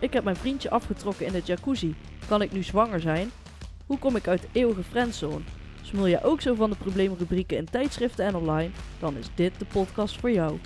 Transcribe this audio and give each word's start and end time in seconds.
Ik 0.00 0.12
heb 0.12 0.24
mijn 0.24 0.36
vriendje 0.36 0.70
afgetrokken 0.70 1.26
in 1.26 1.32
de 1.32 1.40
jacuzzi. 1.44 1.94
Kan 2.28 2.42
ik 2.42 2.52
nu 2.52 2.62
zwanger 2.62 3.00
zijn? 3.00 3.30
Hoe 3.86 3.98
kom 3.98 4.16
ik 4.16 4.28
uit 4.28 4.40
de 4.40 4.48
eeuwige 4.52 4.82
friendzone? 4.82 5.44
Smul 5.82 6.08
jij 6.08 6.24
ook 6.24 6.40
zo 6.40 6.54
van 6.54 6.70
de 6.70 6.76
probleemrubrieken 6.76 7.56
in 7.56 7.64
tijdschriften 7.64 8.24
en 8.24 8.34
online? 8.34 8.70
Dan 8.98 9.16
is 9.16 9.26
dit 9.34 9.58
de 9.58 9.64
podcast 9.64 10.20
voor 10.20 10.30
jou. 10.30 10.58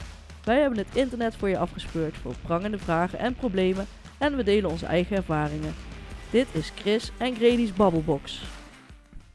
Wij 0.44 0.60
hebben 0.60 0.78
het 0.78 0.96
internet 0.96 1.36
voor 1.36 1.48
je 1.48 1.58
afgespeurd 1.58 2.16
voor 2.16 2.34
prangende 2.42 2.78
vragen 2.78 3.18
en 3.18 3.34
problemen 3.34 3.86
en 4.18 4.36
we 4.36 4.42
delen 4.42 4.70
onze 4.70 4.86
eigen 4.86 5.16
ervaringen. 5.16 5.74
Dit 6.30 6.46
is 6.52 6.72
Chris 6.74 7.12
en 7.18 7.34
Grady's 7.34 7.72
Babbelbox. 7.72 8.42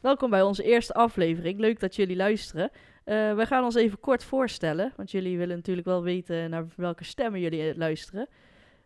Welkom 0.00 0.30
bij 0.30 0.42
onze 0.42 0.62
eerste 0.62 0.94
aflevering. 0.94 1.58
Leuk 1.58 1.80
dat 1.80 1.96
jullie 1.96 2.16
luisteren. 2.16 2.70
Uh, 2.72 3.34
we 3.34 3.46
gaan 3.46 3.64
ons 3.64 3.74
even 3.74 4.00
kort 4.00 4.24
voorstellen, 4.24 4.92
want 4.96 5.10
jullie 5.10 5.38
willen 5.38 5.56
natuurlijk 5.56 5.86
wel 5.86 6.02
weten 6.02 6.50
naar 6.50 6.66
welke 6.76 7.04
stemmen 7.04 7.40
jullie 7.40 7.76
luisteren. 7.76 8.28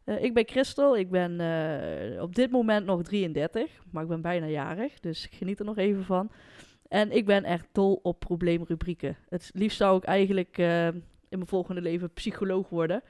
Uh, 0.05 0.23
ik 0.23 0.35
ben 0.35 0.49
Christel, 0.49 0.97
ik 0.97 1.11
ben 1.11 1.41
uh, 1.41 2.23
op 2.23 2.35
dit 2.35 2.51
moment 2.51 2.87
nog 2.87 3.03
33, 3.03 3.83
maar 3.91 4.03
ik 4.03 4.09
ben 4.09 4.21
bijna 4.21 4.47
jarig, 4.47 5.01
dus 5.01 5.25
ik 5.25 5.35
geniet 5.35 5.59
er 5.59 5.65
nog 5.65 5.77
even 5.77 6.05
van. 6.05 6.31
En 6.89 7.11
ik 7.11 7.27
ben 7.27 7.45
echt 7.45 7.69
dol 7.73 8.01
op 8.03 8.21
probleemrubrieken. 8.21 9.17
Het 9.29 9.51
liefst 9.55 9.77
zou 9.77 9.97
ik 9.97 10.05
eigenlijk 10.05 10.59
uh, 10.59 10.87
in 10.87 11.03
mijn 11.29 11.47
volgende 11.47 11.81
leven 11.81 12.13
psycholoog 12.13 12.69
worden. 12.69 13.03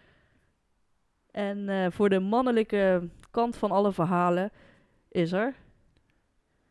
En 1.30 1.92
voor 1.92 2.08
de 2.08 2.20
mannelijke 2.20 3.08
kant 3.30 3.56
van 3.56 3.70
alle 3.70 3.92
verhalen 3.92 4.50
is 5.08 5.32
er... 5.32 5.54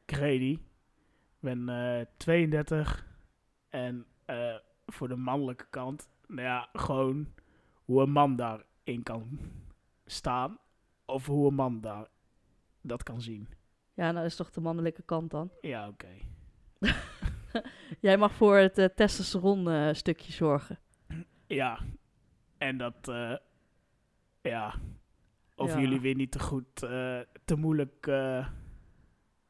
Grady. 0.05 0.51
Ik 0.51 1.39
ben 1.39 1.69
32 2.17 3.07
en 3.69 4.05
voor 4.85 5.07
de 5.07 5.15
mannelijke 5.15 5.65
kant, 5.69 6.09
nou 6.27 6.41
ja, 6.41 6.69
gewoon 6.73 7.27
hoe 7.85 8.01
een 8.01 8.11
man 8.11 8.35
daarin 8.35 9.03
kan 9.03 9.39
staan. 10.13 10.57
Of 11.05 11.25
hoe 11.25 11.47
een 11.47 11.53
man 11.53 11.81
daar 11.81 12.07
dat 12.81 13.03
kan 13.03 13.21
zien. 13.21 13.47
Ja, 13.93 14.11
nou 14.11 14.25
is 14.25 14.35
toch 14.35 14.51
de 14.51 14.61
mannelijke 14.61 15.01
kant 15.01 15.31
dan? 15.31 15.51
Ja, 15.61 15.87
oké. 15.87 16.07
Jij 17.99 18.17
mag 18.17 18.33
voor 18.33 18.57
het 18.57 18.77
uh, 18.77 18.85
testosteron 18.85 19.67
uh, 19.67 19.93
stukje 19.93 20.31
zorgen. 20.31 20.79
Ja, 21.47 21.79
en 22.57 22.77
dat, 22.77 23.07
uh, 23.09 23.35
ja, 24.41 24.75
of 25.55 25.73
ja. 25.73 25.79
jullie 25.79 25.99
weer 25.99 26.15
niet 26.15 26.31
te 26.31 26.39
goed, 26.39 26.75
te 27.45 27.55
moeilijk 27.55 28.11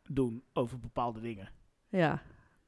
doen 0.03 0.44
over 0.53 0.80
bepaalde 0.80 1.22
dingen. 1.22 1.50
Ja, 1.89 2.22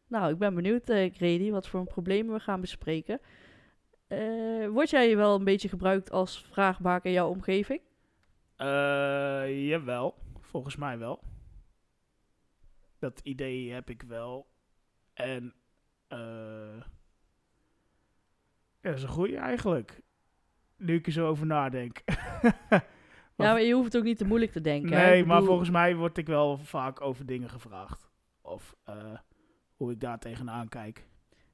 nou, 0.08 0.32
ik 0.32 0.38
ben 0.38 0.56
benieuwd, 0.56 0.84
Grady, 0.86 1.52
wat 1.52 1.68
voor 1.68 1.86
problemen 1.86 2.34
we 2.34 2.40
gaan 2.40 2.62
bespreken. 2.62 3.20
Uh, 4.08 4.68
word 4.68 4.90
jij 4.90 5.18
wel 5.18 5.36
een 5.36 5.44
beetje 5.44 5.70
gebruikt 5.70 6.12
als 6.12 6.46
vraagbaker 6.52 7.06
in 7.06 7.16
jouw 7.16 7.30
omgeving? 7.30 7.82
Uh, 8.58 9.68
jawel, 9.68 10.16
volgens 10.40 10.76
mij 10.76 10.98
wel. 10.98 11.24
Dat 13.00 13.20
idee 13.24 13.72
heb 13.72 13.90
ik 13.90 14.02
wel. 14.02 14.48
En 15.14 15.54
uh, 16.10 16.78
ja, 18.82 18.90
dat 18.90 18.96
is 18.96 19.04
een 19.04 19.10
goeie 19.10 19.38
eigenlijk. 19.38 20.02
Nu 20.78 20.96
ik 20.96 21.06
er 21.06 21.12
zo 21.12 21.28
over 21.28 21.46
nadenk. 21.46 22.02
ja, 22.70 22.84
maar 23.36 23.62
je 23.62 23.74
hoeft 23.74 23.86
het 23.86 23.98
ook 23.98 24.08
niet 24.08 24.18
te 24.18 24.26
moeilijk 24.26 24.52
te 24.52 24.62
denken. 24.62 24.90
Nee, 24.90 25.12
bedoel... 25.12 25.28
maar 25.28 25.44
volgens 25.44 25.70
mij 25.70 25.96
word 25.96 26.18
ik 26.18 26.28
wel 26.28 26.58
vaak 26.58 27.02
over 27.02 27.26
dingen 27.26 27.50
gevraagd. 27.50 28.10
Of 28.42 28.76
hoe 29.76 29.92
ik 29.92 30.00
daar 30.00 30.20
tegenaan 30.20 30.68
kijk. 30.68 31.08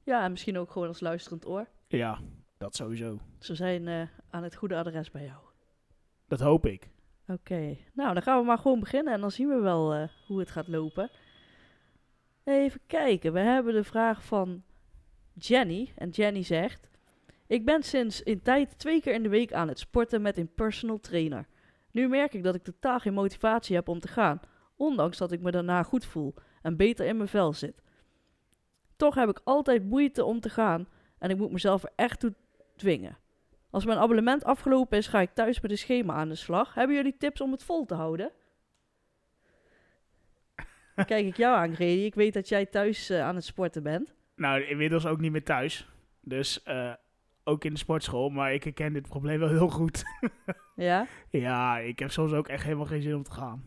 Ja, 0.04 0.24
en 0.24 0.30
misschien 0.30 0.58
ook 0.58 0.70
gewoon 0.70 0.88
als 0.88 1.00
luisterend 1.00 1.46
oor. 1.46 1.68
Ja, 1.88 2.18
dat 2.62 2.76
sowieso. 2.76 3.18
Ze 3.38 3.54
zijn 3.54 3.86
uh, 3.86 4.02
aan 4.30 4.42
het 4.42 4.54
goede 4.54 4.76
adres 4.76 5.10
bij 5.10 5.24
jou. 5.24 5.40
Dat 6.28 6.40
hoop 6.40 6.66
ik. 6.66 6.88
Oké, 7.22 7.32
okay. 7.32 7.86
nou 7.92 8.14
dan 8.14 8.22
gaan 8.22 8.38
we 8.38 8.46
maar 8.46 8.58
gewoon 8.58 8.80
beginnen 8.80 9.12
en 9.12 9.20
dan 9.20 9.30
zien 9.30 9.48
we 9.48 9.60
wel 9.60 9.96
uh, 9.96 10.08
hoe 10.26 10.38
het 10.38 10.50
gaat 10.50 10.68
lopen. 10.68 11.10
Even 12.44 12.80
kijken, 12.86 13.32
we 13.32 13.38
hebben 13.38 13.74
de 13.74 13.84
vraag 13.84 14.24
van 14.24 14.62
Jenny. 15.34 15.92
En 15.96 16.08
Jenny 16.08 16.42
zegt: 16.42 16.88
Ik 17.46 17.64
ben 17.64 17.82
sinds 17.82 18.22
in 18.22 18.42
tijd 18.42 18.78
twee 18.78 19.00
keer 19.00 19.14
in 19.14 19.22
de 19.22 19.28
week 19.28 19.52
aan 19.52 19.68
het 19.68 19.78
sporten 19.78 20.22
met 20.22 20.36
een 20.36 20.54
personal 20.54 21.00
trainer. 21.00 21.46
Nu 21.90 22.08
merk 22.08 22.34
ik 22.34 22.42
dat 22.42 22.54
ik 22.54 22.62
totaal 22.62 22.98
geen 22.98 23.14
motivatie 23.14 23.76
heb 23.76 23.88
om 23.88 24.00
te 24.00 24.08
gaan, 24.08 24.40
ondanks 24.76 25.18
dat 25.18 25.32
ik 25.32 25.40
me 25.40 25.50
daarna 25.50 25.82
goed 25.82 26.04
voel 26.04 26.34
en 26.62 26.76
beter 26.76 27.06
in 27.06 27.16
mijn 27.16 27.28
vel 27.28 27.52
zit. 27.52 27.82
Toch 28.96 29.14
heb 29.14 29.28
ik 29.28 29.40
altijd 29.44 29.84
moeite 29.84 30.24
om 30.24 30.40
te 30.40 30.50
gaan 30.50 30.88
en 31.18 31.30
ik 31.30 31.36
moet 31.36 31.52
mezelf 31.52 31.82
er 31.82 31.92
echt 31.96 32.20
toe 32.20 32.34
dwingen. 32.82 33.18
Als 33.70 33.84
mijn 33.84 33.98
abonnement 33.98 34.44
afgelopen 34.44 34.98
is, 34.98 35.06
ga 35.06 35.20
ik 35.20 35.30
thuis 35.34 35.60
met 35.60 35.70
een 35.70 35.78
schema 35.78 36.14
aan 36.14 36.28
de 36.28 36.34
slag. 36.34 36.74
Hebben 36.74 36.96
jullie 36.96 37.16
tips 37.16 37.40
om 37.40 37.52
het 37.52 37.64
vol 37.64 37.84
te 37.84 37.94
houden? 37.94 38.30
Kijk 41.06 41.26
ik 41.26 41.36
jou 41.36 41.56
aan, 41.56 41.74
Grady. 41.74 42.00
Ik 42.00 42.14
weet 42.14 42.34
dat 42.34 42.48
jij 42.48 42.66
thuis 42.66 43.10
uh, 43.10 43.22
aan 43.22 43.34
het 43.34 43.44
sporten 43.44 43.82
bent. 43.82 44.14
Nou, 44.36 44.62
inmiddels 44.62 45.06
ook 45.06 45.20
niet 45.20 45.32
meer 45.32 45.44
thuis. 45.44 45.88
Dus 46.20 46.60
uh, 46.66 46.92
ook 47.44 47.64
in 47.64 47.72
de 47.72 47.78
sportschool. 47.78 48.28
Maar 48.30 48.54
ik 48.54 48.64
herken 48.64 48.92
dit 48.92 49.08
probleem 49.08 49.38
wel 49.38 49.48
heel 49.48 49.68
goed. 49.68 50.02
ja? 50.76 51.06
Ja, 51.30 51.78
ik 51.78 51.98
heb 51.98 52.10
soms 52.10 52.32
ook 52.32 52.48
echt 52.48 52.64
helemaal 52.64 52.86
geen 52.86 53.02
zin 53.02 53.14
om 53.14 53.22
te 53.22 53.32
gaan. 53.32 53.64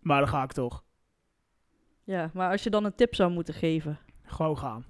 Maar 0.00 0.18
dan 0.18 0.28
ga 0.28 0.42
ik 0.42 0.52
toch. 0.52 0.84
Ja, 2.04 2.30
maar 2.34 2.50
als 2.50 2.62
je 2.62 2.70
dan 2.70 2.84
een 2.84 2.94
tip 2.94 3.14
zou 3.14 3.30
moeten 3.30 3.54
geven? 3.54 3.98
Gewoon 4.22 4.58
gaan. 4.58 4.86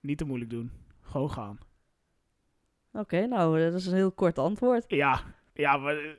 Niet 0.00 0.18
te 0.18 0.24
moeilijk 0.24 0.50
doen. 0.50 0.72
Gewoon 1.00 1.30
gaan. 1.30 1.58
Oké, 2.98 3.14
okay, 3.16 3.24
nou, 3.24 3.58
dat 3.58 3.74
is 3.74 3.86
een 3.86 3.94
heel 3.94 4.12
kort 4.12 4.38
antwoord. 4.38 4.84
Ja, 4.88 5.22
ja, 5.52 5.76
maar 5.76 6.18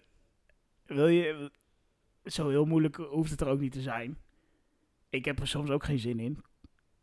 wil 0.85 1.07
je... 1.07 1.51
Zo 2.23 2.50
heel 2.50 2.66
moeilijk 2.66 2.95
hoeft 2.95 3.31
het 3.31 3.41
er 3.41 3.47
ook 3.47 3.59
niet 3.59 3.72
te 3.72 3.81
zijn. 3.81 4.17
Ik 5.09 5.25
heb 5.25 5.39
er 5.39 5.47
soms 5.47 5.69
ook 5.69 5.84
geen 5.84 6.00
zin 6.00 6.19
in. 6.19 6.44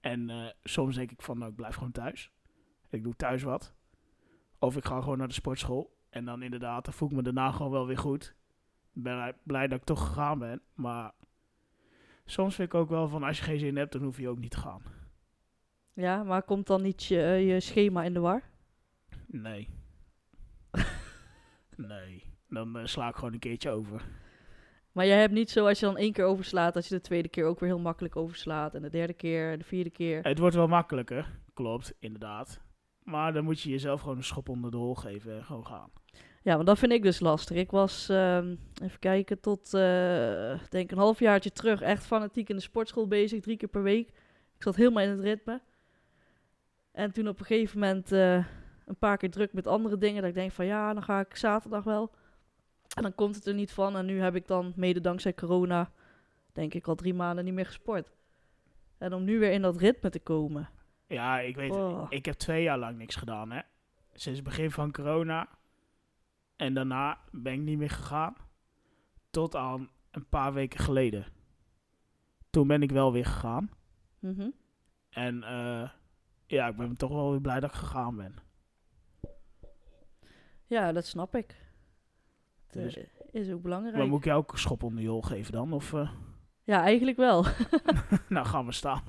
En 0.00 0.28
uh, 0.28 0.46
soms 0.62 0.94
denk 0.94 1.10
ik 1.10 1.22
van, 1.22 1.38
nou, 1.38 1.50
ik 1.50 1.56
blijf 1.56 1.74
gewoon 1.74 1.92
thuis. 1.92 2.32
Ik 2.90 3.02
doe 3.02 3.16
thuis 3.16 3.42
wat. 3.42 3.74
Of 4.58 4.76
ik 4.76 4.84
ga 4.84 5.00
gewoon 5.00 5.18
naar 5.18 5.28
de 5.28 5.34
sportschool. 5.34 5.96
En 6.10 6.24
dan 6.24 6.42
inderdaad, 6.42 6.84
dan 6.84 6.94
voel 6.94 7.08
ik 7.08 7.14
me 7.14 7.22
daarna 7.22 7.50
gewoon 7.50 7.72
wel 7.72 7.86
weer 7.86 7.98
goed. 7.98 8.34
Ik 8.94 9.02
ben 9.02 9.36
blij 9.42 9.68
dat 9.68 9.78
ik 9.78 9.84
toch 9.84 10.06
gegaan 10.06 10.38
ben. 10.38 10.62
Maar 10.74 11.12
soms 12.24 12.54
vind 12.54 12.68
ik 12.68 12.74
ook 12.74 12.88
wel 12.88 13.08
van, 13.08 13.22
als 13.22 13.38
je 13.38 13.44
geen 13.44 13.58
zin 13.58 13.76
hebt, 13.76 13.92
dan 13.92 14.02
hoef 14.02 14.18
je 14.18 14.28
ook 14.28 14.38
niet 14.38 14.50
te 14.50 14.58
gaan. 14.58 14.82
Ja, 15.92 16.22
maar 16.22 16.42
komt 16.42 16.66
dan 16.66 16.82
niet 16.82 17.04
je, 17.04 17.20
je 17.20 17.60
schema 17.60 18.02
in 18.02 18.12
de 18.12 18.20
war? 18.20 18.42
Nee. 19.26 19.68
nee. 21.76 22.22
Dan 22.48 22.78
uh, 22.78 22.84
sla 22.84 23.08
ik 23.08 23.14
gewoon 23.14 23.32
een 23.32 23.38
keertje 23.38 23.70
over. 23.70 24.04
Maar 24.92 25.06
jij 25.06 25.20
hebt 25.20 25.32
niet 25.32 25.50
zo 25.50 25.66
als 25.66 25.80
je 25.80 25.86
dan 25.86 25.96
één 25.96 26.12
keer 26.12 26.24
overslaat, 26.24 26.74
dat 26.74 26.86
je 26.86 26.94
de 26.94 27.00
tweede 27.00 27.28
keer 27.28 27.44
ook 27.44 27.60
weer 27.60 27.68
heel 27.68 27.78
makkelijk 27.78 28.16
overslaat. 28.16 28.74
En 28.74 28.82
de 28.82 28.90
derde 28.90 29.12
keer 29.12 29.52
en 29.52 29.58
de 29.58 29.64
vierde 29.64 29.90
keer. 29.90 30.22
Het 30.22 30.38
wordt 30.38 30.54
wel 30.54 30.68
makkelijker, 30.68 31.38
klopt, 31.54 31.94
inderdaad. 31.98 32.60
Maar 33.02 33.32
dan 33.32 33.44
moet 33.44 33.60
je 33.60 33.70
jezelf 33.70 34.00
gewoon 34.00 34.16
een 34.16 34.24
schop 34.24 34.48
onder 34.48 34.70
de 34.70 34.76
hol 34.76 34.94
geven 34.94 35.36
en 35.36 35.44
gewoon 35.44 35.66
gaan. 35.66 35.90
Ja, 36.42 36.54
want 36.54 36.66
dat 36.66 36.78
vind 36.78 36.92
ik 36.92 37.02
dus 37.02 37.20
lastig. 37.20 37.56
Ik 37.56 37.70
was, 37.70 38.10
uh, 38.10 38.36
even 38.82 38.98
kijken, 38.98 39.40
tot 39.40 39.74
uh, 39.74 40.60
denk 40.68 40.90
een 40.90 40.98
halfjaartje 40.98 41.52
terug 41.52 41.80
echt 41.80 42.06
fanatiek 42.06 42.48
in 42.48 42.56
de 42.56 42.62
sportschool 42.62 43.06
bezig, 43.06 43.40
drie 43.40 43.56
keer 43.56 43.68
per 43.68 43.82
week. 43.82 44.08
Ik 44.56 44.62
zat 44.62 44.76
helemaal 44.76 45.02
in 45.02 45.10
het 45.10 45.20
ritme. 45.20 45.60
En 46.92 47.12
toen 47.12 47.28
op 47.28 47.38
een 47.38 47.46
gegeven 47.46 47.78
moment 47.78 48.12
uh, 48.12 48.44
een 48.86 48.96
paar 48.96 49.16
keer 49.16 49.30
druk 49.30 49.52
met 49.52 49.66
andere 49.66 49.98
dingen. 49.98 50.20
Dat 50.20 50.30
ik 50.30 50.36
denk 50.36 50.52
van 50.52 50.66
ja, 50.66 50.92
dan 50.92 51.02
ga 51.02 51.20
ik 51.20 51.36
zaterdag 51.36 51.84
wel. 51.84 52.10
En 52.94 53.02
dan 53.02 53.14
komt 53.14 53.34
het 53.34 53.46
er 53.46 53.54
niet 53.54 53.72
van. 53.72 53.96
En 53.96 54.06
nu 54.06 54.20
heb 54.20 54.34
ik 54.34 54.46
dan, 54.46 54.72
mede 54.76 55.00
dankzij 55.00 55.34
corona, 55.34 55.90
denk 56.52 56.74
ik 56.74 56.86
al 56.86 56.94
drie 56.94 57.14
maanden 57.14 57.44
niet 57.44 57.54
meer 57.54 57.66
gesport. 57.66 58.10
En 58.98 59.12
om 59.12 59.24
nu 59.24 59.38
weer 59.38 59.52
in 59.52 59.62
dat 59.62 59.76
ritme 59.76 60.10
te 60.10 60.20
komen. 60.20 60.68
Ja, 61.06 61.40
ik 61.40 61.56
weet 61.56 61.70
oh. 61.70 62.06
Ik 62.08 62.24
heb 62.24 62.34
twee 62.34 62.62
jaar 62.62 62.78
lang 62.78 62.98
niks 62.98 63.14
gedaan, 63.14 63.50
hè. 63.50 63.60
Sinds 64.12 64.38
het 64.38 64.48
begin 64.48 64.70
van 64.70 64.92
corona. 64.92 65.48
En 66.56 66.74
daarna 66.74 67.18
ben 67.30 67.52
ik 67.52 67.60
niet 67.60 67.78
meer 67.78 67.90
gegaan. 67.90 68.34
Tot 69.30 69.56
aan 69.56 69.90
een 70.10 70.28
paar 70.28 70.52
weken 70.52 70.80
geleden. 70.80 71.26
Toen 72.50 72.66
ben 72.66 72.82
ik 72.82 72.90
wel 72.90 73.12
weer 73.12 73.26
gegaan. 73.26 73.70
Mm 74.18 74.34
-hmm. 74.34 74.54
En 75.10 75.36
uh, 75.36 75.88
ja, 76.46 76.66
ik 76.66 76.76
ben 76.76 76.96
toch 76.96 77.10
wel 77.10 77.30
weer 77.30 77.40
blij 77.40 77.60
dat 77.60 77.70
ik 77.70 77.76
gegaan 77.76 78.16
ben. 78.16 78.34
Ja, 80.66 80.92
dat 80.92 81.06
snap 81.06 81.36
ik. 81.36 81.54
Dus, 82.70 82.98
is 83.30 83.50
ook 83.50 83.62
belangrijk. 83.62 83.96
Maar 83.96 84.06
moet 84.06 84.18
ik 84.18 84.24
jou 84.24 84.38
ook 84.38 84.52
een 84.52 84.58
schop 84.58 84.82
onder 84.82 85.02
je 85.02 85.08
hol 85.08 85.22
geven 85.22 85.52
dan? 85.52 85.72
Of, 85.72 85.92
uh? 85.92 86.10
Ja, 86.62 86.82
eigenlijk 86.82 87.16
wel. 87.16 87.44
nou, 88.28 88.46
gaan 88.46 88.66
we 88.66 88.72
staan. 88.72 89.02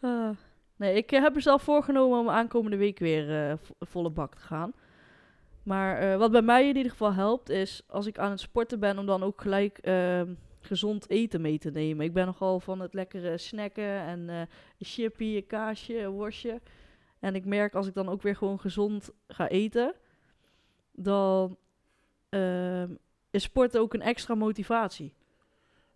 uh, 0.00 0.30
nee, 0.76 0.96
ik 0.96 1.10
heb 1.10 1.34
mezelf 1.34 1.62
voorgenomen 1.62 2.18
om 2.18 2.28
aankomende 2.28 2.76
week 2.76 2.98
weer 2.98 3.58
volle 3.80 4.10
bak 4.10 4.34
te 4.34 4.42
gaan. 4.42 4.72
Maar 5.62 6.18
wat 6.18 6.30
bij 6.30 6.42
mij 6.42 6.68
in 6.68 6.76
ieder 6.76 6.90
geval 6.90 7.12
helpt, 7.12 7.48
is 7.48 7.82
als 7.86 8.06
ik 8.06 8.18
aan 8.18 8.30
het 8.30 8.40
sporten 8.40 8.80
ben, 8.80 8.98
om 8.98 9.06
dan 9.06 9.22
ook 9.22 9.40
gelijk 9.40 9.78
ehm, 9.78 10.34
gezond 10.60 11.10
eten 11.10 11.40
mee 11.40 11.58
te 11.58 11.70
nemen. 11.70 12.04
Ik 12.04 12.12
ben 12.12 12.26
nogal 12.26 12.60
van 12.60 12.80
het 12.80 12.94
lekkere 12.94 13.38
snacken 13.38 14.00
en 14.00 14.28
een 14.28 14.48
chippy, 14.78 15.36
een 15.36 15.46
kaasje, 15.46 15.98
een 15.98 16.10
worstje. 16.10 16.60
En 17.18 17.34
ik 17.34 17.44
merk 17.44 17.74
als 17.74 17.86
ik 17.86 17.94
dan 17.94 18.08
ook 18.08 18.22
weer 18.22 18.36
gewoon 18.36 18.60
gezond 18.60 19.10
ga 19.26 19.48
eten, 19.48 19.94
dan 20.96 21.56
uh, 22.30 22.82
is 23.30 23.42
sporten 23.42 23.80
ook 23.80 23.94
een 23.94 24.02
extra 24.02 24.34
motivatie. 24.34 25.14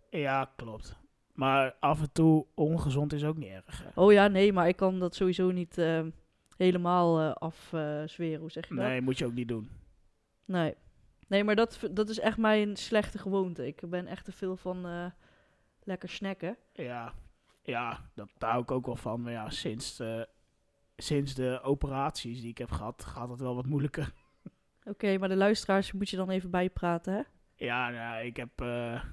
Ja, 0.09 0.51
klopt. 0.55 0.97
Maar 1.33 1.75
af 1.79 1.99
en 2.01 2.11
toe 2.11 2.45
ongezond 2.53 3.13
is 3.13 3.23
ook 3.25 3.37
niet 3.37 3.49
erg. 3.49 3.83
hè. 3.83 4.01
Oh 4.01 4.11
ja, 4.11 4.27
nee, 4.27 4.53
maar 4.53 4.67
ik 4.67 4.75
kan 4.75 4.99
dat 4.99 5.15
sowieso 5.15 5.51
niet 5.51 5.77
eh, 5.77 6.01
helemaal 6.57 7.19
eh 7.19 7.31
afzweren. 7.33 8.39
Hoe 8.39 8.51
zeg 8.51 8.67
je 8.69 8.75
dat? 8.75 8.85
Nee, 8.85 9.01
moet 9.01 9.17
je 9.17 9.25
ook 9.25 9.33
niet 9.33 9.47
doen. 9.47 9.69
Nee. 10.45 10.75
Nee, 11.27 11.43
maar 11.43 11.55
dat, 11.55 11.79
dat 11.91 12.09
is 12.09 12.19
echt 12.19 12.37
mijn 12.37 12.75
slechte 12.75 13.17
gewoonte. 13.17 13.67
Ik 13.67 13.81
ben 13.89 14.07
echt 14.07 14.25
te 14.25 14.31
veel 14.31 14.55
van 14.55 14.85
eh, 14.85 15.05
lekker 15.83 16.09
snacken. 16.09 16.57
Ja, 16.73 17.13
ja 17.63 18.09
dat, 18.13 18.29
daar 18.37 18.49
hou 18.49 18.61
ik 18.63 18.71
ook 18.71 18.85
wel 18.85 18.95
van. 18.95 19.21
Maar 19.21 19.31
ja, 19.31 19.49
sinds, 19.49 19.95
de- 19.95 20.27
sinds 20.97 21.33
de 21.33 21.59
operaties 21.63 22.41
die 22.41 22.49
ik 22.49 22.57
heb 22.57 22.71
gehad, 22.71 23.05
gaat 23.05 23.29
het 23.29 23.39
wel 23.39 23.55
wat 23.55 23.65
moeilijker. 23.65 24.13
Oké, 24.83 25.17
maar 25.17 25.29
de 25.29 25.35
luisteraars 25.35 25.91
moet 25.91 26.09
je 26.09 26.17
dan 26.17 26.29
even 26.29 26.49
bijpraten, 26.49 27.13
hè? 27.13 27.21
Ja, 27.65 27.89
nou, 27.89 28.25
ik 28.25 28.37
heb 28.37 28.61
eh, 28.61 29.03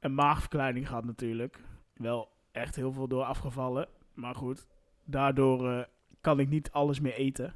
een 0.00 0.14
maagverkleining 0.14 0.86
gehad 0.88 1.04
natuurlijk. 1.04 1.60
Wel 1.94 2.32
echt 2.52 2.76
heel 2.76 2.92
veel 2.92 3.08
door 3.08 3.24
afgevallen. 3.24 3.88
Maar 4.14 4.34
goed, 4.34 4.66
daardoor 5.04 5.70
eh, 5.70 5.84
kan 6.20 6.40
ik 6.40 6.48
niet 6.48 6.70
alles 6.70 7.00
meer 7.00 7.14
eten. 7.14 7.54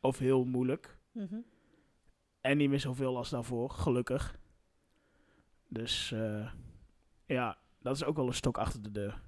Of 0.00 0.18
heel 0.18 0.44
moeilijk. 0.44 0.98
En 2.40 2.56
niet 2.56 2.68
meer 2.68 2.80
zoveel 2.80 3.16
als 3.16 3.30
daarvoor, 3.30 3.70
gelukkig. 3.70 4.38
Dus 5.68 6.12
eh, 6.12 6.52
ja, 7.26 7.58
dat 7.78 7.96
is 7.96 8.04
ook 8.04 8.16
wel 8.16 8.26
een 8.26 8.34
stok 8.34 8.58
achter 8.58 8.82
de 8.82 8.90
deur. 8.90 9.22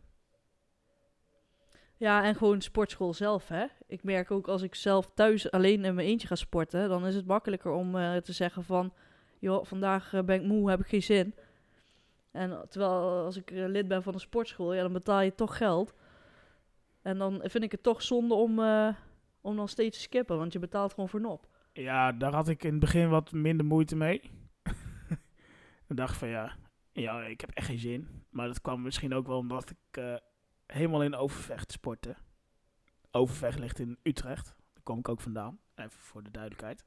Ja, 2.03 2.25
en 2.25 2.35
gewoon 2.35 2.61
sportschool 2.61 3.15
zelf, 3.15 3.49
hè? 3.49 3.67
Ik 3.87 4.03
merk 4.03 4.31
ook 4.31 4.49
als 4.49 4.63
ik 4.63 4.75
zelf 4.75 5.11
thuis 5.15 5.51
alleen 5.51 5.85
in 5.85 5.95
mijn 5.95 6.07
eentje 6.07 6.27
ga 6.27 6.35
sporten, 6.35 6.89
dan 6.89 7.07
is 7.07 7.15
het 7.15 7.27
makkelijker 7.27 7.71
om 7.71 7.97
eh, 7.97 8.17
te 8.17 8.33
zeggen 8.33 8.65
van, 8.65 8.93
joh, 9.39 9.65
vandaag 9.65 10.13
eh, 10.13 10.23
ben 10.23 10.41
ik 10.41 10.47
moe, 10.47 10.71
heb 10.71 10.81
ik 10.81 10.87
geen 10.87 11.03
zin. 11.03 11.35
En 12.31 12.67
terwijl 12.69 13.25
als 13.25 13.37
ik 13.37 13.51
eh, 13.51 13.67
lid 13.67 13.89
ben 13.89 14.03
van 14.03 14.15
een 14.15 14.21
sportschool, 14.21 14.75
ja, 14.75 14.83
dan 14.83 14.93
betaal 14.93 15.21
je 15.21 15.35
toch 15.35 15.57
geld. 15.57 15.95
En 17.03 17.19
dan 17.19 17.41
vind 17.45 17.65
ik 17.65 17.73
het 17.73 17.83
toch 17.83 18.03
zonde 18.03 18.35
om, 18.35 18.59
om 19.41 19.57
dan 19.57 19.69
steeds 19.69 19.97
te 19.97 20.03
skippen, 20.03 20.39
want 20.39 20.53
je 20.53 20.59
betaalt 20.59 20.95
gewoon 20.95 21.09
voor 21.09 21.21
nop. 21.21 21.47
Ja, 21.73 22.13
daar 22.13 22.35
had 22.35 22.49
ik 22.49 22.65
in 22.65 22.71
het 22.71 22.81
begin 22.81 23.09
wat 23.09 23.33
minder 23.33 23.67
moeite 23.67 23.97
mee. 23.97 24.31
Dan 25.87 25.97
dacht 25.97 26.13
ik 26.13 26.19
van 26.19 26.29
ja, 26.29 26.57
ja, 26.93 27.23
ik 27.23 27.41
heb 27.41 27.51
echt 27.51 27.67
geen 27.67 27.79
zin. 27.79 28.25
Maar 28.31 28.47
dat 28.47 28.61
kwam 28.61 28.83
misschien 28.83 29.15
ook 29.15 29.27
wel 29.27 29.39
omdat 29.39 29.71
ik 29.71 30.03
helemaal 30.73 31.03
in 31.03 31.15
Overvecht 31.15 31.73
sportte. 31.73 32.17
Overvecht 33.11 33.59
ligt 33.59 33.79
in 33.79 33.99
Utrecht. 34.03 34.47
Daar 34.47 34.83
kom 34.83 34.99
ik 34.99 35.09
ook 35.09 35.21
vandaan. 35.21 35.59
Even 35.75 36.01
voor 36.01 36.23
de 36.23 36.31
duidelijkheid. 36.31 36.85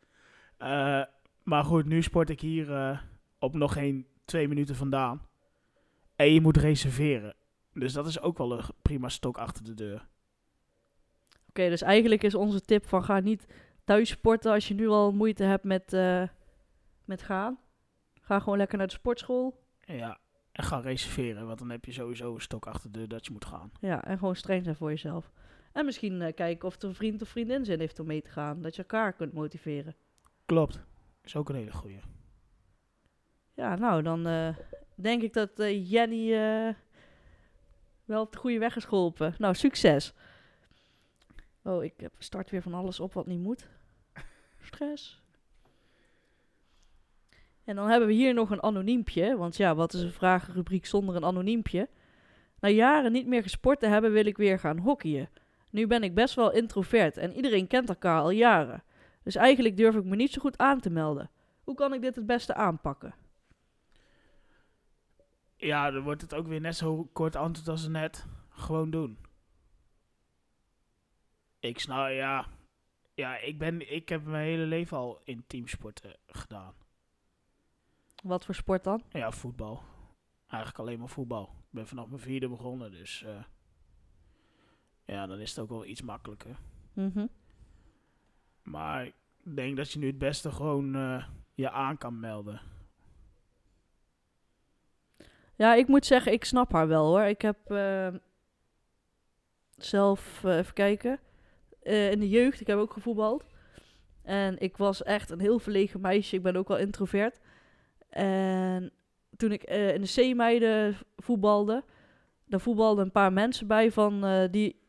Eh, 0.57 1.03
maar 1.43 1.63
goed, 1.63 1.85
nu 1.85 2.01
sport 2.01 2.29
ik 2.29 2.41
hier 2.41 2.73
eh, 2.73 2.99
op 3.39 3.53
nog 3.53 3.73
geen 3.73 4.07
twee 4.25 4.47
minuten 4.47 4.75
vandaan. 4.75 5.21
En 6.15 6.33
je 6.33 6.41
moet 6.41 6.57
reserveren. 6.57 7.35
Dus 7.73 7.93
dat 7.93 8.07
is 8.07 8.19
ook 8.19 8.37
wel 8.37 8.51
een 8.51 8.63
prima 8.81 9.09
stok 9.09 9.37
achter 9.37 9.63
de 9.63 9.73
deur. 9.73 10.07
Oké, 11.49 11.69
dus 11.69 11.81
eigenlijk 11.81 12.23
is 12.23 12.35
onze 12.35 12.61
tip 12.61 12.87
van 12.87 13.03
ga 13.03 13.19
niet 13.19 13.47
thuis 13.83 14.09
sporten 14.09 14.51
als 14.51 14.67
je 14.67 14.73
nu 14.73 14.87
al 14.87 15.11
moeite 15.11 15.43
hebt 15.43 15.63
met, 15.63 15.93
eh, 15.93 16.23
met 17.05 17.21
gaan. 17.21 17.59
Ga 18.21 18.39
gewoon 18.39 18.57
lekker 18.57 18.77
naar 18.77 18.87
de 18.87 18.93
sportschool. 18.93 19.63
Ja, 19.79 20.19
en 20.55 20.63
ga 20.63 20.79
reserveren. 20.79 21.47
Want 21.47 21.59
dan 21.59 21.69
heb 21.69 21.85
je 21.85 21.91
sowieso 21.91 22.33
een 22.33 22.41
stok 22.41 22.65
achter 22.65 22.91
de 22.91 22.97
deur 22.97 23.07
dat 23.07 23.25
je 23.25 23.31
moet 23.31 23.45
gaan. 23.45 23.71
Ja, 23.79 24.03
en 24.03 24.17
gewoon 24.17 24.35
streng 24.35 24.63
zijn 24.63 24.75
voor 24.75 24.89
jezelf. 24.89 25.31
En 25.71 25.85
misschien 25.85 26.21
eh, 26.21 26.33
kijken 26.33 26.67
of 26.67 26.81
er 26.81 26.87
een 26.87 26.95
vriend 26.95 27.21
of 27.21 27.29
vriendin 27.29 27.65
zin 27.65 27.79
heeft 27.79 27.99
om 27.99 28.07
mee 28.07 28.21
te 28.21 28.29
gaan. 28.29 28.61
Dat 28.61 28.75
je 28.75 28.81
elkaar 28.81 29.13
kunt 29.13 29.33
motiveren. 29.33 29.95
Klopt. 30.45 30.83
Is 31.23 31.35
ook 31.35 31.49
een 31.49 31.55
hele 31.55 31.71
goeie. 31.71 31.99
Ja, 33.53 33.75
nou, 33.75 34.01
dan 34.01 34.27
eh, 34.27 34.55
denk 34.95 35.21
ik 35.21 35.33
dat 35.33 35.59
eh, 35.59 35.91
Jenny 35.91 36.29
wel 38.05 38.21
op 38.21 38.31
de 38.31 38.37
goede 38.37 38.59
weg 38.59 38.75
is 38.75 38.85
geholpen. 38.85 39.35
Nou, 39.37 39.53
succes. 39.53 40.13
Oh, 41.63 41.83
ik 41.83 42.09
start 42.17 42.49
weer 42.49 42.61
van 42.61 42.73
alles 42.73 42.99
op 42.99 43.13
wat 43.13 43.27
niet 43.27 43.39
moet. 43.39 43.69
Stress. 44.59 45.24
En 47.65 47.75
dan 47.75 47.87
hebben 47.87 48.07
we 48.07 48.13
hier 48.13 48.33
nog 48.33 48.49
een 48.49 48.63
anoniempje. 48.63 49.37
Want 49.37 49.57
ja, 49.57 49.75
wat 49.75 49.93
is 49.93 50.01
een 50.01 50.11
vragenrubriek 50.11 50.85
zonder 50.85 51.15
een 51.15 51.25
anoniempje? 51.25 51.89
Na 52.59 52.69
jaren 52.69 53.11
niet 53.11 53.27
meer 53.27 53.41
gesport 53.41 53.79
te 53.79 53.87
hebben, 53.87 54.11
wil 54.11 54.25
ik 54.25 54.37
weer 54.37 54.59
gaan 54.59 54.77
hockeyen. 54.77 55.29
Nu 55.69 55.87
ben 55.87 56.03
ik 56.03 56.15
best 56.15 56.35
wel 56.35 56.51
introvert 56.51 57.17
en 57.17 57.33
iedereen 57.33 57.67
kent 57.67 57.89
elkaar 57.89 58.21
al 58.21 58.29
jaren. 58.29 58.83
Dus 59.23 59.35
eigenlijk 59.35 59.77
durf 59.77 59.95
ik 59.95 60.03
me 60.03 60.15
niet 60.15 60.31
zo 60.31 60.41
goed 60.41 60.57
aan 60.57 60.79
te 60.79 60.89
melden. 60.89 61.29
Hoe 61.63 61.75
kan 61.75 61.93
ik 61.93 62.01
dit 62.01 62.15
het 62.15 62.25
beste 62.25 62.53
aanpakken? 62.53 63.15
Ja, 65.57 65.91
dan 65.91 66.03
wordt 66.03 66.21
het 66.21 66.33
ook 66.33 66.47
weer 66.47 66.61
net 66.61 66.75
zo 66.75 67.09
kort 67.13 67.35
antwoord 67.35 67.67
als 67.67 67.87
net. 67.87 68.25
Gewoon 68.49 68.89
doen. 68.89 69.17
Ik 71.59 71.79
snap, 71.79 72.09
ja. 72.09 72.47
Ja, 73.13 73.37
ik, 73.37 73.57
ben, 73.57 73.93
ik 73.93 74.09
heb 74.09 74.25
mijn 74.25 74.45
hele 74.45 74.65
leven 74.65 74.97
al 74.97 75.21
in 75.23 75.43
teamsporten 75.47 76.15
gedaan. 76.27 76.73
Wat 78.25 78.45
voor 78.45 78.55
sport 78.55 78.83
dan? 78.83 79.01
Ja, 79.09 79.31
voetbal. 79.31 79.83
Eigenlijk 80.47 80.79
alleen 80.79 80.99
maar 80.99 81.09
voetbal. 81.09 81.43
Ik 81.43 81.69
ben 81.69 81.87
vanaf 81.87 82.07
mijn 82.07 82.21
vierde 82.21 82.47
begonnen, 82.47 82.91
dus... 82.91 83.23
eh, 83.23 83.43
ja, 85.05 85.27
dan 85.27 85.39
is 85.39 85.49
het 85.49 85.59
ook 85.59 85.69
wel 85.69 85.85
iets 85.85 86.01
makkelijker. 86.01 86.57
Mhm. 86.93 87.27
Maar 88.63 89.05
ik 89.05 89.13
denk 89.55 89.77
dat 89.77 89.91
je 89.91 89.99
nu 89.99 90.07
het 90.07 90.17
beste 90.17 90.51
gewoon 90.51 90.95
eh, 90.95 91.27
je 91.53 91.69
aan 91.71 91.97
kan 91.97 92.19
melden. 92.19 92.61
Ja, 95.55 95.73
ik 95.73 95.87
moet 95.87 96.05
zeggen, 96.05 96.31
ik 96.31 96.45
snap 96.45 96.71
haar 96.71 96.87
wel 96.87 97.05
hoor. 97.05 97.23
Ik 97.23 97.41
heb 97.41 97.71
eh, 97.71 98.13
zelf, 99.77 100.43
even 100.43 100.73
kijken, 100.73 101.19
in 101.81 102.19
de 102.19 102.29
jeugd, 102.29 102.61
ik 102.61 102.67
heb 102.67 102.77
ook 102.77 102.93
gevoetbald. 102.93 103.45
En 104.21 104.59
ik 104.59 104.77
was 104.77 105.03
echt 105.03 105.29
een 105.29 105.39
heel 105.39 105.59
verlegen 105.59 106.01
meisje. 106.01 106.35
Ik 106.35 106.43
ben 106.43 106.55
ook 106.55 106.67
wel 106.67 106.77
introvert. 106.77 107.39
En 108.09 108.91
toen 109.37 109.51
ik 109.51 109.63
eh, 109.63 109.93
in 109.93 110.01
de 110.01 110.13
C-meiden 110.31 110.95
voetbalde, 111.17 111.83
daar 112.45 112.59
voetbalden 112.59 113.05
een 113.05 113.11
paar 113.11 113.33
mensen 113.33 113.67
bij 113.67 113.91
van, 113.91 114.25
eh, 114.25 114.43
die, 114.51 114.79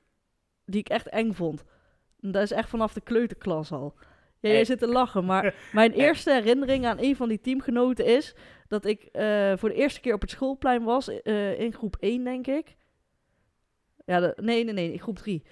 die 0.64 0.80
ik 0.80 0.88
echt 0.88 1.08
eng 1.08 1.32
vond. 1.32 1.64
En 2.20 2.30
dat 2.30 2.42
is 2.42 2.50
echt 2.52 2.68
vanaf 2.68 2.92
de 2.92 3.00
kleuterklas 3.00 3.72
al. 3.72 3.94
Ja, 4.40 4.50
jij 4.50 4.64
zit 4.64 4.78
te 4.78 4.86
lachen, 4.88 5.24
maar 5.24 5.54
mijn 5.72 5.92
eerste 5.92 6.32
herinnering 6.32 6.86
aan 6.86 6.98
een 7.00 7.16
van 7.16 7.28
die 7.28 7.40
teamgenoten 7.40 8.04
is 8.04 8.34
dat 8.68 8.84
ik 8.84 9.02
eh, 9.02 9.52
voor 9.56 9.68
de 9.68 9.74
eerste 9.74 10.00
keer 10.00 10.14
op 10.14 10.20
het 10.20 10.30
schoolplein 10.30 10.82
was, 10.84 11.08
in 11.58 11.72
groep 11.72 11.96
1 12.00 12.24
denk 12.24 12.46
ik. 12.46 12.76
Ja, 14.04 14.20
de- 14.20 14.36
nee, 14.42 14.64
nee, 14.64 14.74
nee, 14.74 14.92
in 14.92 14.98
groep 15.00 15.16
3. 15.16 15.42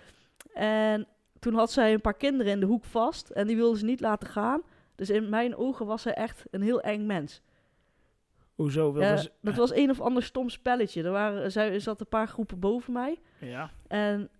En 0.54 1.06
toen 1.38 1.54
had 1.54 1.72
zij 1.72 1.92
een 1.92 2.00
paar 2.00 2.16
kinderen 2.16 2.52
in 2.52 2.60
de 2.60 2.66
hoek 2.66 2.84
vast 2.84 3.30
en 3.30 3.46
die 3.46 3.56
wilde 3.56 3.78
ze 3.78 3.84
niet 3.84 4.00
laten 4.00 4.28
gaan. 4.28 4.62
Dus 4.94 5.10
in 5.10 5.28
mijn 5.28 5.56
ogen 5.56 5.86
was 5.86 6.02
zij 6.02 6.14
echt 6.14 6.44
een 6.50 6.62
heel 6.62 6.80
eng 6.80 7.06
mens. 7.06 7.42
Hoezo 8.54 9.00
Ja, 9.00 9.16
ze... 9.16 9.32
dat 9.40 9.54
was 9.54 9.74
een 9.74 9.90
of 9.90 10.00
ander 10.00 10.22
stom 10.22 10.48
spelletje. 10.48 11.02
Er, 11.02 11.10
waren, 11.10 11.54
er 11.54 11.80
zat 11.80 12.00
een 12.00 12.08
paar 12.08 12.28
groepen 12.28 12.58
boven 12.58 12.92
mij. 12.92 13.20
Ja, 13.40 13.70
En 13.86 14.30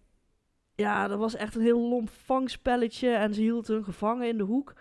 ja, 0.75 1.09
dat 1.09 1.19
was 1.19 1.35
echt 1.35 1.55
een 1.55 1.63
heel 1.63 1.89
lomp 1.89 2.11
vangspelletje. 2.11 3.09
En 3.09 3.35
ze 3.35 3.41
hield 3.41 3.67
hun 3.67 3.85
gevangen 3.85 4.29
in 4.29 4.39
de 4.39 4.45
hoek. 4.45 4.75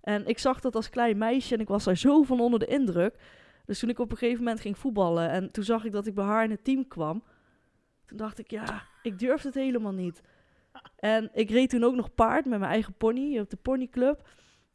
En 0.00 0.26
ik 0.26 0.38
zag 0.38 0.60
dat 0.60 0.74
als 0.74 0.90
klein 0.90 1.18
meisje 1.18 1.54
en 1.54 1.60
ik 1.60 1.68
was 1.68 1.84
daar 1.84 1.96
zo 1.96 2.22
van 2.22 2.40
onder 2.40 2.58
de 2.58 2.66
indruk. 2.66 3.18
Dus 3.64 3.78
toen 3.78 3.88
ik 3.88 3.98
op 3.98 4.10
een 4.10 4.16
gegeven 4.16 4.42
moment 4.42 4.60
ging 4.60 4.78
voetballen 4.78 5.30
en 5.30 5.50
toen 5.50 5.64
zag 5.64 5.84
ik 5.84 5.92
dat 5.92 6.06
ik 6.06 6.14
bij 6.14 6.24
haar 6.24 6.44
in 6.44 6.50
het 6.50 6.64
team 6.64 6.88
kwam. 6.88 7.22
Toen 8.06 8.16
dacht 8.16 8.38
ik, 8.38 8.50
ja, 8.50 8.82
ik 9.02 9.18
durf 9.18 9.42
het 9.42 9.54
helemaal 9.54 9.92
niet. 9.92 10.22
En 10.96 11.30
ik 11.32 11.50
reed 11.50 11.70
toen 11.70 11.84
ook 11.84 11.94
nog 11.94 12.14
paard 12.14 12.44
met 12.44 12.58
mijn 12.58 12.70
eigen 12.70 12.94
pony 12.94 13.38
op 13.38 13.50
de 13.50 13.56
ponyclub. 13.56 14.28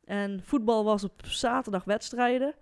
En 0.04 0.40
voetbal 0.44 0.84
was 0.84 1.04
op 1.04 1.26
zaterdag 1.26 1.84
wedstrijden. 1.84 2.56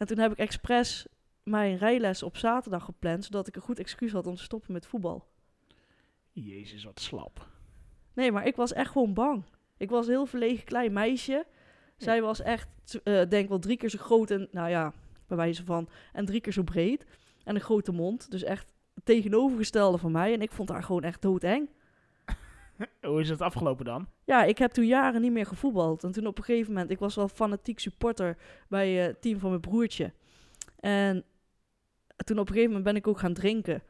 En 0.00 0.06
toen 0.06 0.18
heb 0.18 0.32
ik 0.32 0.38
expres 0.38 1.06
mijn 1.42 1.76
rijles 1.76 2.22
op 2.22 2.36
zaterdag 2.36 2.84
gepland, 2.84 3.24
zodat 3.24 3.46
ik 3.46 3.56
een 3.56 3.62
goed 3.62 3.78
excuus 3.78 4.12
had 4.12 4.26
om 4.26 4.34
te 4.34 4.42
stoppen 4.42 4.72
met 4.72 4.86
voetbal. 4.86 5.28
jezus, 6.32 6.84
wat 6.84 7.00
slap. 7.00 7.48
Nee, 8.14 8.32
maar 8.32 8.46
ik 8.46 8.56
was 8.56 8.72
echt 8.72 8.90
gewoon 8.90 9.14
bang. 9.14 9.44
Ik 9.76 9.90
was 9.90 10.06
een 10.06 10.12
heel 10.12 10.26
verlegen 10.26 10.64
klein 10.64 10.92
meisje. 10.92 11.46
Zij 11.96 12.22
was 12.22 12.42
echt, 12.42 12.68
eh 13.02 13.28
denk 13.28 13.48
wel 13.48 13.58
drie 13.58 13.76
keer 13.76 13.88
zo 13.88 13.98
groot 13.98 14.30
en, 14.30 14.48
nou 14.50 14.68
ja, 14.68 14.92
bij 15.26 15.36
wijze 15.36 15.64
van, 15.64 15.88
en 16.12 16.24
drie 16.24 16.40
keer 16.40 16.52
zo 16.52 16.62
breed. 16.62 17.06
En 17.44 17.54
een 17.54 17.60
grote 17.60 17.92
mond. 17.92 18.30
Dus 18.30 18.42
echt 18.42 18.72
tegenovergestelde 19.04 19.98
van 19.98 20.12
mij. 20.12 20.32
En 20.32 20.42
ik 20.42 20.52
vond 20.52 20.68
haar 20.68 20.82
gewoon 20.82 21.02
echt 21.02 21.22
doodeng. 21.22 21.68
Hoe 23.10 23.20
is 23.20 23.28
het 23.28 23.40
afgelopen 23.40 23.84
dan? 23.84 24.08
Ja, 24.24 24.44
ik 24.44 24.58
heb 24.58 24.70
toen 24.70 24.86
jaren 24.86 25.20
niet 25.20 25.32
meer 25.32 25.46
gevoetbald. 25.46 26.04
En 26.04 26.12
toen 26.12 26.26
op 26.26 26.38
een 26.38 26.44
gegeven 26.44 26.72
moment, 26.72 26.90
ik 26.90 26.98
was 26.98 27.14
wel 27.14 27.28
fanatiek 27.28 27.78
supporter 27.78 28.36
bij 28.68 29.00
eh, 29.00 29.06
het 29.06 29.22
team 29.22 29.38
van 29.38 29.48
mijn 29.48 29.60
broertje. 29.60 30.12
En 30.80 31.24
toen 32.16 32.38
op 32.38 32.48
een 32.48 32.54
gegeven 32.54 32.74
moment 32.74 32.84
ben 32.84 32.96
ik 32.96 33.06
ook 33.06 33.18
gaan 33.18 33.34
drinken. 33.34 33.82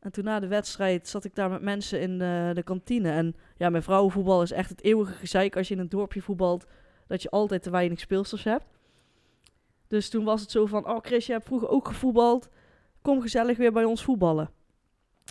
En 0.00 0.12
toen 0.12 0.24
na 0.24 0.40
de 0.40 0.46
wedstrijd 0.46 1.08
zat 1.08 1.24
ik 1.24 1.34
daar 1.34 1.50
met 1.50 1.62
mensen 1.62 2.00
in 2.00 2.20
eh, 2.20 2.54
de 2.54 2.62
kantine. 2.62 3.10
En 3.10 3.36
ja, 3.56 3.70
mijn 3.70 3.82
vrouwenvoetbal 3.82 4.42
is 4.42 4.52
echt 4.52 4.70
het 4.70 4.82
eeuwige 4.82 5.12
gezeik 5.12 5.56
als 5.56 5.68
je 5.68 5.74
in 5.74 5.80
een 5.80 5.88
dorpje 5.88 6.22
voetbalt. 6.22 6.66
Dat 7.06 7.22
je 7.22 7.30
altijd 7.30 7.62
te 7.62 7.70
weinig 7.70 8.00
speelsters 8.00 8.44
hebt. 8.44 8.66
Dus 9.88 10.08
toen 10.08 10.24
was 10.24 10.40
het 10.40 10.50
zo 10.50 10.66
van, 10.66 10.88
oh 10.88 10.98
Chris, 11.02 11.26
je 11.26 11.32
hebt 11.32 11.44
vroeger 11.44 11.68
ook 11.68 11.88
gevoetbald. 11.88 12.48
Kom 13.02 13.20
gezellig 13.20 13.56
weer 13.56 13.72
bij 13.72 13.84
ons 13.84 14.04
voetballen. 14.04 14.50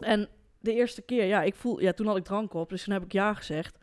En 0.03 0.29
de 0.61 0.73
eerste 0.73 1.01
keer, 1.01 1.25
ja, 1.25 1.41
ik 1.41 1.55
voel, 1.55 1.81
ja, 1.81 1.91
toen 1.91 2.07
had 2.07 2.17
ik 2.17 2.23
drank 2.23 2.53
op, 2.53 2.69
dus 2.69 2.83
toen 2.83 2.93
heb 2.93 3.03
ik 3.03 3.11
ja 3.11 3.33
gezegd. 3.33 3.77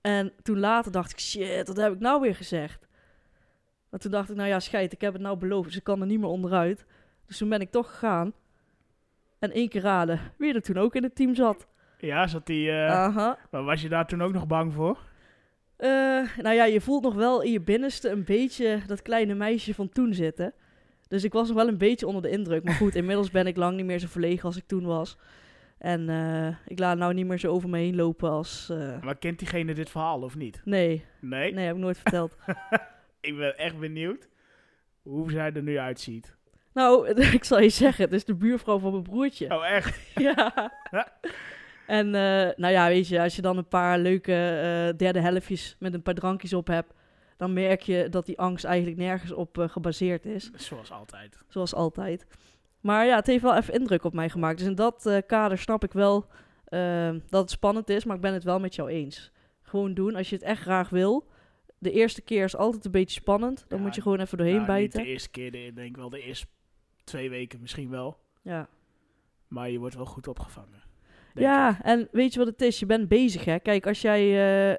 En 0.00 0.32
toen 0.42 0.58
later 0.58 0.92
dacht 0.92 1.10
ik, 1.10 1.20
shit, 1.20 1.66
wat 1.66 1.76
heb 1.76 1.92
ik 1.92 2.00
nou 2.00 2.20
weer 2.20 2.34
gezegd? 2.34 2.88
Maar 3.88 4.00
toen 4.00 4.10
dacht 4.10 4.30
ik, 4.30 4.36
nou 4.36 4.48
ja, 4.48 4.60
scheid, 4.60 4.92
ik 4.92 5.00
heb 5.00 5.12
het 5.12 5.22
nou 5.22 5.36
beloofd, 5.36 5.66
dus 5.66 5.76
ik 5.76 5.84
kan 5.84 6.00
er 6.00 6.06
niet 6.06 6.20
meer 6.20 6.28
onderuit. 6.28 6.86
Dus 7.26 7.38
toen 7.38 7.48
ben 7.48 7.60
ik 7.60 7.70
toch 7.70 7.90
gegaan. 7.90 8.32
En 9.38 9.52
één 9.52 9.68
keer 9.68 9.82
raden, 9.82 10.20
wie 10.38 10.54
er 10.54 10.62
toen 10.62 10.76
ook 10.76 10.94
in 10.94 11.02
het 11.02 11.14
team 11.14 11.34
zat. 11.34 11.66
Ja, 11.98 12.26
zat 12.26 12.46
die... 12.46 12.72
Aha. 12.72 13.38
Maar 13.50 13.64
was 13.64 13.82
je 13.82 13.88
daar 13.88 14.06
toen 14.06 14.22
ook 14.22 14.32
nog 14.32 14.46
bang 14.46 14.72
voor? 14.72 14.98
Eh, 15.76 15.88
nou 16.36 16.54
ja, 16.54 16.64
je 16.64 16.80
voelt 16.80 17.02
nog 17.02 17.14
wel 17.14 17.42
in 17.42 17.52
je 17.52 17.60
binnenste 17.60 18.08
een 18.08 18.24
beetje 18.24 18.80
dat 18.86 19.02
kleine 19.02 19.34
meisje 19.34 19.74
van 19.74 19.88
toen 19.88 20.14
zitten. 20.14 20.54
Dus 21.08 21.24
ik 21.24 21.32
was 21.32 21.48
nog 21.48 21.56
wel 21.56 21.68
een 21.68 21.78
beetje 21.78 22.06
onder 22.06 22.22
de 22.22 22.30
indruk. 22.30 22.64
Maar 22.64 22.74
goed, 22.74 22.94
inmiddels 22.94 23.30
ben 23.30 23.46
ik 23.46 23.56
lang 23.56 23.76
niet 23.76 23.86
meer 23.86 23.98
zo 23.98 24.06
verlegen 24.06 24.44
als 24.44 24.56
ik 24.56 24.66
toen 24.66 24.84
was. 24.84 25.16
En 25.80 26.08
eh, 26.08 26.56
ik 26.66 26.78
laat 26.78 26.96
nou 26.98 27.14
niet 27.14 27.26
meer 27.26 27.38
zo 27.38 27.50
over 27.52 27.68
me 27.68 27.78
heen 27.78 27.96
lopen 27.96 28.30
als... 28.30 28.68
eh, 28.70 29.02
Maar 29.02 29.16
kent 29.16 29.38
diegene 29.38 29.74
dit 29.74 29.90
verhaal 29.90 30.22
of 30.22 30.36
niet? 30.36 30.60
nee, 30.64 31.04
Nee? 31.20 31.52
nee, 31.52 31.66
heb 31.66 31.74
ik 31.74 31.80
nooit 31.80 31.98
verteld. 31.98 32.36
Ik 33.20 33.36
ben 33.36 33.58
echt 33.58 33.78
benieuwd 33.78 34.28
hoe 35.02 35.30
zij 35.30 35.52
er 35.52 35.62
nu 35.62 35.78
uitziet. 35.78 36.36
nou, 36.74 37.08
ik 37.38 37.44
zal 37.44 37.60
je 37.60 37.68
zeggen, 37.68 38.04
het 38.04 38.12
is 38.12 38.24
de 38.24 38.34
buurvrouw 38.34 38.78
van 38.78 38.90
mijn 38.90 39.02
broertje. 39.02 39.54
Oh, 39.56 39.66
echt? 39.66 40.00
ja. 40.28 40.72
En 41.86 42.06
eh, 42.06 42.48
nou 42.56 42.72
ja, 42.72 42.86
weet 42.88 43.08
je, 43.08 43.20
als 43.20 43.36
je 43.36 43.42
dan 43.42 43.56
een 43.56 43.68
paar 43.68 43.98
leuke 43.98 44.32
derde 44.96 45.20
helftjes 45.20 45.76
met 45.78 45.94
een 45.94 46.02
paar 46.02 46.14
drankjes 46.14 46.52
op 46.52 46.66
hebt... 46.66 46.92
dan 47.36 47.52
merk 47.52 47.80
je 47.80 48.08
dat 48.08 48.26
die 48.26 48.38
angst 48.38 48.64
eigenlijk 48.64 48.96
nergens 48.96 49.32
op 49.32 49.66
gebaseerd 49.70 50.26
is. 50.26 50.50
Zoals 50.54 50.90
altijd. 50.92 51.38
Zoals 51.48 51.74
altijd. 51.74 52.26
Maar 52.80 53.06
ja, 53.06 53.16
het 53.16 53.26
heeft 53.26 53.42
wel 53.42 53.56
even 53.56 53.74
indruk 53.74 54.04
op 54.04 54.12
mij 54.14 54.28
gemaakt. 54.28 54.58
Dus 54.58 54.66
in 54.66 54.74
dat 54.74 55.06
eh, 55.06 55.18
kader 55.26 55.58
snap 55.58 55.84
ik 55.84 55.92
wel 55.92 56.26
eh, 56.64 57.10
dat 57.28 57.40
het 57.40 57.50
spannend 57.50 57.88
is, 57.88 58.04
maar 58.04 58.16
ik 58.16 58.22
ben 58.22 58.32
het 58.32 58.44
wel 58.44 58.60
met 58.60 58.74
jou 58.74 58.88
eens. 58.90 59.32
Gewoon 59.62 59.94
doen, 59.94 60.16
als 60.16 60.28
je 60.28 60.34
het 60.34 60.44
echt 60.44 60.62
graag 60.62 60.88
wil. 60.88 61.28
De 61.78 61.90
eerste 61.90 62.22
keer 62.22 62.44
is 62.44 62.56
altijd 62.56 62.84
een 62.84 62.90
beetje 62.90 63.20
spannend. 63.20 63.64
Dan 63.68 63.78
Ja, 63.78 63.84
moet 63.84 63.94
je 63.94 64.02
gewoon 64.02 64.20
even 64.20 64.38
doorheen 64.38 64.56
Nou, 64.56 64.66
niet 64.68 64.76
bijten. 64.78 65.02
de 65.02 65.06
eerste 65.12 65.30
keer, 65.30 65.50
de, 65.50 65.66
ik 65.66 65.76
denk 65.76 65.96
wel 65.96 66.10
de 66.10 66.22
eerste 66.22 66.46
twee 67.04 67.30
weken 67.30 67.60
misschien 67.60 67.90
wel. 67.90 68.18
Ja. 68.42 68.68
Maar 69.48 69.70
je 69.70 69.78
wordt 69.78 69.94
wel 69.94 70.06
goed 70.06 70.28
opgevangen. 70.28 70.82
denk 71.34 71.46
ja, 71.46 71.70
ik. 71.70 71.84
en 71.84 72.08
weet 72.12 72.32
je 72.32 72.38
wat 72.38 72.48
het 72.48 72.62
is? 72.62 72.78
Je 72.78 72.86
bent 72.86 73.08
bezig, 73.08 73.44
hè. 73.44 73.58
Kijk, 73.58 73.86
als 73.86 74.00
jij 74.00 74.22
eh, 74.70 74.76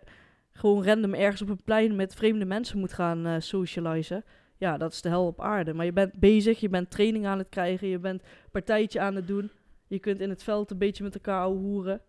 gewoon 0.51 0.85
random 0.85 1.13
ergens 1.13 1.41
op 1.41 1.49
een 1.49 1.63
plein 1.63 1.95
met 1.95 2.15
vreemde 2.15 2.45
mensen 2.45 2.79
moet 2.79 2.93
gaan 2.93 3.25
eh 3.25 3.35
socializen... 3.39 4.23
Ja, 4.61 4.77
dat 4.77 4.91
is 4.91 5.01
de 5.01 5.09
hel 5.09 5.25
op 5.25 5.41
aarde. 5.41 5.73
Maar 5.73 5.85
je 5.85 5.93
bent 5.93 6.19
bezig, 6.19 6.59
je 6.59 6.69
bent 6.69 6.91
training 6.91 7.25
aan 7.25 7.37
het 7.37 7.49
krijgen, 7.49 7.87
je 7.87 7.99
bent 7.99 8.23
partijtje 8.51 8.99
aan 8.99 9.15
het 9.15 9.27
doen. 9.27 9.51
Je 9.87 9.99
kunt 9.99 10.19
in 10.19 10.29
het 10.29 10.43
veld 10.43 10.71
een 10.71 10.77
beetje 10.77 11.03
met 11.03 11.15
elkaar 11.15 11.45
hoeren. 11.45 12.01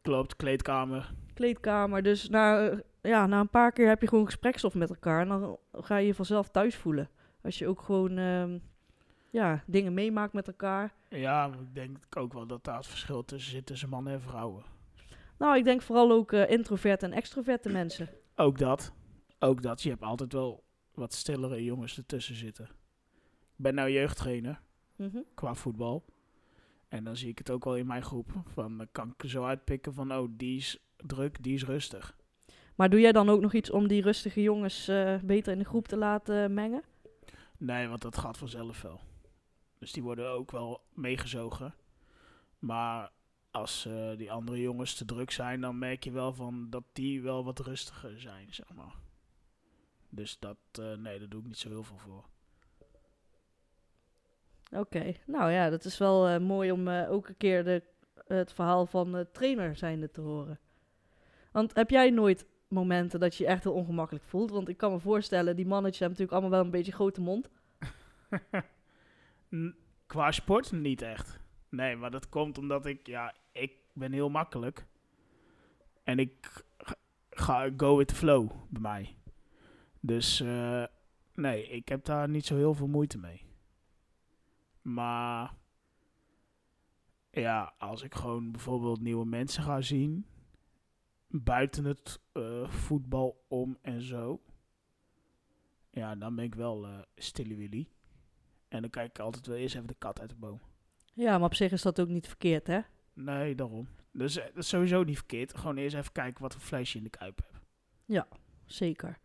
Klopt, 0.00 0.36
kleedkamer. 0.36 1.12
kleedkamer. 1.34 2.02
Dus 2.02 2.28
na, 2.28 2.72
ja, 3.02 3.26
na 3.26 3.40
een 3.40 3.48
paar 3.48 3.72
keer 3.72 3.88
heb 3.88 4.00
je 4.00 4.08
gewoon 4.08 4.24
gesprekstof 4.24 4.74
met 4.74 4.88
elkaar. 4.90 5.20
En 5.20 5.28
dan 5.28 5.58
ga 5.72 5.96
je 5.96 6.06
je 6.06 6.14
vanzelf 6.14 6.48
thuis 6.48 6.76
voelen. 6.76 7.08
Als 7.42 7.58
je 7.58 7.68
ook 7.68 7.82
gewoon 7.82 8.18
ehm, 8.18 8.58
ja, 9.30 9.62
dingen 9.66 9.94
meemaakt 9.94 10.32
met 10.32 10.46
elkaar. 10.46 10.92
Ja, 11.08 11.46
ik 11.46 11.74
denk 11.74 11.98
ook 12.16 12.32
wel 12.32 12.46
dat 12.46 12.64
daar 12.64 12.76
het 12.76 12.86
verschil 12.86 13.24
tussen 13.24 13.52
zit 13.52 13.66
tussen 13.66 13.88
mannen 13.88 14.12
en 14.12 14.20
vrouwen. 14.20 14.62
Nou, 15.38 15.56
ik 15.56 15.64
denk 15.64 15.82
vooral 15.82 16.10
ook 16.12 16.32
eh 16.32 16.50
introverte 16.50 17.06
en 17.06 17.12
extroverte 17.12 17.68
mensen. 17.68 18.08
Ook 18.36 18.58
dat. 18.58 18.92
Ook 19.38 19.62
dat. 19.62 19.82
Je 19.82 19.88
hebt 19.88 20.02
altijd 20.02 20.32
wel 20.32 20.64
wat 20.94 21.12
stillere 21.14 21.64
jongens 21.64 21.96
ertussen 21.96 22.34
zitten. 22.34 22.64
Ik 23.56 23.68
ben 23.68 23.74
nou 23.74 23.90
jeugdtrainer 23.90 24.60
Mhm. 24.96 25.18
qua 25.34 25.54
voetbal. 25.54 26.04
En 26.88 27.04
dan 27.04 27.16
zie 27.16 27.28
ik 27.28 27.38
het 27.38 27.50
ook 27.50 27.64
wel 27.64 27.76
in 27.76 27.86
mijn 27.86 28.02
groep. 28.02 28.30
Van, 28.46 28.78
dan 28.78 28.88
kan 28.92 29.14
ik 29.18 29.30
zo 29.30 29.44
uitpikken 29.44 29.94
van, 29.94 30.12
oh, 30.12 30.28
die 30.30 30.56
is 30.56 30.78
druk, 30.96 31.42
die 31.42 31.54
is 31.54 31.64
rustig. 31.64 32.16
Maar 32.74 32.90
doe 32.90 33.00
jij 33.00 33.12
dan 33.12 33.28
ook 33.28 33.40
nog 33.40 33.52
iets 33.52 33.70
om 33.70 33.88
die 33.88 34.02
rustige 34.02 34.42
jongens 34.42 34.88
eh, 34.88 35.18
beter 35.22 35.52
in 35.52 35.58
de 35.58 35.64
groep 35.64 35.88
te 35.88 35.96
laten 35.96 36.54
mengen? 36.54 36.82
Nee, 37.58 37.88
want 37.88 38.02
dat 38.02 38.18
gaat 38.18 38.38
vanzelf 38.38 38.82
wel. 38.82 39.00
Dus 39.78 39.92
die 39.92 40.02
worden 40.02 40.30
ook 40.30 40.50
wel 40.50 40.80
meegezogen. 40.94 41.74
Maar 42.58 43.12
als 43.50 43.86
eh, 43.86 44.16
die 44.16 44.32
andere 44.32 44.60
jongens 44.60 44.94
te 44.94 45.04
druk 45.04 45.30
zijn, 45.30 45.60
dan 45.60 45.78
merk 45.78 46.04
je 46.04 46.10
wel 46.10 46.32
van 46.32 46.70
dat 46.70 46.84
die 46.92 47.22
wel 47.22 47.44
wat 47.44 47.58
rustiger 47.58 48.20
zijn, 48.20 48.54
zeg 48.54 48.72
maar. 48.74 48.94
Dus 50.14 50.38
dat, 50.38 50.56
eh, 50.72 50.92
nee, 50.92 51.18
daar 51.18 51.28
doe 51.28 51.40
ik 51.40 51.46
niet 51.46 51.58
zo 51.58 51.68
heel 51.68 51.82
veel 51.82 51.98
voor. 51.98 52.24
Oké, 54.70 55.14
nou 55.26 55.50
ja, 55.50 55.70
dat 55.70 55.84
is 55.84 55.98
wel 55.98 56.28
eh, 56.28 56.40
mooi 56.40 56.72
om 56.72 56.88
eh, 56.88 57.10
ook 57.10 57.28
een 57.28 57.36
keer 57.36 57.64
de, 57.64 57.82
het 58.26 58.52
verhaal 58.52 58.86
van 58.86 59.12
de 59.12 59.28
trainer 59.32 59.76
zijnde 59.76 60.10
te 60.10 60.20
horen. 60.20 60.60
Want 61.52 61.74
heb 61.74 61.90
jij 61.90 62.10
nooit 62.10 62.46
momenten 62.68 63.20
dat 63.20 63.34
je 63.34 63.44
je 63.44 63.50
echt 63.50 63.64
heel 63.64 63.72
ongemakkelijk 63.72 64.24
voelt? 64.24 64.50
Want 64.50 64.68
ik 64.68 64.76
kan 64.76 64.92
me 64.92 65.00
voorstellen, 65.00 65.56
die 65.56 65.66
mannetjes 65.66 65.98
hebben 65.98 66.18
natuurlijk 66.18 66.42
allemaal 66.42 66.58
wel 66.58 66.66
een 66.66 66.78
beetje 66.78 66.98
grote 66.98 67.20
mond. 67.20 67.50
Qua 70.06 70.30
sport 70.30 70.72
niet 70.72 71.02
echt. 71.02 71.40
Nee, 71.68 71.96
maar 71.96 72.10
dat 72.10 72.28
komt 72.28 72.58
omdat 72.58 72.86
ik, 72.86 73.06
ja, 73.06 73.34
ik 73.52 73.72
ben 73.92 74.12
heel 74.12 74.30
makkelijk. 74.30 74.86
En 76.04 76.18
ik 76.18 76.64
ga 77.30 77.70
go 77.76 77.96
with 77.96 78.08
the 78.08 78.14
flow 78.14 78.50
bij 78.68 78.80
mij. 78.80 79.16
Dus 80.04 80.40
eh, 80.40 80.84
nee, 81.34 81.66
ik 81.68 81.88
heb 81.88 82.04
daar 82.04 82.28
niet 82.28 82.46
zo 82.46 82.56
heel 82.56 82.74
veel 82.74 82.86
moeite 82.86 83.18
mee. 83.18 83.44
Maar 84.82 85.54
ja, 87.30 87.74
als 87.78 88.02
ik 88.02 88.14
gewoon 88.14 88.52
bijvoorbeeld 88.52 89.00
nieuwe 89.00 89.24
mensen 89.26 89.62
ga 89.62 89.80
zien, 89.80 90.26
buiten 91.28 91.84
het 91.84 92.20
eh, 92.32 92.68
voetbal 92.68 93.44
om 93.48 93.78
en 93.82 94.02
zo, 94.02 94.42
ja, 95.90 96.16
dan 96.16 96.34
ben 96.34 96.44
ik 96.44 96.54
wel 96.54 96.86
eh 96.86 96.98
stille 97.16 97.56
Willy. 97.56 97.88
En 98.68 98.80
dan 98.80 98.90
kijk 98.90 99.08
ik 99.08 99.18
altijd 99.18 99.46
wel 99.46 99.56
eerst 99.56 99.74
even 99.74 99.86
de 99.86 99.94
kat 99.94 100.20
uit 100.20 100.30
de 100.30 100.36
boom. 100.36 100.60
Ja, 101.14 101.38
maar 101.38 101.46
op 101.46 101.54
zich 101.54 101.72
is 101.72 101.82
dat 101.82 102.00
ook 102.00 102.08
niet 102.08 102.26
verkeerd, 102.26 102.66
hè? 102.66 102.80
Nee, 103.12 103.54
daarom. 103.54 103.88
Dus 104.12 104.34
dat 104.34 104.56
is 104.56 104.68
sowieso 104.68 105.02
niet 105.02 105.16
verkeerd. 105.16 105.58
Gewoon 105.58 105.76
eerst 105.76 105.96
even 105.96 106.12
kijken 106.12 106.42
wat 106.42 106.52
voor 106.52 106.62
vlees 106.62 106.92
je 106.92 106.98
in 106.98 107.04
de 107.04 107.10
kuip 107.10 107.40
hebt. 107.46 107.60
Zeker. 108.64 109.18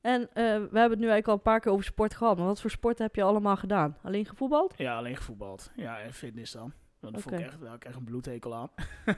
En 0.00 0.20
eh, 0.20 0.44
we 0.44 0.78
hebben 0.78 0.90
het 0.90 0.98
nu 0.98 1.08
eigenlijk 1.08 1.28
al 1.28 1.34
een 1.34 1.42
paar 1.42 1.60
keer 1.60 1.72
over 1.72 1.84
sport 1.84 2.14
gehad. 2.14 2.36
Maar 2.36 2.46
wat 2.46 2.60
voor 2.60 2.70
sporten 2.70 3.04
heb 3.04 3.14
je 3.14 3.22
allemaal 3.22 3.56
gedaan? 3.56 3.96
Alleen 4.02 4.26
gevoetbald? 4.26 4.74
Ja, 4.76 4.96
alleen 4.96 5.16
gevoetbald. 5.16 5.72
Ja, 5.76 6.00
en 6.00 6.12
fitness 6.12 6.52
dan. 6.52 6.72
Want 7.00 7.14
dat 7.14 7.22
vond 7.22 7.34
ik 7.34 7.46
echt, 7.46 7.60
daar 7.60 7.68
had 7.68 7.76
ik 7.76 7.84
echt 7.84 7.96
een 7.96 8.04
bloedhekel 8.04 8.54
aan. 8.54 8.70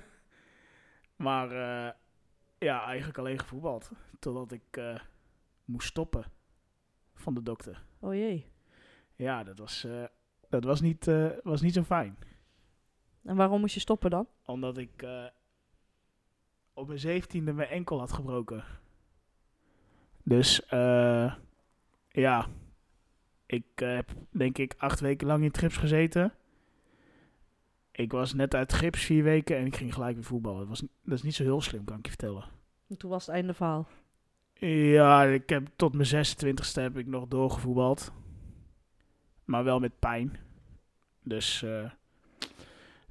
maar 1.27 1.51
eh, 1.51 1.93
ja, 2.59 2.85
eigenlijk 2.85 3.19
alleen 3.19 3.39
gevoetbald. 3.39 3.91
Totdat 4.19 4.53
ik 4.53 4.77
eh, 4.77 5.01
moest 5.65 5.89
stoppen 5.89 6.25
van 7.15 7.35
de 7.35 7.43
dokter. 7.43 7.85
Oh 7.99 8.15
jee. 8.15 8.47
Ja, 9.15 9.45
dat 9.45 9.59
was, 9.59 9.87
dat 10.49 10.65
was, 10.65 10.81
niet, 10.81 11.11
was 11.43 11.61
niet 11.61 11.75
zo 11.75 11.83
fijn. 11.83 12.19
En 13.23 13.37
waarom 13.37 13.61
moest 13.61 13.75
je 13.75 13.81
stoppen 13.81 14.11
dan? 14.11 14.29
Omdat 14.45 14.79
ik 14.79 15.07
op 16.73 16.87
mijn 16.87 16.99
zeventiende 16.99 17.53
mijn 17.53 17.69
enkel 17.69 17.99
had 17.99 18.13
gebroken. 18.13 18.65
Dus 20.31 20.67
eh, 20.67 21.35
ja, 22.09 22.47
ik 23.47 23.65
eh, 23.75 23.95
heb 23.95 24.11
denk 24.31 24.59
ik 24.59 24.75
acht 24.79 25.01
weken 25.01 25.27
lang 25.27 25.45
in 25.45 25.51
trips 25.51 25.77
gezeten. 25.77 26.33
Ik 27.93 28.13
was 28.13 28.35
net 28.35 28.55
uit 28.55 28.73
gips 28.73 29.05
vier 29.05 29.23
weken 29.23 29.57
en 29.57 29.67
ik 29.67 29.77
ging 29.77 29.95
gelijk 29.95 30.15
weer 30.15 30.25
voetballen. 30.25 30.59
Dat, 30.59 30.69
was, 30.69 30.81
dat 30.81 31.19
is 31.19 31.23
niet 31.23 31.35
zo 31.35 31.43
heel 31.43 31.61
slim, 31.61 31.85
kan 31.85 31.99
ik 31.99 32.05
je 32.05 32.11
vertellen. 32.11 32.45
En 32.89 32.97
toen 32.97 33.11
was 33.11 33.27
het 33.27 33.35
einde 33.35 33.55
verhaal. 33.55 33.89
Ja, 34.95 35.25
ik 35.25 35.49
heb 35.49 35.69
tot 35.77 35.95
mijn 35.95 36.27
26e 36.27 36.73
heb 36.73 36.99
ik 36.99 37.07
nog 37.07 37.29
doorgevoetbald. 37.29 38.13
Maar 39.45 39.65
wel 39.65 39.79
met 39.79 39.99
pijn. 39.99 40.39
Dus 41.23 41.63
eh, 41.63 41.91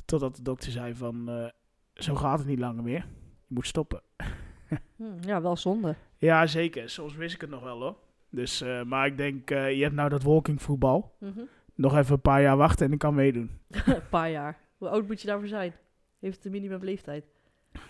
totdat 0.06 0.36
de 0.36 0.42
dokter 0.42 0.72
zei 0.72 0.96
van, 0.96 1.52
zo 1.94 2.16
gaat 2.16 2.40
het 2.40 2.48
niet 2.48 2.60
langer 2.60 2.84
meer. 2.84 3.06
Je 3.48 3.54
moet 3.54 3.68
stoppen. 3.68 4.02
Hm, 4.96 5.04
ja, 5.28 5.42
wel 5.42 5.56
zonde. 5.56 5.96
Ja, 6.18 6.48
zeker. 6.48 6.90
Soms 6.90 7.16
wist 7.16 7.36
ik 7.36 7.42
het 7.42 7.50
nog 7.50 7.64
wel 7.64 7.82
hoor. 7.82 7.96
Dus, 8.30 8.62
eh, 8.62 8.84
maar 8.84 9.06
ik 9.06 9.18
denk, 9.18 9.52
eh, 9.52 9.76
je 9.76 9.84
hebt 9.84 9.96
nou 9.96 10.10
dat 10.10 10.24
walking 10.24 10.62
voetbal. 10.62 11.16
Mhm. 11.20 11.40
Nog 11.76 11.98
even 11.98 12.14
een 12.14 12.22
paar 12.22 12.42
jaar 12.42 12.58
wachten 12.58 12.86
en 12.86 12.92
ik 12.94 13.00
kan 13.00 13.16
meedoen. 13.16 13.50
een 13.86 14.10
paar 14.10 14.30
jaar. 14.30 14.58
Hoe 14.78 14.90
oud 14.90 15.08
moet 15.08 15.22
je 15.22 15.28
daarvoor 15.28 15.48
zijn? 15.48 15.74
Heeft 16.20 16.36
het 16.36 16.46
een 16.46 16.52
minimum 16.52 16.84
leeftijd? 16.84 17.26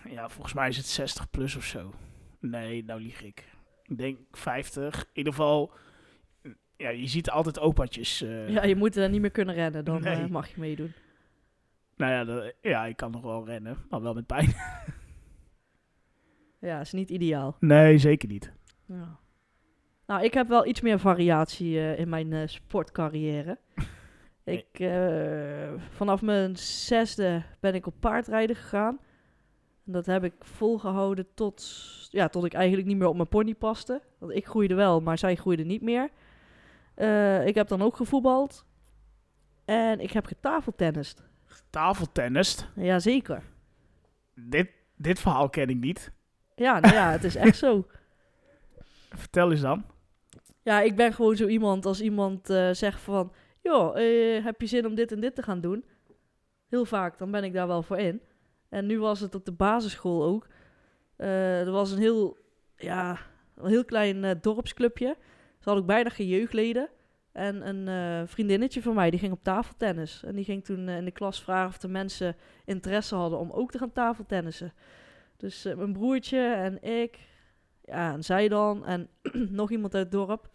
Ja, 0.09 0.29
volgens 0.29 0.53
mij 0.53 0.67
is 0.69 0.77
het 0.77 0.85
60 0.85 1.29
plus 1.29 1.55
of 1.55 1.63
zo. 1.63 1.93
Nee, 2.39 2.83
nou 2.83 3.01
lieg 3.01 3.21
ik. 3.23 3.47
Ik 3.83 3.97
denk 3.97 4.17
50. 4.31 4.99
In 5.01 5.05
ieder 5.13 5.33
geval, 5.33 5.71
ja, 6.77 6.89
je 6.89 7.07
ziet 7.07 7.29
altijd 7.29 7.59
opaatjes. 7.59 8.21
eh, 8.21 8.49
Ja, 8.49 8.63
je 8.63 8.75
moet 8.75 8.95
er 8.95 9.09
niet 9.09 9.21
meer 9.21 9.31
kunnen 9.31 9.55
rennen. 9.55 9.85
Dan 9.85 10.01
Nee. 10.01 10.27
mag 10.27 10.47
je 10.47 10.59
meedoen. 10.59 10.93
Nou 11.95 12.11
ja, 12.11 12.23
dat- 12.23 12.53
ja, 12.61 12.85
ik 12.85 12.95
kan 12.95 13.11
nog 13.11 13.21
wel 13.21 13.45
rennen, 13.45 13.77
maar 13.89 14.01
wel 14.01 14.13
met 14.13 14.25
pijn. 14.25 14.53
Ja, 16.59 16.79
is 16.79 16.91
niet 16.91 17.09
ideaal. 17.09 17.55
Nee, 17.59 17.97
zeker 17.97 18.29
niet. 18.29 18.51
Ja. 18.85 19.19
Nou, 20.09 20.23
ik 20.23 20.33
heb 20.33 20.47
wel 20.47 20.65
iets 20.65 20.81
meer 20.81 20.99
variatie 20.99 21.79
eh, 21.79 21.99
in 21.99 22.09
mijn 22.09 22.33
eh, 22.33 22.47
sportcarrière. 22.47 23.57
Ik, 24.43 24.79
eh, 24.79 25.73
vanaf 25.89 26.21
mijn 26.21 26.57
zesde 26.57 27.43
ben 27.59 27.75
ik 27.75 27.85
op 27.85 27.93
paardrijden 27.99 28.55
gegaan. 28.55 28.99
En 29.85 29.91
dat 29.91 30.05
heb 30.05 30.23
ik 30.23 30.33
volgehouden 30.39 31.27
tot, 31.33 31.63
ja, 32.11 32.27
tot 32.27 32.45
ik 32.45 32.53
eigenlijk 32.53 32.87
niet 32.87 32.97
meer 32.97 33.07
op 33.07 33.15
mijn 33.15 33.27
pony 33.27 33.55
paste. 33.55 34.01
Want 34.17 34.31
ik 34.31 34.45
groeide 34.45 34.73
wel, 34.73 35.01
maar 35.01 35.17
zij 35.17 35.35
groeide 35.35 35.63
niet 35.63 35.81
meer. 35.81 36.09
Ik 37.45 37.55
heb 37.55 37.67
dan 37.67 37.81
ook 37.81 37.95
gevoetbald. 37.95 38.65
En 39.65 39.99
ik 39.99 40.11
heb 40.11 40.25
getafeltennist. 40.25 41.23
Tafeltennist. 41.69 42.67
Jazeker. 42.75 43.43
Dit, 44.35 44.69
dit 44.95 45.19
verhaal 45.19 45.49
ken 45.49 45.69
ik 45.69 45.79
niet. 45.79 46.11
Ja, 46.59 46.79
nou 46.79 46.93
ja, 46.93 47.11
het 47.11 47.23
is 47.23 47.35
echt 47.35 47.57
zo. 47.57 47.87
Vertel 49.23 49.51
eens 49.51 49.61
dan. 49.61 49.83
Ja, 50.63 50.81
ik 50.81 50.95
ben 50.95 51.13
gewoon 51.13 51.35
zo 51.35 51.47
iemand 51.47 51.85
als 51.85 52.01
iemand 52.01 52.49
eh, 52.49 52.69
zegt 52.71 53.01
van... 53.01 53.31
joh, 53.61 53.99
eh, 53.99 54.43
heb 54.43 54.61
je 54.61 54.67
zin 54.67 54.85
om 54.85 54.95
dit 54.95 55.11
en 55.11 55.19
dit 55.19 55.35
te 55.35 55.43
gaan 55.43 55.61
doen? 55.61 55.85
Heel 56.69 56.85
vaak, 56.85 57.17
dan 57.17 57.31
ben 57.31 57.43
ik 57.43 57.53
daar 57.53 57.67
wel 57.67 57.83
voor 57.83 57.97
in. 57.97 58.21
En 58.69 58.85
nu 58.85 58.99
was 58.99 59.19
het 59.19 59.35
op 59.35 59.45
de 59.45 59.51
basisschool 59.51 60.23
ook. 60.23 60.47
Eh, 61.15 61.59
er 61.59 61.71
was 61.71 61.91
een 61.91 61.99
heel, 61.99 62.37
ja, 62.75 63.17
een 63.55 63.69
heel 63.69 63.85
klein 63.85 64.39
dorpsclubje. 64.41 65.15
Ze 65.59 65.63
hadden 65.63 65.83
ook 65.83 65.89
bijna 65.89 66.09
geen 66.09 66.27
jeugdleden. 66.27 66.89
En 67.31 67.67
een 67.67 68.27
vriendinnetje 68.27 68.81
van 68.81 68.95
mij, 68.95 69.09
die 69.09 69.19
ging 69.19 69.31
op 69.31 69.43
tafeltennis. 69.43 70.23
En 70.23 70.35
die 70.35 70.45
ging 70.45 70.65
toen 70.65 70.89
in 70.89 71.05
de 71.05 71.11
klas 71.11 71.43
vragen 71.43 71.69
of 71.69 71.77
de 71.77 71.87
mensen 71.87 72.35
interesse 72.65 73.15
hadden 73.15 73.39
om 73.39 73.51
ook 73.51 73.71
te 73.71 73.77
gaan 73.77 73.91
tafeltennissen. 73.91 74.73
Dus 75.39 75.65
eh, 75.65 75.75
mijn 75.75 75.93
broertje 75.93 76.39
en 76.39 76.83
ik, 76.83 77.19
ja, 77.81 78.13
en 78.13 78.23
zij 78.23 78.47
dan, 78.47 78.85
en 78.85 79.09
nog 79.61 79.71
iemand 79.71 79.95
uit 79.95 80.03
het 80.03 80.11
dorp. 80.11 80.49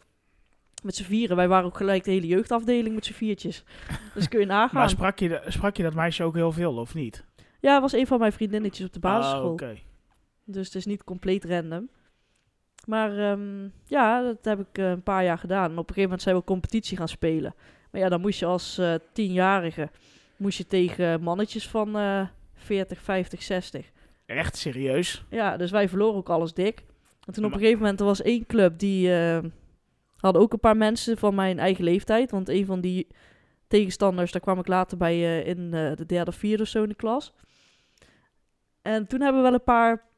Met 0.83 0.95
z'n 0.95 1.05
vieren. 1.05 1.37
Wij 1.37 1.49
waren 1.49 1.67
ook 1.67 1.77
gelijk 1.77 2.05
de 2.05 2.11
hele 2.11 2.27
jeugdafdeling 2.27 2.95
met 2.95 3.05
z'n 3.05 3.13
viertjes. 3.13 3.65
Dus 4.15 4.29
kun 4.29 4.41
je 4.41 4.47
nagaan. 4.57 4.81
Maar 4.81 4.91
sprak 4.91 5.19
je, 5.19 5.43
sprak 5.47 5.77
je 5.77 5.83
dat 5.83 5.95
meisje 5.95 6.23
ook 6.23 6.35
heel 6.35 6.53
veel, 6.53 6.77
of 6.77 6.95
niet? 6.95 7.25
Ja, 7.61 7.81
was 7.81 7.93
een 7.93 8.07
van 8.07 8.19
mijn 8.19 8.33
vriendinnetjes 8.33 8.87
op 8.87 8.93
de 8.93 8.99
basisschool. 8.99 9.59
Ah. 9.59 9.69
Dus 10.45 10.67
het 10.67 10.75
is 10.75 10.87
niet 10.87 11.05
compleet 11.05 11.45
random. 11.45 11.89
Maar 12.87 13.19
ehm, 13.19 13.69
ja, 13.85 14.23
dat 14.23 14.45
heb 14.45 14.61
ik 14.61 14.79
eh, 14.79 14.91
een 14.91 15.03
paar 15.03 15.25
jaar 15.25 15.39
gedaan. 15.39 15.71
En 15.71 15.79
op 15.79 15.89
een 15.89 15.95
gegeven 15.95 16.03
moment 16.03 16.23
zijn 16.23 16.37
we 16.37 16.45
competitie 16.45 16.97
gaan 16.97 17.09
spelen. 17.09 17.55
Maar 17.91 18.01
ja, 18.01 18.09
dan 18.09 18.21
moest 18.21 18.39
je 18.39 18.47
als 18.47 18.79
eh, 18.79 18.95
tienjarige 19.13 19.91
moest 20.37 20.59
je 20.59 20.67
tegen 20.67 21.23
mannetjes 21.23 21.69
van 21.69 21.97
eh 21.97 22.27
40, 22.55 23.01
50, 23.01 23.43
60. 23.43 23.91
Echt 24.27 24.57
serieus? 24.57 25.25
Ja, 25.31 25.57
dus 25.57 25.71
wij 25.71 25.89
verloren 25.89 26.17
ook 26.17 26.29
alles 26.29 26.55
dik. 26.55 26.85
En 27.27 27.33
toen 27.33 27.45
op 27.45 27.53
een 27.53 27.59
gegeven 27.59 27.81
moment, 27.81 28.01
er 28.01 28.07
was 28.07 28.23
één 28.23 28.47
club 28.47 28.79
die 28.79 29.15
eh, 29.15 29.39
hadden 30.17 30.43
ook 30.43 30.53
een 30.53 30.61
paar 30.61 30.77
mensen 30.77 31.19
van 31.19 31.35
mijn 31.35 31.59
eigen 31.59 31.85
leeftijd. 31.85 32.31
Want 32.31 32.49
een 32.49 32.67
van 32.67 32.81
die 32.81 33.07
tegenstanders, 33.67 34.33
daar 34.33 34.41
kwam 34.41 34.59
ik 34.59 34.67
later 34.67 34.97
bij 34.97 35.15
eh, 35.15 35.47
in 35.47 35.75
eh, 35.75 35.97
de 35.97 36.07
derde 36.07 36.31
of 36.31 36.37
vierde 36.37 36.63
of 36.63 36.69
zo 36.69 36.83
in 36.83 36.89
de 36.89 36.95
klas. 36.95 37.35
En 38.83 39.07
toen 39.07 39.21
hebben 39.21 39.43
we 39.43 39.49
wel 39.49 39.59
een 39.59 39.65
paar 39.65 40.13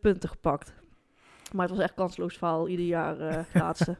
punten 0.00 0.28
gepakt. 0.28 0.74
Maar 1.52 1.66
het 1.66 1.76
was 1.76 1.84
echt 1.84 1.94
kansloos 1.94 2.36
verhaal, 2.36 2.68
ieder 2.68 2.86
jaar 2.86 3.16
laatste. 3.52 3.96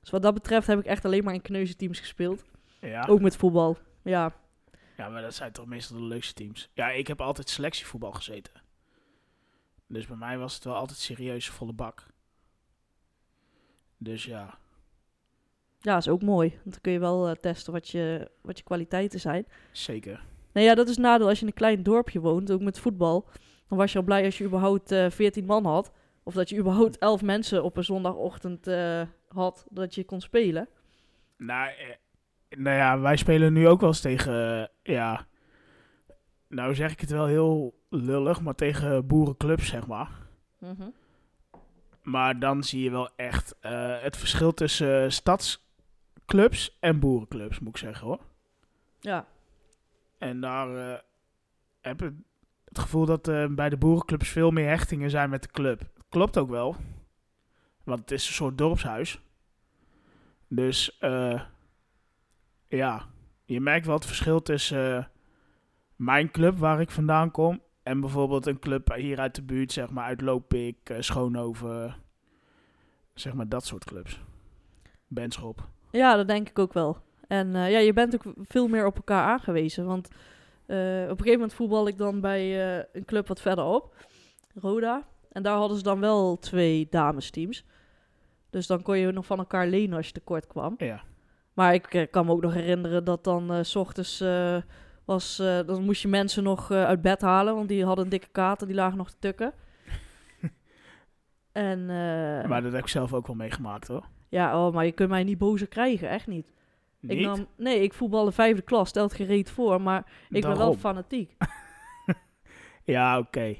Dus 0.00 0.10
wat 0.10 0.22
dat 0.22 0.34
betreft 0.34 0.66
heb 0.66 0.78
ik 0.78 0.84
echt 0.84 1.04
alleen 1.04 1.24
maar 1.24 1.34
in 1.34 1.42
kneuzenteams 1.42 2.00
gespeeld. 2.00 2.44
Ja. 2.80 3.06
Ook 3.08 3.20
met 3.20 3.36
voetbal. 3.36 3.76
Ja, 4.02 4.32
Ja, 4.96 5.08
maar 5.08 5.22
dat 5.22 5.34
zijn 5.34 5.52
toch 5.52 5.66
meestal 5.66 5.96
de 5.96 6.02
leukste 6.02 6.34
teams. 6.34 6.70
Ja, 6.74 6.90
ik 6.90 7.06
heb 7.06 7.20
altijd 7.20 7.48
selectievoetbal 7.48 8.12
gezeten. 8.12 8.52
Dus 9.86 10.06
bij 10.06 10.16
mij 10.16 10.38
was 10.38 10.54
het 10.54 10.64
wel 10.64 10.74
altijd 10.74 10.98
serieus 10.98 11.48
volle 11.48 11.72
bak. 11.72 12.06
Dus 13.98 14.24
ja, 14.24 14.58
ja, 15.86 15.96
is 15.96 16.08
ook 16.08 16.22
mooi. 16.22 16.48
Want 16.50 16.72
dan 16.72 16.80
kun 16.80 16.92
je 16.92 16.98
wel 16.98 17.28
eh, 17.28 17.34
testen 17.34 17.72
wat 17.72 17.88
je, 17.88 18.30
wat 18.42 18.58
je 18.58 18.64
kwaliteiten 18.64 19.20
zijn. 19.20 19.46
zeker. 19.72 20.24
Nou 20.52 20.66
ja, 20.66 20.74
dat 20.74 20.88
is 20.88 20.96
nadeel 20.96 21.28
als 21.28 21.36
je 21.36 21.42
in 21.42 21.50
een 21.50 21.58
klein 21.58 21.82
dorpje 21.82 22.20
woont, 22.20 22.50
ook 22.50 22.60
met 22.60 22.78
voetbal. 22.78 23.28
Dan 23.68 23.78
was 23.78 23.92
je 23.92 23.98
al 23.98 24.04
blij 24.04 24.24
als 24.24 24.38
je 24.38 24.44
überhaupt 24.44 24.90
eh 24.92 25.10
14 25.10 25.44
man 25.44 25.64
had. 25.64 25.92
Of 26.22 26.34
dat 26.34 26.48
je 26.48 26.56
überhaupt 26.56 26.98
11 26.98 27.22
mensen 27.22 27.64
op 27.64 27.76
een 27.76 27.84
zondagochtend 27.84 28.66
eh, 28.66 29.02
had 29.28 29.66
dat 29.70 29.94
je 29.94 30.04
kon 30.04 30.20
spelen. 30.20 30.68
Nou, 31.36 31.70
nou 32.48 32.76
ja, 32.76 32.98
wij 32.98 33.16
spelen 33.16 33.52
nu 33.52 33.68
ook 33.68 33.80
wel 33.80 33.88
eens 33.88 34.00
tegen, 34.00 34.60
eh, 34.60 34.94
ja, 34.94 35.26
nou 36.48 36.74
zeg 36.74 36.92
ik 36.92 37.00
het 37.00 37.10
wel 37.10 37.26
heel 37.26 37.74
lullig, 37.90 38.40
maar 38.40 38.54
tegen 38.54 39.06
boerenclubs, 39.06 39.66
zeg 39.68 39.86
maar. 39.86 40.10
Maar 42.02 42.38
dan 42.38 42.64
zie 42.64 42.82
je 42.82 42.90
wel 42.90 43.08
echt 43.16 43.56
eh, 43.60 44.00
het 44.00 44.16
verschil 44.16 44.54
tussen 44.54 45.02
eh, 45.04 45.10
stadsclubs 45.10 46.76
en 46.80 46.98
boerenclubs, 46.98 47.58
moet 47.58 47.68
ik 47.68 47.76
zeggen 47.76 48.06
hoor. 48.06 48.20
Ja, 49.00 49.26
En 50.18 50.40
daar 50.40 50.76
eh, 50.76 50.98
heb 51.80 52.02
ik 52.02 52.12
het 52.64 52.78
gevoel 52.78 53.06
dat 53.06 53.22
bij 53.50 53.68
de 53.68 53.76
boerenclubs 53.76 54.28
veel 54.28 54.50
meer 54.50 54.68
hechtingen 54.68 55.10
zijn 55.10 55.30
met 55.30 55.42
de 55.42 55.48
club. 55.48 55.82
Klopt 56.08 56.38
ook 56.38 56.50
wel. 56.50 56.76
Want 57.84 58.00
het 58.00 58.10
is 58.10 58.28
een 58.28 58.34
soort 58.34 58.58
dorpshuis. 58.58 59.20
Dus 60.48 60.98
ja, 62.68 63.06
je 63.44 63.60
merkt 63.60 63.86
wel 63.86 63.94
het 63.94 64.06
verschil 64.06 64.42
tussen 64.42 64.96
eh, 64.96 65.04
mijn 65.96 66.30
club 66.30 66.58
waar 66.58 66.80
ik 66.80 66.90
vandaan 66.90 67.30
kom 67.30 67.60
en 67.82 68.00
bijvoorbeeld 68.00 68.46
een 68.46 68.58
club 68.58 68.94
hier 68.94 69.18
uit 69.18 69.34
de 69.34 69.42
buurt, 69.42 69.72
zeg 69.72 69.90
maar 69.90 70.04
uit 70.04 70.20
Lopik, 70.20 70.90
eh, 70.90 70.96
Schoonhoven, 71.00 71.94
zeg 73.14 73.34
maar 73.34 73.48
dat 73.48 73.64
soort 73.64 73.84
clubs. 73.84 74.20
Benschop. 75.06 75.68
ja, 75.90 76.16
dat 76.16 76.28
denk 76.28 76.48
ik 76.48 76.58
ook 76.58 76.72
wel. 76.72 76.96
En 77.28 77.54
eh, 77.54 77.70
ja, 77.70 77.78
je 77.78 77.92
bent 77.92 78.14
ook 78.14 78.34
veel 78.48 78.68
meer 78.68 78.86
op 78.86 78.96
elkaar 78.96 79.24
aangewezen. 79.24 79.86
Want 79.86 80.08
op 80.66 80.72
een 80.72 81.08
gegeven 81.08 81.32
moment 81.32 81.54
voetbal 81.54 81.88
ik 81.88 81.98
dan 81.98 82.20
bij 82.20 82.70
een 82.92 83.04
club 83.04 83.28
wat 83.28 83.40
verderop, 83.40 83.94
Roda. 84.54 85.06
En 85.32 85.42
daar 85.42 85.56
hadden 85.56 85.76
ze 85.76 85.82
dan 85.82 86.00
wel 86.00 86.38
twee 86.38 86.86
damesteams. 86.90 87.64
Dus 88.50 88.66
dan 88.66 88.82
kon 88.82 88.98
je 88.98 89.12
nog 89.12 89.26
van 89.26 89.38
elkaar 89.38 89.66
lenen 89.66 89.96
als 89.96 90.06
je 90.06 90.12
tekort 90.12 90.46
kwam. 90.46 90.74
Ja. 90.78 91.04
Maar 91.56 91.74
ik 91.74 91.94
eh, 91.94 92.06
kan 92.10 92.26
me 92.26 92.32
ook 92.32 92.42
nog 92.42 92.54
herinneren 92.54 93.04
dat 93.04 93.24
dan 93.24 93.52
eh, 93.52 93.62
s 93.62 93.76
ochtends 93.76 94.20
eh, 94.20 94.56
was, 95.04 95.36
dan 95.36 95.84
moest 95.84 96.02
je 96.02 96.08
mensen 96.08 96.42
nog 96.42 96.70
uit 96.70 97.02
bed 97.02 97.20
halen, 97.20 97.54
want 97.54 97.68
die 97.68 97.84
hadden 97.84 98.04
een 98.04 98.10
dikke 98.10 98.28
kater, 98.32 98.66
die 98.66 98.76
lagen 98.76 98.98
nog 98.98 99.10
te 99.10 99.16
tukken. 99.18 99.52
en 101.52 101.86
Maar 102.48 102.62
dat 102.62 102.72
heb 102.72 102.82
ik 102.82 102.88
zelf 102.88 103.12
ook 103.14 103.26
wel 103.26 103.36
meegemaakt 103.36 103.88
hoor. 103.88 104.04
ja, 104.28 104.66
oh, 104.66 104.74
maar 104.74 104.84
je 104.84 104.92
kunt 104.92 105.08
mij 105.08 105.24
niet 105.24 105.38
bozer 105.38 105.68
krijgen, 105.68 106.08
echt 106.08 106.26
niet. 106.26 106.46
Ik 107.00 107.16
Niet? 107.16 107.26
nam, 107.26 107.46
nee, 107.56 107.82
ik 107.82 107.94
voetbal 107.94 108.24
de 108.24 108.32
vijfde 108.32 108.62
klas, 108.62 108.88
stelt 108.88 109.14
gereed 109.14 109.50
voor, 109.50 109.80
maar 109.80 110.06
ik 110.28 110.42
ben 110.42 110.56
wel 110.56 110.74
fanatiek. 110.74 111.34
Ja, 112.84 113.18
oké. 113.18 113.54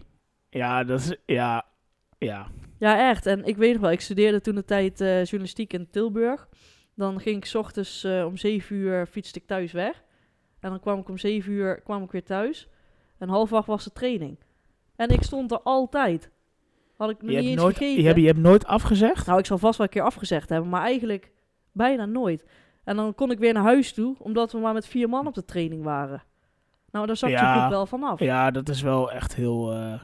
Ja, 0.50 0.84
dat 0.84 1.00
is... 1.00 1.16
Ja, 1.26 1.66
ja. 2.18 2.46
Ja, 2.78 3.08
echt. 3.08 3.26
En 3.26 3.44
ik 3.44 3.56
weet 3.56 3.72
nog 3.72 3.80
wel, 3.80 3.90
ik 3.90 4.00
studeerde 4.00 4.40
toen 4.40 4.54
de 4.54 4.64
tijd 4.64 4.98
journalistiek 4.98 5.72
in 5.72 5.90
Tilburg. 5.90 6.48
Dan 6.96 7.20
ging 7.20 7.36
ik 7.36 7.44
's 7.44 7.54
ochtends 7.54 8.04
eh, 8.04 8.24
om 8.24 8.36
7 8.36 8.76
uur 8.76 9.06
fietste 9.06 9.38
ik 9.38 9.46
thuis 9.46 9.72
weg. 9.72 10.04
En 10.60 10.70
dan 10.70 10.80
kwam 10.80 10.98
ik 10.98 11.08
om 11.08 11.18
7 11.18 11.52
uur 11.52 11.80
kwam 11.80 12.02
ik 12.02 12.10
weer 12.10 12.24
thuis. 12.24 12.68
En 13.18 13.28
half 13.28 13.52
acht 13.52 13.66
was 13.66 13.84
de 13.84 13.92
training. 13.92 14.38
En 14.96 15.08
ik 15.08 15.22
stond 15.22 15.50
er 15.50 15.60
altijd. 15.60 16.30
Had 16.96 17.10
ik 17.10 17.16
Je 17.20 17.26
niet 17.26 17.34
hebt, 17.36 17.46
eens 17.46 17.62
nooit, 17.62 17.78
je, 17.78 18.02
hebt, 18.02 18.18
je 18.18 18.26
hebt 18.26 18.38
nooit 18.38 18.66
afgezegd? 18.66 19.26
Nou, 19.26 19.38
ik 19.38 19.46
zal 19.46 19.58
vast 19.58 19.78
wel 19.78 19.86
een 19.86 19.92
keer 19.92 20.02
afgezegd 20.02 20.48
hebben, 20.48 20.70
maar 20.70 20.82
eigenlijk 20.82 21.32
bijna 21.72 22.04
nooit. 22.04 22.44
En 22.84 22.96
dan 22.96 23.14
kon 23.14 23.30
ik 23.30 23.38
weer 23.38 23.52
naar 23.52 23.62
huis 23.62 23.92
toe, 23.92 24.16
omdat 24.18 24.52
we 24.52 24.58
maar 24.58 24.72
met 24.74 24.86
vier 24.86 25.08
man 25.08 25.26
op 25.26 25.34
de 25.34 25.44
training 25.44 25.82
waren. 25.82 26.22
Nou, 26.90 27.06
daar 27.06 27.16
zag 27.16 27.30
je 27.30 27.36
Ja. 27.36 27.60
goed 27.62 27.70
wel 27.70 27.86
vanaf. 27.86 28.18
Ja. 28.18 28.26
Ja, 28.26 28.50
dat 28.50 28.68
is 28.68 28.82
wel 28.82 29.12
echt 29.12 29.34
heel, 29.34 29.72
eh, 29.72 30.00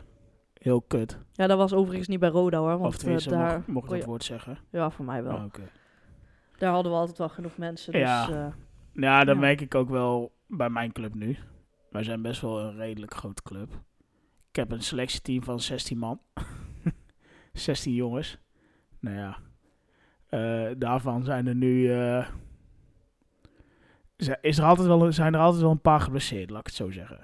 heel 0.59 0.81
kut. 0.81 1.19
dat 1.33 1.57
was 1.57 1.73
overigens 1.73 2.09
niet 2.09 2.21
bij 2.21 2.29
Roda 2.29 2.59
hoor, 2.59 2.73
of 2.73 2.81
want 2.81 2.93
eh, 2.95 2.99
tenminste, 3.01 3.31
daar... 3.31 3.55
mocht, 3.55 3.67
mocht 3.67 3.93
ik 3.93 3.99
dat 3.99 4.09
woord 4.09 4.25
zeggen. 4.25 4.59
Ja, 4.71 4.91
voor 4.91 5.05
mij 5.05 5.23
wel. 5.23 5.35
Oh, 5.35 5.45
oké. 5.45 5.63
Daar 6.62 6.72
hadden 6.72 6.92
we 6.92 6.98
altijd 6.98 7.18
wel 7.18 7.29
genoeg 7.29 7.57
mensen, 7.57 7.92
dus... 7.92 8.01
Ja. 8.01 8.29
eh, 8.46 8.53
Ja, 8.92 9.25
dat 9.25 9.35
Ja. 9.35 9.40
merk 9.40 9.61
ik 9.61 9.75
ook 9.75 9.88
wel 9.88 10.33
bij 10.46 10.70
mijn 10.70 10.92
club 10.92 11.14
nu. 11.14 11.37
Wij 11.90 12.03
zijn 12.03 12.22
best 12.22 12.40
wel 12.40 12.61
een 12.61 12.77
redelijk 12.77 13.14
grote 13.14 13.42
club. 13.42 13.72
Ik 14.48 14.57
heb 14.57 14.70
een 14.70 14.83
selectieteam 14.83 15.42
van 15.42 15.61
16 15.61 15.98
man. 15.98 16.20
16 17.53 17.94
jongens. 17.94 18.38
Nou 19.01 19.16
ja. 19.16 19.38
eh, 20.27 20.75
daarvan 20.79 21.25
zijn 21.25 21.46
er 21.46 21.55
nu... 21.55 21.87
ze- 24.16 24.38
is 24.40 24.59
er 24.59 24.64
altijd 24.64 24.87
wel, 24.87 25.12
zijn 25.12 25.35
er 25.35 25.40
altijd 25.40 25.62
wel 25.62 25.70
een 25.70 25.81
paar 25.81 26.01
geblesseerd, 26.01 26.51
laat 26.51 26.61
ik 26.61 26.66
het 26.66 26.75
zo 26.75 26.90
zeggen. 26.90 27.20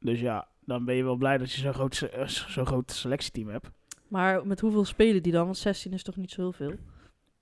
Dus 0.00 0.20
ja, 0.20 0.48
dan 0.60 0.84
ben 0.84 0.94
je 0.94 1.04
wel 1.04 1.16
blij 1.16 1.38
dat 1.38 1.52
je 1.52 1.60
zo'n 1.60 1.74
groot, 1.74 2.08
zo'n 2.26 2.66
groot 2.66 2.90
selectieteam 2.92 3.48
hebt. 3.48 3.70
Maar 4.08 4.46
met 4.46 4.60
hoeveel 4.60 4.84
spelen 4.84 5.22
die 5.22 5.32
dan? 5.32 5.44
Want 5.44 5.56
16 5.56 5.92
is 5.92 6.02
toch 6.02 6.16
niet 6.16 6.30
zo 6.30 6.40
heel 6.40 6.52
veel? 6.52 6.74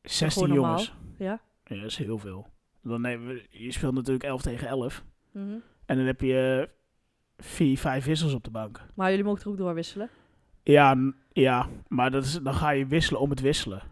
16 0.03 0.43
gewoon 0.43 0.49
normaal? 0.59 0.79
jongens. 0.79 0.95
Ja? 1.19 1.41
Ja, 1.65 1.77
dat 1.77 1.85
is 1.91 1.97
heel 1.97 2.19
veel. 2.19 2.47
Dan 2.83 3.01
nemen 3.01 3.27
we, 3.27 3.47
je 3.51 3.73
speelt 3.73 3.95
natuurlijk 3.95 4.25
11 4.25 4.43
tegen 4.43 4.69
11. 4.69 5.05
Mhm. 5.33 5.49
En 5.87 5.97
dan 5.97 6.07
heb 6.07 6.21
je 6.21 6.69
eh, 6.69 7.45
vier, 7.45 7.79
vijf 7.79 8.05
wissels 8.05 8.35
op 8.35 8.45
de 8.45 8.51
bank. 8.51 8.81
Maar 8.95 9.11
jullie 9.11 9.25
mogen 9.25 9.43
er 9.43 9.49
ook 9.49 9.57
doorwisselen? 9.57 10.11
Ja, 10.63 11.13
ja 11.33 11.69
maar 11.89 12.11
dat 12.11 12.25
is, 12.25 12.33
dan 12.43 12.55
ga 12.55 12.71
je 12.71 12.87
wisselen 12.87 13.21
om 13.21 13.31
het 13.31 13.41
wisselen. 13.41 13.83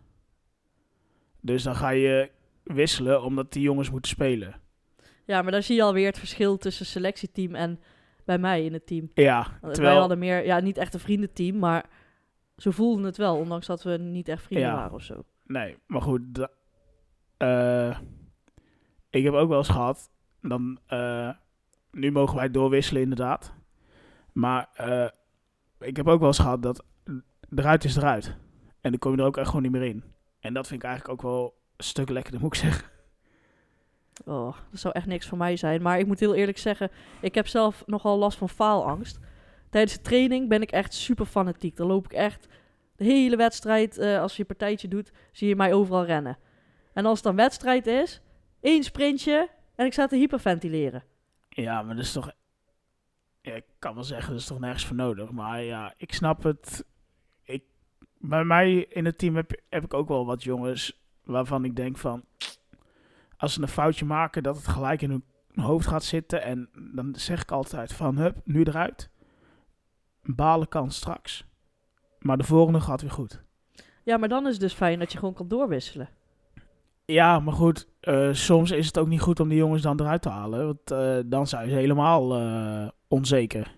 Dus 1.41 1.63
dan 1.63 1.75
ga 1.75 1.89
je 1.89 2.31
wisselen 2.63 3.23
omdat 3.23 3.53
die 3.53 3.63
jongens 3.63 3.91
moeten 3.91 4.11
spelen. 4.11 4.61
Ja, 5.25 5.43
maar 5.43 5.53
daar 5.53 5.63
zie 5.63 5.77
je 5.77 5.83
alweer 5.83 6.07
het 6.07 6.19
verschil 6.19 6.57
tussen 6.57 6.87
selectieteam 6.87 7.55
en 7.55 7.81
bij 8.25 8.39
mij 8.39 8.65
in 8.65 8.73
het 8.73 8.87
team. 8.87 9.11
Ja, 9.15 9.39
Want 9.43 9.61
Wij 9.61 9.73
terwijl... 9.73 9.99
hadden 9.99 10.19
meer, 10.19 10.45
ja, 10.45 10.61
niet 10.61 10.77
echt 10.79 10.95
een 10.95 11.01
vriendenteam, 11.01 11.59
maar 11.59 11.85
zo 12.57 12.71
voelden 12.71 13.05
het 13.05 13.17
wel, 13.17 13.37
ondanks 13.37 13.67
dat 13.67 13.83
we 13.83 13.97
niet 13.97 14.29
echt 14.29 14.43
vrienden 14.43 14.69
Ja. 14.69 14.75
waren 14.75 14.93
of 14.95 15.03
zo. 15.03 15.25
Nee, 15.51 15.77
maar 15.87 16.03
goed. 16.03 16.49
eh, 17.37 17.99
ik 19.11 19.25
heb 19.25 19.35
ook 19.35 19.49
wel 19.49 19.59
eens 19.59 19.69
gehad. 19.69 20.11
Dan, 20.43 20.79
eh, 20.87 21.31
nu 21.91 22.13
mogen 22.13 22.37
wij 22.37 22.51
doorwisselen, 22.51 23.03
inderdaad. 23.03 23.55
Maar 24.33 24.69
eh, 24.75 25.09
ik 25.79 25.97
heb 25.97 26.09
ook 26.09 26.19
wel 26.19 26.29
eens 26.29 26.39
gehad 26.39 26.63
dat 26.63 26.85
eruit 27.55 27.85
is 27.85 27.97
eruit. 27.97 28.37
En 28.81 28.91
dan 28.91 28.99
kom 28.99 29.13
je 29.13 29.19
er 29.19 29.25
ook 29.25 29.37
echt 29.37 29.47
gewoon 29.47 29.63
niet 29.63 29.73
meer 29.73 29.83
in. 29.83 30.05
En 30.41 30.55
dat 30.55 30.67
vind 30.67 30.83
ik 30.83 30.89
eigenlijk 30.89 31.19
ook 31.19 31.31
wel 31.31 31.55
een 31.77 31.85
stuk 31.85 32.09
lekkerder, 32.09 32.41
moet 32.41 32.55
ik 32.55 32.61
zeggen. 32.61 32.89
Oh, 34.25 34.57
dat 34.71 34.81
zou 34.81 34.95
echt 34.95 35.07
niks 35.07 35.29
voor 35.29 35.39
mij 35.39 35.57
zijn. 35.57 35.83
Maar 35.83 35.99
ik 35.99 36.07
moet 36.07 36.21
heel 36.21 36.35
eerlijk 36.35 36.59
zeggen, 36.59 36.91
ik 37.21 37.35
heb 37.35 37.47
zelf 37.47 37.83
nogal 37.87 38.19
last 38.19 38.39
van 38.39 38.49
faalangst. 38.49 39.19
Tijdens 39.71 39.95
de 39.95 40.01
training 40.03 40.49
ben 40.49 40.63
ik 40.63 40.71
echt 40.71 40.95
super 40.95 41.27
fanatiek. 41.27 41.77
Dan 41.77 41.87
loop 41.87 42.05
ik 42.05 42.13
echt 42.13 42.49
de 43.01 43.07
hele 43.07 43.37
wedstrijd, 43.37 43.99
eh, 43.99 44.21
als 44.21 44.37
je 44.37 44.45
partijtje 44.45 44.89
doet, 44.89 45.13
zie 45.33 45.49
je 45.49 45.57
mij 45.57 45.73
overal 45.73 46.05
rennen. 46.05 46.39
En 46.93 47.07
als 47.07 47.15
het 47.15 47.25
dan 47.27 47.37
wedstrijd 47.37 47.87
is, 47.87 48.21
één 48.61 48.83
sprintje 48.83 49.49
en 49.75 49.87
ik 49.87 49.93
sta 49.93 50.07
te 50.07 50.17
hyperventileren. 50.17 51.05
Ja, 51.49 51.83
maar 51.83 51.95
dat 51.95 52.05
is 52.05 52.13
toch... 52.13 52.33
Ja, 53.41 53.55
ik 53.55 53.65
kan 53.79 53.95
wel 53.95 54.05
zeggen, 54.05 54.31
dat 54.31 54.41
is 54.41 54.47
toch 54.47 54.61
nergens 54.61 54.87
voor 54.87 54.97
nodig. 54.97 55.31
Maar 55.31 55.63
ja, 55.63 55.95
ik 55.97 56.13
snap 56.13 56.43
het. 56.43 56.85
Ik, 57.43 57.65
bij 58.19 58.45
mij 58.45 58.87
in 58.89 59.05
het 59.05 59.19
team 59.19 59.37
heb, 59.37 59.61
heb 59.69 59.85
ik 59.85 59.95
ook 59.95 60.09
wel 60.09 60.27
wat 60.27 60.43
jongens 60.43 61.01
waarvan 61.25 61.65
ik 61.65 61.77
denk 61.77 61.99
van... 61.99 62.25
Als 63.37 63.53
ze 63.53 63.63
een 63.63 63.69
foutje 63.69 64.05
maken, 64.05 64.43
dat 64.43 64.57
het 64.57 64.69
gelijk 64.69 65.03
in 65.03 65.11
hun 65.11 65.25
hoofd 65.65 65.87
gaat 65.87 66.05
zitten. 66.05 66.43
En 66.43 66.69
dan 66.93 67.15
zeg 67.15 67.43
ik 67.43 67.51
altijd 67.51 67.93
van, 67.93 68.17
hup, 68.17 68.37
nu 68.45 68.63
eruit. 68.63 69.11
Balen 70.23 70.69
kan 70.69 70.91
straks. 70.91 71.49
Maar 72.21 72.39
de 72.39 72.45
volgende 72.45 72.81
gaat 72.81 73.01
weer 73.01 73.11
goed. 73.11 73.43
Ja, 74.03 74.17
maar 74.17 74.29
dan 74.29 74.47
is 74.47 74.53
het 74.53 74.61
dus 74.61 74.73
fijn 74.73 74.99
dat 74.99 75.13
je 75.13 75.19
gewoon 75.19 75.35
kan 75.35 75.49
doorwisselen. 75.49 76.09
Ja, 77.05 77.41
maar 77.41 77.55
goed, 77.55 77.89
eh, 78.01 78.33
soms 78.33 78.71
is 78.71 78.87
het 78.87 78.99
ook 78.99 79.09
niet 79.09 79.21
goed 79.21 79.41
om 79.41 79.49
die 79.49 79.59
jongens 79.59 79.83
dan 79.83 80.01
eruit 80.01 80.23
te 80.23 80.29
halen. 80.29 80.67
Want 80.67 80.91
eh, 80.91 81.19
dan 81.27 81.47
zijn 81.47 81.69
ze 81.69 81.75
helemaal 81.75 82.37
eh, 82.37 82.89
onzeker. 83.09 83.75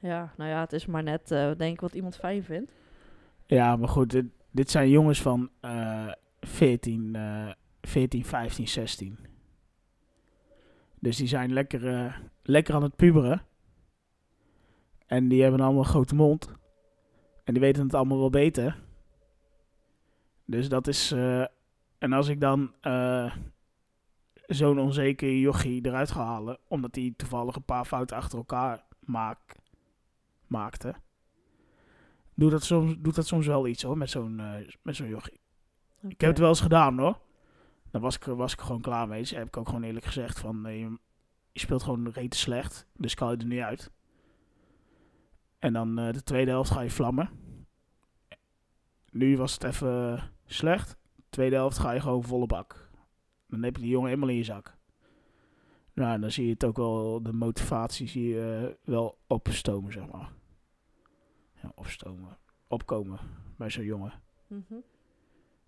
Ja, 0.00 0.32
nou 0.36 0.50
ja, 0.50 0.60
het 0.60 0.72
is 0.72 0.86
maar 0.86 1.02
net, 1.02 1.28
denk 1.28 1.72
ik, 1.72 1.80
wat 1.80 1.94
iemand 1.94 2.16
fijn 2.16 2.44
vindt. 2.44 2.72
Ja, 3.46 3.76
maar 3.76 3.88
goed, 3.88 4.10
dit, 4.10 4.26
dit 4.50 4.70
zijn 4.70 4.88
jongens 4.88 5.22
van 5.22 5.50
eh 5.60 6.08
14, 6.40 7.14
eh 7.14 7.50
14, 7.82 8.24
15, 8.24 8.68
16. 8.68 9.18
Dus 10.98 11.16
die 11.16 11.26
zijn 11.26 11.52
lekker, 11.52 12.14
lekker 12.42 12.74
aan 12.74 12.82
het 12.82 12.96
puberen. 12.96 13.42
En 15.06 15.28
die 15.28 15.42
hebben 15.42 15.60
allemaal 15.60 15.82
een 15.82 15.88
grote 15.88 16.14
mond. 16.14 16.52
En 17.50 17.56
die 17.56 17.64
weten 17.64 17.82
het 17.82 17.94
allemaal 17.94 18.18
wel 18.18 18.30
beter. 18.30 18.78
Dus 20.44 20.68
dat 20.68 20.86
is... 20.86 21.12
eh, 21.12 21.44
en 21.98 22.12
als 22.12 22.28
ik 22.28 22.40
dan 22.40 22.74
eh, 22.80 23.34
zo'n 24.46 24.78
onzeker 24.78 25.36
jochie 25.36 25.86
eruit 25.86 26.10
ga 26.10 26.24
halen... 26.24 26.58
omdat 26.68 26.94
hij 26.94 27.12
toevallig 27.16 27.56
een 27.56 27.64
paar 27.64 27.84
fouten 27.84 28.16
achter 28.16 28.38
elkaar 28.38 28.84
maak, 29.00 29.56
maakte 30.46 30.94
doet 32.34 32.50
dat 32.50 32.64
soms, 32.64 32.94
doet 32.98 33.14
dat 33.14 33.26
soms 33.26 33.46
wel 33.46 33.66
iets 33.66 33.82
hoor, 33.82 33.98
met 33.98 34.10
zo'n 34.10 34.40
eh, 34.40 34.68
met 34.82 34.96
zo'n 34.96 35.08
jochie. 35.08 35.40
Ik 36.08 36.20
heb 36.20 36.30
het 36.30 36.38
wel 36.38 36.48
eens 36.48 36.60
gedaan 36.60 36.98
hoor. 36.98 37.18
Dan 37.90 38.00
was 38.00 38.16
ik, 38.16 38.24
was 38.24 38.52
ik 38.52 38.60
gewoon 38.60 38.80
klaar 38.80 39.08
mee. 39.08 39.20
Dus 39.20 39.30
heb 39.30 39.46
ik 39.46 39.56
ook 39.56 39.68
gewoon 39.68 39.82
eerlijk 39.82 40.06
gezegd 40.06 40.38
van, 40.38 40.62
je, 40.62 40.98
je 41.52 41.60
speelt 41.60 41.82
gewoon 41.82 42.08
rete 42.08 42.36
slecht, 42.36 42.86
dus 42.96 43.14
kan 43.14 43.30
je 43.30 43.36
er 43.36 43.46
niet 43.46 43.60
uit. 43.60 43.90
En 45.58 45.72
dan 45.72 45.94
de 45.94 46.22
tweede 46.22 46.50
helft 46.50 46.70
ga 46.70 46.80
je 46.80 46.90
vlammen. 46.90 47.39
Nu 49.10 49.36
was 49.36 49.52
het 49.52 49.64
even 49.64 50.20
slecht. 50.46 50.96
Tweede 51.28 51.56
helft 51.56 51.78
ga 51.78 51.90
je 51.90 52.00
gewoon 52.00 52.24
volle 52.24 52.46
bak. 52.46 52.90
Dan 53.46 53.62
heb 53.62 53.76
je 53.76 53.82
die 53.82 53.90
jongen 53.90 54.08
helemaal 54.08 54.28
in 54.28 54.36
je 54.36 54.44
zak. 54.44 54.78
Nou, 55.94 56.20
dan 56.20 56.30
zie 56.30 56.44
je 56.44 56.52
het 56.52 56.64
ook 56.64 56.76
wel, 56.76 57.22
de 57.22 57.32
motivatie 57.32 58.08
zie 58.08 58.28
je 58.28 58.66
eh, 58.68 58.84
wel 58.84 59.18
opstomen, 59.26 59.92
zeg 59.92 60.06
maar. 60.06 60.32
Ja, 61.62 61.72
opstomen. 61.74 62.38
Opkomen 62.68 63.18
bij 63.56 63.70
zo'n 63.70 63.84
jongen. 63.84 64.12
Mhm. 64.46 64.74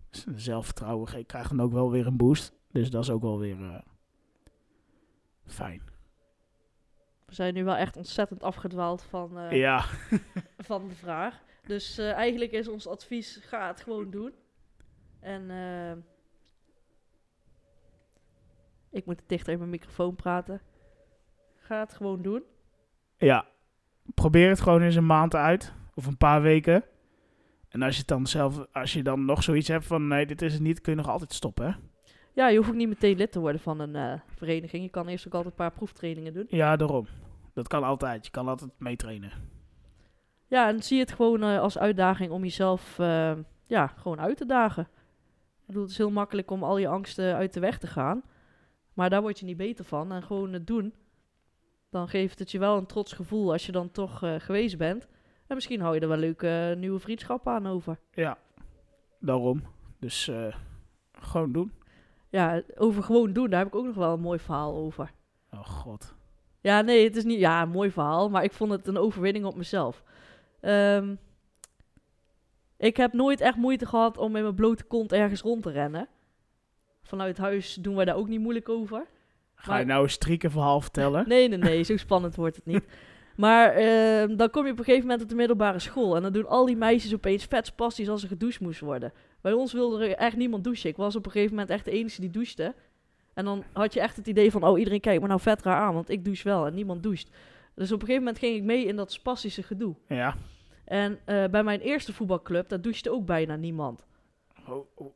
Dus 0.09 0.25
zelfvertrouwen 0.35 1.25
krijgt 1.25 1.49
dan 1.49 1.61
ook 1.61 1.71
wel 1.71 1.91
weer 1.91 2.07
een 2.07 2.17
boost. 2.17 2.53
Dus 2.71 2.89
dat 2.89 3.03
is 3.03 3.09
ook 3.09 3.21
wel 3.21 3.39
weer 3.39 3.63
eh, 3.63 3.79
fijn. 5.45 5.81
We 7.25 7.33
zijn 7.33 7.53
nu 7.53 7.63
wel 7.63 7.75
echt 7.75 7.97
ontzettend 7.97 8.43
afgedwaald 8.43 9.03
van, 9.03 9.37
eh, 9.37 9.57
Ja, 9.57 9.85
van 10.69 10.87
de 10.87 10.95
vraag. 10.95 11.41
Dus 11.65 11.97
eh, 11.97 12.11
eigenlijk 12.11 12.51
is 12.51 12.67
ons 12.67 12.87
advies, 12.87 13.39
ga 13.41 13.67
het 13.67 13.81
gewoon 13.81 14.09
doen. 14.11 14.33
En 15.19 15.49
eh, 15.49 15.91
ik 18.89 19.05
moet 19.05 19.21
dichter 19.27 19.51
in 19.53 19.57
mijn 19.57 19.69
microfoon 19.69 20.15
praten. 20.15 20.61
Ga 21.55 21.79
het 21.79 21.93
gewoon 21.93 22.21
doen. 22.21 22.43
ja. 23.17 23.45
Probeer 24.13 24.49
het 24.49 24.61
gewoon 24.61 24.81
eens 24.81 24.95
een 24.95 25.05
maand 25.05 25.35
uit. 25.35 25.73
Of 25.93 26.05
een 26.05 26.17
paar 26.17 26.41
weken. 26.41 26.83
En 27.69 27.81
als 27.81 27.97
je 27.97 28.03
dan 28.05 28.27
zelf, 28.27 28.65
als 28.71 28.93
je 28.93 29.03
dan 29.03 29.25
nog 29.25 29.43
zoiets 29.43 29.67
hebt 29.67 29.85
van 29.85 30.07
nee, 30.07 30.25
dit 30.25 30.41
is 30.41 30.53
het 30.53 30.61
niet, 30.61 30.81
kun 30.81 30.91
je 30.91 30.97
nog 30.97 31.09
altijd 31.09 31.33
stoppen. 31.33 31.65
Hè? 31.65 31.71
Ja, 32.33 32.47
je 32.47 32.57
hoeft 32.57 32.69
ook 32.69 32.75
niet 32.75 32.87
meteen 32.87 33.17
lid 33.17 33.31
te 33.31 33.39
worden 33.39 33.61
van 33.61 33.79
een 33.79 33.95
eh, 33.95 34.19
vereniging. 34.35 34.83
Je 34.83 34.89
kan 34.89 35.07
eerst 35.07 35.27
ook 35.27 35.33
altijd 35.33 35.51
een 35.51 35.57
paar 35.65 35.71
proeftrainingen 35.71 36.33
doen. 36.33 36.45
Ja, 36.47 36.75
daarom. 36.75 37.07
Dat 37.53 37.67
kan 37.67 37.83
altijd. 37.83 38.25
Je 38.25 38.31
kan 38.31 38.47
altijd 38.47 38.71
meetrainen. 38.77 39.31
Ja, 40.53 40.67
en 40.67 40.83
zie 40.83 40.99
het 40.99 41.11
gewoon 41.11 41.43
eh, 41.43 41.59
als 41.59 41.77
uitdaging 41.77 42.31
om 42.31 42.43
jezelf 42.43 42.99
eh, 42.99 43.33
ja, 43.65 43.87
gewoon 43.87 44.19
uit 44.19 44.37
te 44.37 44.45
dagen. 44.45 44.83
Ik 44.83 45.65
bedoel, 45.65 45.81
het 45.81 45.91
is 45.91 45.97
heel 45.97 46.11
makkelijk 46.11 46.51
om 46.51 46.63
al 46.63 46.77
je 46.77 46.87
angsten 46.87 47.35
uit 47.35 47.53
de 47.53 47.59
weg 47.59 47.77
te 47.77 47.87
gaan. 47.87 48.23
Maar 48.93 49.09
daar 49.09 49.21
word 49.21 49.39
je 49.39 49.45
niet 49.45 49.57
beter 49.57 49.85
van. 49.85 50.11
En 50.11 50.23
gewoon 50.23 50.53
het 50.53 50.67
doen. 50.67 50.93
Dan 51.89 52.07
geeft 52.07 52.39
het 52.39 52.51
je 52.51 52.59
wel 52.59 52.77
een 52.77 52.85
trots 52.85 53.13
gevoel 53.13 53.51
als 53.51 53.65
je 53.65 53.71
dan 53.71 53.91
toch 53.91 54.23
eh, 54.23 54.35
geweest 54.37 54.77
bent. 54.77 55.07
En 55.47 55.55
misschien 55.55 55.81
hou 55.81 55.95
je 55.95 56.01
er 56.01 56.07
wel 56.07 56.17
leuke 56.17 56.75
nieuwe 56.77 56.99
vriendschappen 56.99 57.53
aan 57.53 57.67
over. 57.67 57.99
Ja, 58.11 58.37
daarom. 59.19 59.63
Dus 59.99 60.31
gewoon 61.11 61.51
doen. 61.51 61.71
Ja, 62.29 62.61
over 62.75 63.03
gewoon 63.03 63.33
doen, 63.33 63.49
daar 63.49 63.59
heb 63.59 63.67
ik 63.67 63.75
ook 63.75 63.85
nog 63.85 63.95
wel 63.95 64.13
een 64.13 64.19
mooi 64.19 64.39
verhaal 64.39 64.75
over. 64.75 65.11
Oh 65.51 65.65
god. 65.65 66.15
Ja, 66.61 66.81
nee, 66.81 67.03
het 67.03 67.15
is 67.15 67.23
niet 67.23 67.39
ja, 67.39 67.61
een 67.61 67.69
mooi 67.69 67.91
verhaal, 67.91 68.29
maar 68.29 68.43
ik 68.43 68.53
vond 68.53 68.71
het 68.71 68.87
een 68.87 68.97
overwinning 68.97 69.45
op 69.45 69.55
mezelf. 69.55 70.03
Ehm, 70.63 71.15
ik 72.77 72.97
heb 72.97 73.13
nooit 73.13 73.41
echt 73.41 73.57
moeite 73.57 73.85
gehad 73.85 74.17
om 74.17 74.35
in 74.35 74.43
mijn 74.43 74.55
blote 74.55 74.83
kont 74.83 75.11
ergens 75.11 75.41
rond 75.41 75.63
te 75.63 75.71
rennen. 75.71 76.07
Vanuit 77.01 77.37
huis 77.37 77.73
doen 77.73 77.95
wij 77.95 78.05
daar 78.05 78.15
ook 78.15 78.27
niet 78.27 78.39
moeilijk 78.39 78.69
over. 78.69 79.05
Ga 79.55 79.71
Maar- 79.71 79.79
je 79.79 79.85
nou 79.85 80.03
een 80.03 80.09
strieken 80.09 80.51
verhaal 80.51 80.81
vertellen? 80.81 81.27
Nee, 81.27 81.47
nee, 81.47 81.57
nee, 81.57 81.83
zo 81.93 81.97
spannend 81.97 82.35
wordt 82.35 82.55
het 82.55 82.65
niet. 82.65 82.83
Maar 83.35 83.69
ehm, 83.73 84.35
dan 84.35 84.49
kom 84.49 84.65
je 84.65 84.71
op 84.71 84.77
een 84.77 84.83
gegeven 84.83 85.05
moment 85.07 85.23
op 85.23 85.29
de 85.29 85.35
middelbare 85.35 85.79
school. 85.79 86.15
En 86.15 86.21
dan 86.21 86.33
doen 86.33 86.47
al 86.47 86.65
die 86.65 86.75
meisjes 86.75 87.13
opeens 87.13 87.45
vet 87.45 87.65
spastisch 87.65 88.09
als 88.09 88.21
er 88.21 88.27
gedoucht 88.27 88.59
moest 88.59 88.79
worden. 88.79 89.13
Bij 89.41 89.53
ons 89.53 89.73
wilde 89.73 90.07
er 90.07 90.15
echt 90.15 90.35
niemand 90.37 90.63
douchen. 90.63 90.89
Ik 90.89 90.95
was 90.95 91.15
op 91.15 91.25
een 91.25 91.31
gegeven 91.31 91.51
moment 91.55 91.69
echt 91.71 91.85
de 91.85 91.91
enige 91.91 92.21
die 92.21 92.29
douchte. 92.29 92.73
En 93.33 93.45
dan 93.45 93.63
had 93.73 93.93
je 93.93 93.99
echt 93.99 94.15
het 94.15 94.27
idee 94.27 94.51
van, 94.51 94.63
oh 94.63 94.77
iedereen 94.79 94.99
kijkt 94.99 95.21
me 95.21 95.27
nou 95.27 95.39
vet 95.39 95.61
raar 95.61 95.81
aan, 95.81 95.93
want 95.93 96.09
ik 96.09 96.23
douche 96.25 96.43
wel 96.43 96.65
en 96.65 96.73
niemand 96.73 97.03
doucht. 97.03 97.29
Dus 97.75 97.91
op 97.91 97.99
een 98.01 98.05
gegeven 98.07 98.23
moment 98.23 98.39
ging 98.39 98.55
ik 98.55 98.63
mee 98.63 98.85
in 98.85 98.95
dat 98.95 99.11
spastische 99.11 99.63
gedoe. 99.63 99.95
Ja. 100.07 100.35
En 100.85 101.19
eh, 101.25 101.45
bij 101.45 101.63
mijn 101.63 101.79
eerste 101.79 102.13
voetbalclub, 102.13 102.69
daar 102.69 102.81
douchte 102.81 103.11
ook 103.11 103.25
bijna 103.25 103.55
niemand. 103.55 104.05
Oh, 104.67 104.85
oh. 104.95 105.13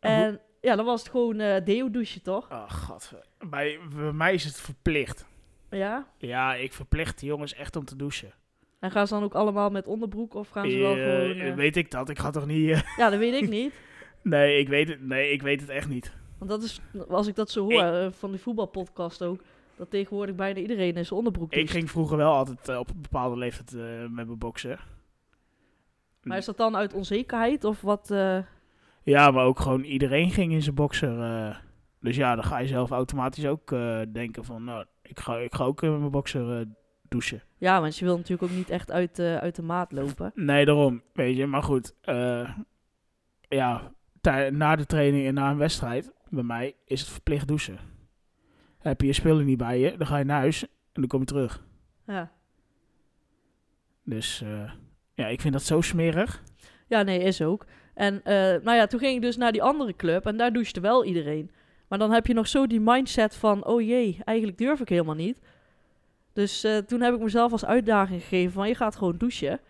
En 0.00 0.40
ja, 0.60 0.76
dan 0.76 0.84
was 0.84 1.00
het 1.00 1.10
gewoon 1.10 1.40
eh 1.40 1.64
deo 1.64 1.90
douchen, 1.90 2.22
toch? 2.22 2.50
Oh, 2.50 2.70
god. 2.70 3.12
Bij, 3.50 3.78
bij 3.94 4.12
mij 4.12 4.34
is 4.34 4.44
het 4.44 4.60
verplicht. 4.60 5.26
Ja. 5.70 6.06
Ja, 6.18 6.54
ik 6.54 6.72
verplicht 6.72 7.20
de 7.20 7.26
jongens 7.26 7.54
echt 7.54 7.76
om 7.76 7.84
te 7.84 7.96
douchen. 7.96 8.32
En 8.78 8.90
gaan 8.90 9.06
ze 9.06 9.14
dan 9.14 9.22
ook 9.22 9.34
allemaal 9.34 9.70
met 9.70 9.86
onderbroek 9.86 10.34
of 10.34 10.48
gaan 10.48 10.70
ze 10.70 10.78
wel 10.78 10.96
Eh, 10.96 11.38
gewoon... 11.38 11.54
Weet 11.54 11.76
ik 11.76 11.90
dat? 11.90 12.08
Ik 12.08 12.18
ga 12.18 12.30
toch 12.30 12.46
niet... 12.46 12.68
Ja, 12.96 13.10
dat 13.10 13.18
weet 13.18 13.42
ik 13.42 13.48
niet. 13.48 13.74
nee, 14.22 14.58
ik 14.58 14.68
weet 14.68 14.88
het, 14.88 15.00
nee, 15.02 15.32
ik 15.32 15.42
weet 15.42 15.60
het 15.60 15.70
echt 15.70 15.88
niet. 15.88 16.12
Want 16.38 16.50
dat 16.50 16.62
is, 16.62 16.80
als 17.08 17.26
ik 17.26 17.34
dat 17.34 17.50
zo 17.50 17.70
hoor, 17.72 18.12
van 18.12 18.30
die 18.30 18.40
voetbalpodcast 18.40 19.22
ook, 19.22 19.42
dat 19.76 19.90
tegenwoordig 19.90 20.34
bijna 20.34 20.60
iedereen 20.60 20.96
in 20.96 21.04
zijn 21.04 21.18
onderbroek 21.18 21.52
Ik 21.52 21.70
ging 21.70 21.90
vroeger 21.90 22.16
wel 22.16 22.32
altijd 22.32 22.68
eh, 22.68 22.78
op 22.78 22.90
een 22.90 23.00
bepaalde 23.00 23.36
leeftijd 23.36 23.74
eh, 23.74 24.00
met 24.00 24.26
mijn 24.26 24.38
boksen. 24.38 24.78
Maar 26.22 26.36
is 26.38 26.44
dat 26.44 26.56
dan 26.56 26.76
uit 26.76 26.92
onzekerheid 26.94 27.64
of 27.64 27.80
wat? 27.80 28.10
eh, 28.10 28.38
Ja, 29.02 29.30
maar 29.30 29.44
ook 29.44 29.60
gewoon 29.60 29.82
iedereen 29.82 30.30
ging 30.30 30.52
in 30.52 30.62
zijn 30.62 30.74
bokser. 30.74 31.62
dus 32.00 32.16
ja, 32.16 32.34
dan 32.34 32.44
ga 32.44 32.58
je 32.58 32.66
zelf 32.66 32.90
automatisch 32.90 33.46
ook 33.46 33.68
denken 34.12 34.44
van... 34.44 34.64
Nou, 34.64 34.84
ik 35.02 35.20
ga, 35.20 35.36
ik 35.38 35.54
ga 35.54 35.64
ook 35.64 35.82
in 35.82 35.98
mijn 35.98 36.10
bokser 36.10 36.66
douchen. 37.08 37.42
Ja, 37.58 37.80
want 37.80 37.98
je 37.98 38.04
wil 38.04 38.16
natuurlijk 38.16 38.50
ook 38.50 38.56
niet 38.58 38.70
echt 38.70 38.90
uit, 38.90 39.16
de 39.16 39.38
uit 39.40 39.56
de 39.56 39.62
maat 39.62 39.92
lopen. 39.92 40.32
Nee, 40.34 40.64
daarom, 40.64 41.02
weet 41.12 41.36
je. 41.36 41.46
Maar 41.46 41.62
goed, 41.62 41.94
ja, 43.48 43.92
na 44.50 44.76
de 44.76 44.86
training 44.86 45.26
en 45.26 45.34
na 45.34 45.50
een 45.50 45.58
wedstrijd, 45.58 46.12
bij 46.28 46.42
mij, 46.42 46.74
is 46.84 47.00
het 47.00 47.10
verplicht 47.10 47.48
douchen. 47.48 47.78
Heb 48.82 49.00
je 49.00 49.06
je 49.06 49.12
spullen 49.12 49.44
niet 49.44 49.58
bij 49.58 49.78
je, 49.78 49.96
dan 49.96 50.06
ga 50.06 50.16
je 50.16 50.24
naar 50.24 50.40
huis 50.40 50.62
en 50.62 50.68
dan 50.92 51.06
kom 51.06 51.20
je 51.20 51.26
terug. 51.26 51.64
Ja. 52.06 52.32
Dus 54.04 54.42
eh, 54.42 54.70
ja, 55.14 55.26
ik 55.26 55.40
vind 55.40 55.52
dat 55.52 55.62
zo 55.62 55.80
smerig. 55.80 56.42
Ja, 56.86 57.02
nee, 57.02 57.18
is 57.18 57.42
ook. 57.42 57.66
En 57.94 58.24
eh, 58.24 58.34
nou 58.34 58.72
ja, 58.76 58.86
toen 58.86 59.00
ging 59.00 59.14
ik 59.14 59.22
dus 59.22 59.36
naar 59.36 59.52
die 59.52 59.62
andere 59.62 59.96
club 59.96 60.26
en 60.26 60.36
daar 60.36 60.52
douchte 60.52 60.80
wel 60.80 61.04
iedereen. 61.04 61.50
Maar 61.88 61.98
dan 61.98 62.12
heb 62.12 62.26
je 62.26 62.34
nog 62.34 62.48
zo 62.48 62.66
die 62.66 62.80
mindset 62.80 63.34
van, 63.34 63.66
oh 63.66 63.80
jee, 63.80 64.18
eigenlijk 64.24 64.58
durf 64.58 64.80
ik 64.80 64.88
helemaal 64.88 65.14
niet. 65.14 65.40
Dus 66.32 66.64
eh, 66.64 66.76
toen 66.76 67.00
heb 67.00 67.14
ik 67.14 67.20
mezelf 67.20 67.52
als 67.52 67.64
uitdaging 67.64 68.20
gegeven 68.20 68.52
van, 68.52 68.68
je 68.68 68.74
gaat 68.74 68.96
gewoon 68.96 69.18
douchen. 69.18 69.60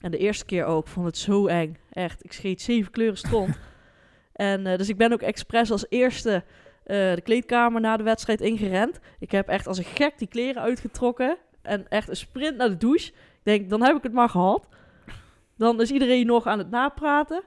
En 0.00 0.10
de 0.10 0.18
eerste 0.18 0.44
keer 0.44 0.64
ook, 0.64 0.88
vond 0.88 1.06
het 1.06 1.18
zo 1.18 1.46
eng. 1.46 1.76
Echt, 1.92 2.24
ik 2.24 2.32
scheet 2.32 2.60
zeven 2.60 2.92
kleuren 2.92 3.18
stond. 3.18 3.58
en 4.32 4.64
dus 4.64 4.88
ik 4.88 4.96
ben 4.96 5.12
ook 5.12 5.22
expres 5.22 5.70
als 5.70 5.86
eerste 5.88 6.44
de 6.88 7.20
kleedkamer 7.22 7.80
na 7.80 7.96
de 7.96 8.02
wedstrijd 8.02 8.40
ingerend. 8.40 9.00
Ik 9.18 9.30
heb 9.30 9.48
echt 9.48 9.66
als 9.66 9.78
een 9.78 9.84
gek 9.84 10.18
die 10.18 10.28
kleren 10.28 10.62
uitgetrokken. 10.62 11.38
En 11.62 11.88
echt 11.88 12.08
een 12.08 12.16
sprint 12.16 12.56
naar 12.56 12.68
de 12.68 12.76
douche. 12.76 13.08
Ik 13.08 13.40
denk, 13.42 13.70
dan 13.70 13.82
heb 13.82 13.96
ik 13.96 14.02
het 14.02 14.12
maar 14.12 14.28
gehad. 14.28 14.68
Dan 15.56 15.80
is 15.80 15.90
iedereen 15.90 16.26
nog 16.26 16.46
aan 16.46 16.58
het 16.58 16.70
napraten. 16.70 17.42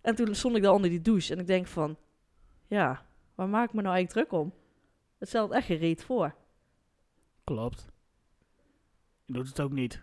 En 0.00 0.14
toen 0.14 0.34
stond 0.34 0.56
ik 0.56 0.62
daar 0.62 0.72
onder 0.72 0.90
die 0.90 1.00
douche. 1.00 1.32
En 1.32 1.40
ik 1.40 1.46
denk 1.46 1.66
van, 1.66 1.96
ja, 2.66 3.06
waar 3.34 3.48
maak 3.48 3.68
ik 3.68 3.74
me 3.74 3.82
nou 3.82 3.94
eigenlijk 3.94 4.28
druk 4.28 4.40
om? 4.40 4.52
Het 5.18 5.28
stelt 5.28 5.50
echt 5.50 5.66
geen 5.66 5.78
reet 5.78 6.04
voor. 6.04 6.34
Klopt. 7.44 7.86
Je 9.24 9.32
doet 9.32 9.48
het 9.48 9.60
ook 9.60 9.72
niet. 9.72 10.02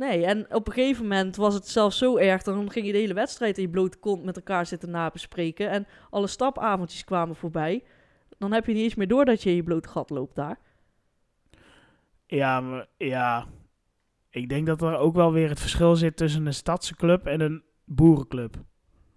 Nee, 0.00 0.24
en 0.24 0.54
op 0.54 0.66
een 0.66 0.72
gegeven 0.72 1.02
moment 1.02 1.36
was 1.36 1.54
het 1.54 1.68
zelfs 1.68 1.98
zo 1.98 2.16
erg. 2.16 2.42
Dan 2.42 2.70
ging 2.70 2.86
je 2.86 2.92
de 2.92 2.98
hele 2.98 3.14
wedstrijd 3.14 3.56
in 3.56 3.62
je 3.62 3.70
blote 3.70 3.98
kont 3.98 4.24
met 4.24 4.36
elkaar 4.36 4.66
zitten 4.66 4.90
nabespreken. 4.90 5.70
En 5.70 5.86
alle 6.10 6.26
stapavondjes 6.26 7.04
kwamen 7.04 7.36
voorbij. 7.36 7.84
Dan 8.38 8.52
heb 8.52 8.66
je 8.66 8.72
niet 8.72 8.82
eens 8.82 8.94
meer 8.94 9.08
door 9.08 9.24
dat 9.24 9.42
je 9.42 9.50
in 9.50 9.56
je 9.56 9.62
blote 9.62 9.88
gat 9.88 10.10
loopt 10.10 10.34
daar. 10.34 10.58
Ja, 12.26 12.60
maar, 12.60 12.86
ja, 12.96 13.46
ik 14.30 14.48
denk 14.48 14.66
dat 14.66 14.82
er 14.82 14.96
ook 14.96 15.14
wel 15.14 15.32
weer 15.32 15.48
het 15.48 15.60
verschil 15.60 15.96
zit 15.96 16.16
tussen 16.16 16.46
een 16.46 16.54
stadse 16.54 16.96
club 16.96 17.26
en 17.26 17.40
een 17.40 17.62
boerenclub. 17.84 18.56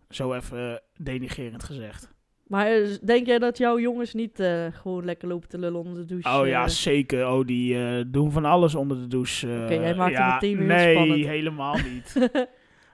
Zo 0.10 0.34
even 0.34 0.72
eh, 0.72 0.78
denigerend 0.93 1.63
gezegd. 1.63 2.12
Maar 2.54 2.68
eh, 2.68 2.98
denk 3.04 3.26
jij 3.26 3.39
dat 3.39 3.58
jouw 3.58 3.80
jongens 3.80 4.13
niet 4.13 4.39
eh, 4.39 4.66
gewoon 4.72 5.06
lekker 5.06 5.28
lopen 5.28 5.50
te 5.50 5.58
lullen 5.58 5.80
onder 5.80 5.96
de 5.96 6.06
douche? 6.06 6.39
Oh 6.39 6.48
ja, 6.48 6.63
eh? 6.63 6.70
zeker. 6.70 7.28
Oh, 7.28 7.46
die 7.46 8.10
doen 8.10 8.32
van 8.32 8.46
alles 8.46 8.76
onder 8.76 8.98
de 8.98 9.08
douche. 9.08 9.48
Oké, 9.63 9.74
jij 9.74 9.96
maakt 9.96 10.18
het 10.18 10.34
meteen 10.34 10.58
weer 10.58 10.68
Nee, 10.68 10.96
spannend. 10.96 11.26
helemaal 11.26 11.78
niet. 11.94 12.30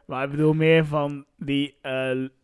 maar 0.05 0.23
ik 0.23 0.31
bedoel 0.31 0.53
meer 0.53 0.85
van 0.85 1.25
die 1.37 1.77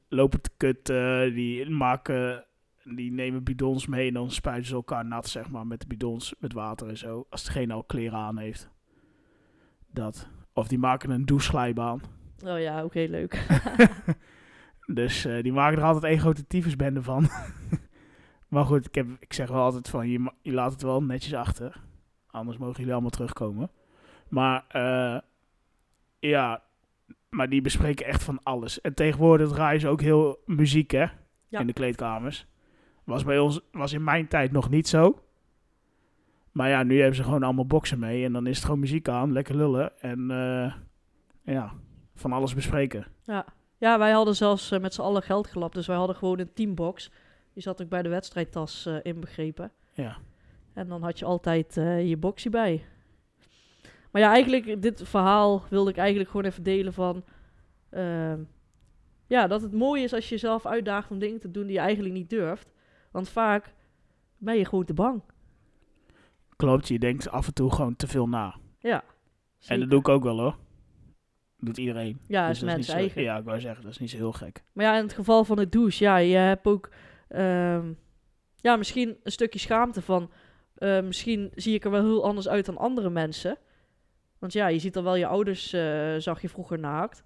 lopen 0.10 0.42
te 0.42 0.50
kutten, 0.58 1.34
die 1.34 1.70
maken, 1.70 2.46
die 2.84 3.12
nemen 3.12 3.44
bidons 3.44 3.88
mee 3.88 4.08
en 4.08 4.14
dan 4.14 4.32
spuiten 4.32 4.66
ze 4.68 4.76
elkaar 4.76 5.06
nat, 5.06 5.28
zeg 5.28 5.50
maar, 5.50 5.68
met 5.68 5.80
de 5.82 5.88
bidons, 5.88 6.36
met 6.40 6.54
water 6.54 6.88
en 6.88 6.98
zo. 6.98 7.26
Als 7.30 7.44
degene 7.44 7.74
al 7.74 7.84
kleren 7.84 8.20
aan 8.20 8.38
heeft. 8.38 8.70
Dat. 9.92 10.28
Of 10.54 10.68
die 10.68 10.80
maken 10.80 11.10
een 11.10 11.26
doucheglijbaan. 11.26 12.02
Oh 12.46 12.60
ja, 12.60 12.84
oké, 12.84 13.06
leuk. 13.10 13.40
Dus 14.86 15.26
eh, 15.26 15.44
die 15.44 15.54
maken 15.54 15.78
er 15.78 15.84
altijd 15.84 16.04
één 16.04 16.20
grote 16.20 16.48
tyfusbende 16.48 17.04
van. 17.04 17.28
maar 18.50 18.66
goed, 18.66 18.86
ik, 18.86 18.96
heb, 18.96 19.08
ik 19.20 19.34
zeg 19.34 19.50
wel 19.50 19.62
altijd 19.62 19.90
van, 19.90 20.10
je, 20.10 20.32
je 20.42 20.52
laat 20.52 20.72
het 20.72 20.82
wel 20.82 21.04
netjes 21.04 21.34
achter. 21.34 21.82
Anders 22.28 22.58
mogen 22.58 22.78
jullie 22.78 22.94
allemaal 22.94 23.10
terugkomen. 23.10 23.72
Maar 24.30 24.66
eh, 24.68 25.20
ja, 26.20 26.64
maar 27.30 27.50
die 27.50 27.62
bespreken 27.62 28.06
echt 28.06 28.24
van 28.24 28.40
alles. 28.44 28.82
En 28.82 28.94
tegenwoordig 28.94 29.50
draaien 29.50 29.80
ze 29.80 29.88
ook 29.88 30.02
heel 30.02 30.42
muziek, 30.46 30.92
hè? 30.92 31.06
Ja. 31.48 31.60
In 31.60 31.68
de 31.68 31.74
kleedkamers. 31.74 32.48
Was 33.04 33.24
bij 33.24 33.40
ons, 33.40 33.62
was 33.72 33.94
in 33.94 34.04
mijn 34.04 34.28
tijd 34.28 34.52
nog 34.52 34.70
niet 34.70 34.88
zo. 34.88 35.20
Maar 36.52 36.70
ja, 36.70 36.84
nu 36.84 36.98
hebben 36.98 37.16
ze 37.16 37.24
gewoon 37.24 37.44
allemaal 37.44 37.66
boksen 37.66 38.00
mee. 38.00 38.26
En 38.26 38.34
dan 38.34 38.48
is 38.48 38.56
het 38.56 38.66
gewoon 38.66 38.80
muziek 38.80 39.08
aan, 39.08 39.32
lekker 39.32 39.56
lullen. 39.56 40.02
En 40.02 40.32
eh, 40.32 40.74
ja, 41.54 41.74
van 42.16 42.34
alles 42.34 42.54
bespreken. 42.54 43.06
Ja. 43.24 43.46
Ja, 43.78 43.98
wij 43.98 44.12
hadden 44.12 44.36
zelfs 44.36 44.72
eh, 44.72 44.80
met 44.80 44.94
z'n 44.94 45.02
allen 45.02 45.22
geld 45.22 45.48
gelapt. 45.48 45.74
Dus 45.74 45.88
wij 45.88 45.96
hadden 45.96 46.16
gewoon 46.16 46.40
een 46.40 46.54
teambox. 46.54 47.12
Die 47.54 47.64
zat 47.64 47.82
ook 47.82 47.90
bij 47.90 48.02
de 48.02 48.10
wedstrijdtas 48.10 48.86
eh, 48.86 48.96
inbegrepen. 49.02 49.72
Ja. 49.94 50.18
En 50.74 50.88
dan 50.88 51.04
had 51.04 51.20
je 51.20 51.26
altijd 51.26 51.78
eh, 51.78 52.10
je 52.10 52.18
boxie 52.18 52.52
bij. 52.52 52.86
Maar 54.12 54.22
ja, 54.22 54.32
eigenlijk, 54.32 54.82
dit 54.82 55.02
verhaal 55.04 55.64
wilde 55.70 55.90
ik 55.90 55.98
eigenlijk 55.98 56.30
gewoon 56.30 56.46
even 56.46 56.64
delen 56.64 56.94
van... 56.94 57.24
ehm, 57.90 58.40
ja, 59.28 59.48
dat 59.48 59.62
het 59.62 59.74
mooi 59.74 60.04
is 60.04 60.14
als 60.14 60.24
je 60.24 60.30
jezelf 60.30 60.66
uitdaagt 60.66 61.12
om 61.12 61.20
dingen 61.20 61.40
te 61.40 61.52
doen 61.52 61.66
die 61.66 61.74
je 61.74 61.80
eigenlijk 61.80 62.14
niet 62.14 62.30
durft. 62.30 62.72
Want 63.12 63.30
vaak 63.30 63.74
ben 64.38 64.58
je 64.58 64.66
gewoon 64.66 64.86
te 64.86 64.94
bang. 64.94 65.22
Klopt, 66.56 66.88
je 66.88 67.00
denkt 67.00 67.30
af 67.30 67.48
en 67.48 67.54
toe 67.54 67.72
gewoon 67.72 67.96
te 67.96 68.08
veel 68.08 68.28
na. 68.28 68.56
Ja. 68.80 69.04
En 69.68 69.80
dat 69.80 69.90
doe 69.90 70.00
ik 70.00 70.10
ook 70.10 70.24
wel 70.24 70.40
hoor. 70.40 70.56
Doet 71.58 71.78
iedereen. 71.78 72.20
Ja, 72.28 72.48
Dus 72.48 72.64
is 72.64 72.86
zo- 72.86 72.94
eigen. 72.94 73.22
Ja, 73.22 73.38
ik 73.38 73.44
wou 73.44 73.60
zeggen, 73.60 73.84
dat 73.84 73.92
is 73.92 73.98
niet 73.98 74.10
zo 74.10 74.18
heel 74.18 74.32
gek. 74.34 74.64
Maar 74.74 74.86
ja, 74.86 74.96
in 74.98 75.04
het 75.04 75.14
geval 75.14 75.44
van 75.44 75.56
de 75.56 75.70
douche, 75.70 76.04
ja, 76.04 76.18
je 76.18 76.36
hebt 76.36 76.66
ook 76.66 76.90
ehm, 77.28 77.94
ja, 78.56 78.76
misschien 78.76 79.18
een 79.24 79.32
stukje 79.32 79.60
schaamte 79.60 80.02
van. 80.02 80.32
eh, 80.76 81.02
misschien 81.02 81.52
zie 81.56 81.74
ik 81.74 81.84
er 81.86 81.92
wel 81.92 82.04
heel 82.04 82.24
anders 82.26 82.48
uit 82.48 82.66
dan 82.66 82.78
andere 82.78 83.10
mensen. 83.10 83.58
Want 84.40 84.54
ja, 84.54 84.68
je 84.68 84.80
ziet 84.80 84.94
dan 84.94 85.04
wel 85.04 85.16
je 85.16 85.28
ouders, 85.28 85.74
eh, 85.74 86.16
zag 86.18 86.42
je 86.42 86.50
vroeger 86.50 86.80
naakt. 86.80 87.24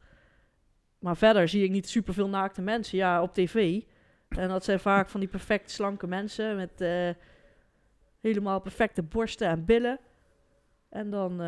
Maar 0.99 1.17
verder 1.17 1.47
zie 1.47 1.63
ik 1.63 1.69
niet 1.71 1.89
superveel 1.89 2.29
naakte 2.29 2.61
mensen, 2.61 2.97
ja, 2.97 3.21
op 3.21 3.33
tv. 3.33 3.81
En 4.29 4.49
dat 4.49 4.63
zijn 4.63 4.79
vaak 4.79 5.09
van 5.09 5.19
die 5.19 5.29
perfect 5.29 5.71
slanke 5.71 6.07
mensen 6.07 6.55
met 6.55 6.81
eh, 6.81 7.09
helemaal 8.21 8.59
perfecte 8.61 9.03
borsten 9.03 9.47
en 9.47 9.65
billen. 9.65 9.99
En 10.89 11.09
dan 11.09 11.41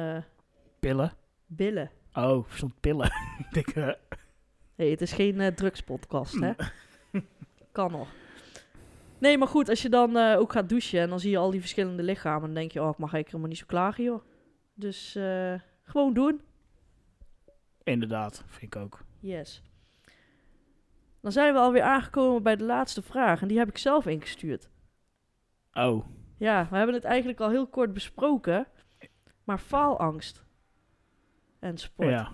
Pillen? 0.80 1.14
billen. 1.46 1.92
Oh, 2.14 2.50
stond 2.50 2.80
pillen. 2.80 3.12
Ik 3.40 3.48
denk, 3.52 3.68
eh, 3.68 3.94
Nee, 4.76 4.92
het 4.92 5.02
is 5.02 5.12
geen 5.12 5.40
eh, 5.40 5.48
drugspodcast, 5.48 6.40
hè? 6.40 6.52
kan 7.72 7.92
nog. 7.92 8.08
Nee, 9.18 9.38
maar 9.38 9.48
goed, 9.48 9.70
als 9.70 9.82
je 9.82 9.90
dan 9.90 10.18
eh, 10.18 10.40
ook 10.40 10.52
gaat 10.52 10.70
douchen 10.70 11.00
en 11.00 11.10
dan 11.10 11.20
zie 11.20 11.32
je 11.32 11.38
al 11.38 11.52
die 11.52 11.60
verschillende 11.60 12.04
lichamen, 12.04 12.42
dan 12.42 12.54
denk 12.54 12.72
je, 12.72 12.82
oh, 12.82 12.90
ik 12.90 12.98
mag 12.98 13.14
eigenlijk 13.14 13.28
helemaal 13.28 13.50
niet 13.50 13.58
zo 13.58 13.66
klagen, 13.66 14.04
joh. 14.04 14.22
Dus 14.74 15.12
gewoon 15.84 16.14
doen. 16.14 16.42
inderdaad, 17.84 18.44
vind 18.48 18.76
ik 18.76 18.82
ook. 18.82 19.04
Yes. 19.20 19.62
Dan 21.22 21.32
zijn 21.32 21.54
we 21.54 21.60
alweer 21.60 21.82
aangekomen 21.82 22.44
bij 22.44 22.56
de 22.56 22.64
laatste 22.64 23.02
vraag 23.02 23.42
en 23.42 23.48
die 23.48 23.58
heb 23.58 23.70
ik 23.70 23.78
zelf 23.78 24.06
ingestuurd. 24.06 24.70
Oh, 25.74 26.06
Ja, 26.38 26.68
we 26.70 26.78
hebben 26.78 26.96
het 26.96 27.04
eigenlijk 27.04 27.40
al 27.40 27.50
heel 27.50 27.68
kort 27.68 27.94
besproken, 27.94 28.68
maar 29.44 29.58
faalangst 29.58 30.44
en 31.62 31.78
sport. 31.78 32.10
ja. 32.10 32.32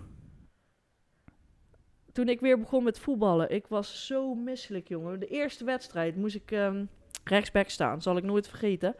toen 2.11 2.29
ik 2.29 2.39
weer 2.39 2.59
begon 2.59 2.83
met 2.83 2.99
voetballen, 2.99 3.51
ik 3.51 3.67
was 3.67 4.05
zo 4.05 4.33
misselijk, 4.35 4.87
jongen. 4.87 5.19
De 5.19 5.27
eerste 5.27 5.65
wedstrijd 5.65 6.15
moest 6.15 6.35
ik 6.35 6.51
ehm, 6.51 6.85
rechtsback 7.23 7.69
staan, 7.69 8.01
zal 8.01 8.17
ik 8.17 8.23
nooit 8.23 8.47
vergeten. 8.47 8.95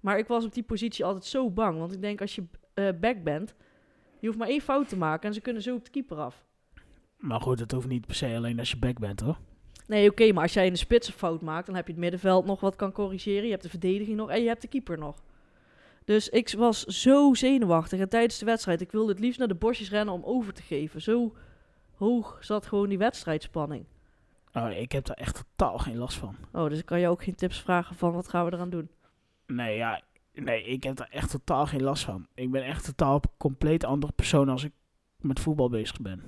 Maar 0.00 0.18
ik 0.18 0.26
was 0.26 0.44
op 0.44 0.54
die 0.54 0.62
positie 0.62 1.04
altijd 1.04 1.24
zo 1.24 1.50
bang, 1.50 1.78
want 1.78 1.92
ik 1.92 2.00
denk 2.00 2.20
als 2.20 2.34
je 2.34 2.44
eh, 2.74 2.88
back 3.00 3.22
bent, 3.22 3.54
je 4.18 4.26
hoeft 4.26 4.38
maar 4.38 4.48
één 4.48 4.60
fout 4.60 4.88
te 4.88 4.96
maken 4.96 5.28
en 5.28 5.34
ze 5.34 5.40
kunnen 5.40 5.62
zo 5.62 5.74
op 5.74 5.84
de 5.84 5.90
keeper 5.90 6.16
af. 6.16 6.44
Maar 7.16 7.40
goed, 7.40 7.58
het 7.58 7.72
hoeft 7.72 7.88
niet 7.88 8.06
per 8.06 8.14
se 8.14 8.34
alleen 8.36 8.58
als 8.58 8.70
je 8.70 8.78
back 8.78 8.98
bent, 8.98 9.20
hoor. 9.20 9.38
Nee, 9.86 10.10
oké, 10.10 10.32
maar 10.32 10.42
als 10.42 10.52
jij 10.52 10.66
in 10.66 10.72
de 10.72 10.78
spits 10.78 11.06
een 11.08 11.14
fout 11.14 11.40
maakt, 11.40 11.66
dan 11.66 11.74
heb 11.74 11.86
je 11.86 11.92
het 11.92 12.00
middenveld 12.00 12.46
nog 12.46 12.60
wat 12.60 12.76
kan 12.76 12.92
corrigeren. 12.92 13.44
Je 13.44 13.50
hebt 13.50 13.62
de 13.62 13.68
verdediging 13.68 14.16
nog 14.16 14.30
en 14.30 14.40
je 14.42 14.48
hebt 14.48 14.62
de 14.62 14.68
keeper 14.68 14.98
nog. 14.98 15.22
Dus 16.10 16.28
ik 16.28 16.54
was 16.56 16.84
zo 16.84 17.34
zenuwachtig. 17.34 18.00
En 18.00 18.08
tijdens 18.08 18.38
de 18.38 18.44
wedstrijd, 18.44 18.80
ik 18.80 18.92
wilde 18.92 19.12
het 19.12 19.20
liefst 19.20 19.38
naar 19.38 19.48
de 19.48 19.54
bosjes 19.54 19.90
rennen 19.90 20.14
om 20.14 20.22
over 20.24 20.52
te 20.52 20.62
geven. 20.62 21.02
Zo 21.02 21.36
hoog 21.94 22.38
zat 22.40 22.66
gewoon 22.66 22.88
die 22.88 22.98
wedstrijdspanning. 22.98 23.84
Oh, 24.52 24.70
ik 24.70 24.92
heb 24.92 25.04
daar 25.04 25.16
echt 25.16 25.44
totaal 25.56 25.78
geen 25.78 25.96
last 25.96 26.16
van. 26.16 26.36
Oh, 26.52 26.68
dus 26.68 26.78
ik 26.78 26.86
kan 26.86 27.00
je 27.00 27.08
ook 27.08 27.22
geen 27.22 27.34
tips 27.34 27.60
vragen 27.60 27.96
van 27.96 28.12
wat 28.12 28.28
gaan 28.28 28.44
we 28.44 28.52
eraan 28.52 28.70
doen? 28.70 28.90
Nee, 29.46 29.76
ja, 29.76 30.02
nee, 30.34 30.64
ik 30.64 30.82
heb 30.82 30.96
daar 30.96 31.10
echt 31.10 31.30
totaal 31.30 31.66
geen 31.66 31.82
last 31.82 32.04
van. 32.04 32.26
Ik 32.34 32.50
ben 32.50 32.64
echt 32.64 32.84
totaal 32.84 33.14
een 33.14 33.30
compleet 33.36 33.84
andere 33.84 34.12
persoon 34.12 34.48
als 34.48 34.64
ik 34.64 34.72
met 35.16 35.40
voetbal 35.40 35.68
bezig 35.68 36.00
ben. 36.00 36.22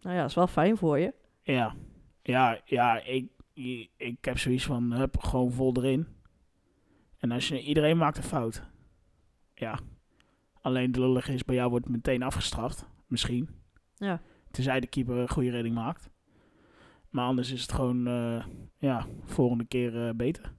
Nou 0.00 0.16
ja, 0.16 0.24
is 0.24 0.34
wel 0.34 0.46
fijn 0.46 0.76
voor 0.76 0.98
je. 0.98 1.14
Ja, 1.42 1.74
ja, 2.22 2.60
ja, 2.64 3.00
ik, 3.02 3.26
ik, 3.52 3.90
ik 3.96 4.24
heb 4.24 4.38
zoiets 4.38 4.64
van, 4.64 4.92
hup, 4.92 5.18
gewoon 5.18 5.52
vol 5.52 5.76
erin. 5.76 6.15
En 7.18 7.30
als 7.30 7.48
je, 7.48 7.60
iedereen 7.62 7.96
maakt 7.96 8.16
een 8.16 8.22
fout. 8.22 8.62
Ja. 9.54 9.78
Alleen 10.60 10.92
de 10.92 11.00
lullige 11.00 11.32
is, 11.32 11.44
bij 11.44 11.54
jou 11.54 11.70
wordt 11.70 11.88
meteen 11.88 12.22
afgestraft. 12.22 12.86
Misschien. 13.06 13.48
Ja. 13.94 14.20
Tenzij 14.50 14.80
de 14.80 14.86
keeper 14.86 15.16
een 15.16 15.28
goede 15.28 15.50
redding 15.50 15.74
maakt. 15.74 16.10
Maar 17.10 17.24
anders 17.26 17.52
is 17.52 17.62
het 17.62 17.72
gewoon, 17.72 18.06
eh, 18.06 18.44
ja, 18.78 19.06
volgende 19.24 19.64
keer 19.64 20.06
eh, 20.06 20.14
beter. 20.14 20.52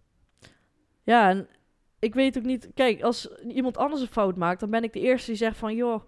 Ja, 1.03 1.29
en 1.29 1.47
ik 1.99 2.13
weet 2.13 2.37
ook 2.37 2.43
niet... 2.43 2.71
Kijk, 2.73 3.01
als 3.01 3.29
iemand 3.47 3.77
anders 3.77 4.01
een 4.01 4.07
fout 4.07 4.35
maakt, 4.35 4.59
dan 4.59 4.69
ben 4.69 4.83
ik 4.83 4.93
de 4.93 4.99
eerste 4.99 5.27
die 5.31 5.39
zegt 5.39 5.57
van... 5.57 5.75
joh, 5.75 6.01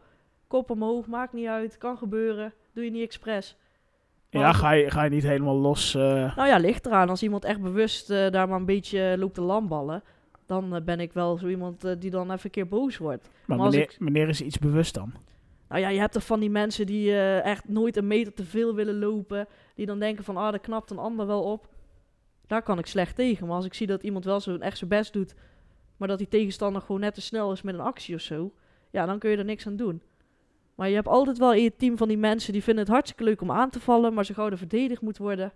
kop 0.47 0.69
omhoog, 0.69 1.07
maakt 1.07 1.33
niet 1.33 1.47
uit, 1.47 1.77
kan 1.77 1.97
gebeuren, 1.97 2.53
doe 2.73 2.83
je 2.83 2.91
niet 2.91 3.03
expres. 3.03 3.57
Ja, 4.29 4.53
ga 4.53 4.71
je, 4.71 4.91
ga 4.91 5.03
je 5.03 5.09
niet 5.09 5.23
helemaal 5.23 5.55
los... 5.57 5.95
eh, 5.95 6.35
Nou 6.35 6.47
ja, 6.47 6.57
ligt 6.57 6.85
eraan. 6.85 7.09
Als 7.09 7.23
iemand 7.23 7.45
echt 7.45 7.61
bewust 7.61 8.07
daar 8.07 8.47
maar 8.47 8.59
een 8.59 8.65
beetje 8.65 9.15
loopt 9.17 9.33
te 9.33 9.41
lamballen, 9.41 10.03
dan 10.49 10.75
eh, 10.75 10.81
ben 10.81 10.99
ik 10.99 11.13
wel 11.13 11.37
zo 11.37 11.47
iemand 11.47 11.83
eh, 11.83 11.91
die 11.99 12.09
dan 12.09 12.31
even 12.31 12.39
een 12.45 12.51
keer 12.51 12.67
boos 12.67 12.97
wordt. 12.97 13.29
maar 13.45 13.57
maar 13.57 13.73
ik- 13.73 13.95
wanneer 13.99 14.27
is 14.29 14.41
iets 14.41 14.57
bewust 14.59 14.93
dan? 14.93 15.13
Nou 15.69 15.81
ja, 15.81 15.89
je 15.89 15.99
hebt 15.99 16.15
er 16.15 16.21
van 16.21 16.39
die 16.39 16.49
mensen 16.49 16.85
die 16.85 17.09
eh, 17.11 17.45
echt 17.45 17.67
nooit 17.67 17.97
een 17.97 18.07
meter 18.07 18.33
te 18.33 18.43
veel 18.45 18.75
willen 18.75 18.99
lopen. 18.99 19.47
Die 19.75 19.85
dan 19.85 19.99
denken 19.99 20.23
van, 20.23 20.37
ah, 20.37 20.51
dat 20.51 20.61
knapt 20.61 20.89
een 20.91 20.97
ander 20.97 21.25
wel 21.27 21.43
op. 21.43 21.67
Daar 22.47 22.61
kan 22.63 22.79
ik 22.79 22.85
slecht 22.85 23.15
tegen. 23.15 23.47
Maar 23.47 23.55
als 23.55 23.65
ik 23.65 23.73
zie 23.73 23.87
dat 23.87 24.03
iemand 24.03 24.25
wel 24.25 24.39
zo 24.39 24.57
echt 24.57 24.77
zijn 24.77 24.89
best 24.89 25.13
doet, 25.13 25.35
maar 25.97 26.07
dat 26.07 26.17
die 26.17 26.27
tegenstander 26.27 26.81
gewoon 26.81 27.01
net 27.01 27.13
te 27.13 27.21
snel 27.21 27.51
is 27.51 27.61
met 27.61 27.73
een 27.73 27.79
actie 27.79 28.15
of 28.15 28.21
zo, 28.21 28.53
ja, 28.91 29.05
dan 29.05 29.19
kun 29.19 29.29
je 29.29 29.37
er 29.37 29.45
niks 29.45 29.67
aan 29.67 29.75
doen. 29.75 30.01
Maar 30.75 30.89
je 30.89 30.95
hebt 30.95 31.07
altijd 31.07 31.37
wel 31.37 31.53
in 31.53 31.63
je 31.63 31.75
team 31.75 31.97
van 31.97 32.07
die 32.07 32.17
mensen 32.17 32.53
die 32.53 32.63
vinden 32.63 32.83
het 32.83 32.93
hartstikke 32.93 33.23
leuk 33.23 33.41
om 33.41 33.51
aan 33.51 33.69
te 33.69 33.79
vallen, 33.79 34.13
maar 34.13 34.25
zo 34.25 34.33
gauw 34.33 34.49
er 34.49 34.57
verdedigd 34.57 35.01
moet 35.01 35.17
worden, 35.17 35.53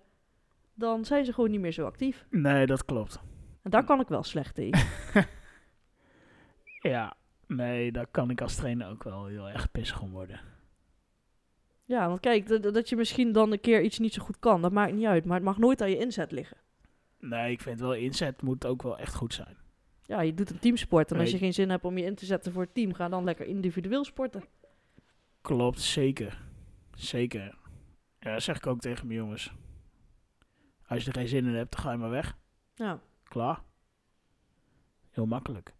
dan 0.73 1.05
zijn 1.05 1.25
ze 1.25 1.33
gewoon 1.33 1.51
niet 1.51 1.59
meer 1.59 1.71
zo 1.71 1.85
actief. 1.85 2.25
Nee, 2.29 2.65
dat 2.65 2.85
klopt. 2.85 3.19
En 3.63 3.71
daar 3.71 3.83
kan 3.83 3.99
ik 3.99 4.07
wel 4.07 4.23
slecht 4.23 4.55
tegen. 4.55 4.87
Ja, 6.83 7.13
nee, 7.47 7.91
daar 7.91 8.07
kan 8.07 8.29
ik 8.29 8.41
als 8.41 8.55
trainer 8.55 8.89
ook 8.89 9.03
wel 9.03 9.25
heel 9.25 9.49
erg 9.49 9.71
pissig 9.71 10.01
om 10.01 10.11
worden. 10.11 10.39
Ja, 11.85 12.07
want 12.07 12.19
kijk, 12.19 12.47
dat, 12.47 12.73
dat 12.73 12.89
je 12.89 12.95
misschien 12.95 13.31
dan 13.31 13.51
een 13.51 13.59
keer 13.59 13.81
iets 13.81 13.99
niet 13.99 14.13
zo 14.13 14.23
goed 14.23 14.39
kan, 14.39 14.61
dat 14.61 14.71
maakt 14.71 14.93
niet 14.93 15.05
uit. 15.05 15.25
Maar 15.25 15.35
het 15.35 15.45
mag 15.45 15.57
nooit 15.57 15.81
aan 15.81 15.89
je 15.89 15.97
inzet 15.97 16.31
liggen. 16.31 16.57
Nee, 17.19 17.51
ik 17.51 17.61
vind 17.61 17.79
wel 17.79 17.93
inzet 17.93 18.41
moet 18.41 18.65
ook 18.65 18.81
wel 18.81 18.97
echt 18.97 19.15
goed 19.15 19.33
zijn. 19.33 19.57
Ja, 20.05 20.21
je 20.21 20.33
doet 20.33 20.49
een 20.49 20.59
teamsport. 20.59 21.11
En 21.11 21.19
als 21.19 21.31
je 21.31 21.37
geen 21.37 21.53
zin 21.53 21.69
hebt 21.69 21.83
om 21.85 21.97
je 21.97 22.05
in 22.05 22.15
te 22.15 22.25
zetten 22.25 22.51
voor 22.51 22.61
het 22.61 22.73
team, 22.73 22.93
ga 22.93 23.09
dan 23.09 23.23
lekker 23.23 23.45
individueel 23.45 24.03
sporten. 24.03 24.43
Klopt, 25.41 25.81
zeker. 25.81 26.41
Zeker. 26.95 27.57
Ja, 28.19 28.33
dat 28.33 28.43
zeg 28.43 28.57
ik 28.57 28.67
ook 28.67 28.79
tegen 28.79 29.07
mijn 29.07 29.19
jongens. 29.19 29.53
Als 30.87 31.03
je 31.03 31.11
er 31.11 31.17
geen 31.17 31.27
zin 31.27 31.45
in 31.45 31.55
hebt, 31.55 31.71
dan 31.71 31.81
ga 31.81 31.91
je 31.91 31.97
maar 31.97 32.09
weg. 32.09 32.37
Ja. 32.75 33.01
Klaar. 33.33 33.61
Heel 35.11 35.25
makkelijk. 35.25 35.73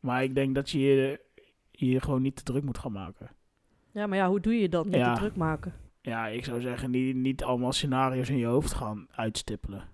Maar 0.00 0.22
ik 0.22 0.34
denk 0.34 0.54
dat 0.54 0.70
je 0.70 0.78
je, 0.78 1.20
je 1.70 2.00
gewoon 2.00 2.22
niet 2.22 2.36
te 2.36 2.42
druk 2.42 2.64
moet 2.64 2.78
gaan 2.78 2.92
maken. 2.92 3.28
ja, 3.90 4.06
maar 4.06 4.18
ja, 4.18 4.28
hoe 4.28 4.40
doe 4.40 4.54
je 4.60 4.68
dat? 4.68 4.84
Niet 4.84 4.94
Ja. 4.94 5.14
te 5.14 5.20
druk 5.20 5.36
maken. 5.36 5.74
Ja, 6.00 6.26
ik 6.26 6.44
zou 6.44 6.60
zeggen, 6.60 6.90
niet, 6.90 7.16
niet 7.16 7.42
allemaal 7.44 7.72
scenario's 7.72 8.28
in 8.28 8.36
je 8.36 8.46
hoofd 8.46 8.72
gaan 8.72 9.06
uitstippelen. 9.10 9.88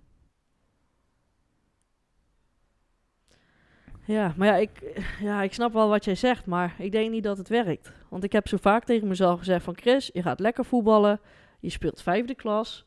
Ja, 4.05 4.33
maar 4.37 4.47
ja 4.47 4.55
ik, 4.55 5.03
ja, 5.19 5.41
ik 5.41 5.53
snap 5.53 5.73
wel 5.73 5.89
wat 5.89 6.05
jij 6.05 6.15
zegt, 6.15 6.45
maar 6.45 6.75
ik 6.77 6.91
denk 6.91 7.11
niet 7.11 7.23
dat 7.23 7.37
het 7.37 7.49
werkt. 7.49 7.91
Want 8.09 8.23
ik 8.23 8.31
heb 8.31 8.47
zo 8.47 8.57
vaak 8.57 8.83
tegen 8.83 9.07
mezelf 9.07 9.39
gezegd 9.39 9.63
van... 9.63 9.77
Chris, 9.77 10.09
je 10.13 10.21
gaat 10.21 10.39
lekker 10.39 10.65
voetballen. 10.65 11.19
Je 11.59 11.69
speelt 11.69 12.01
vijfde 12.01 12.35
klas. 12.35 12.85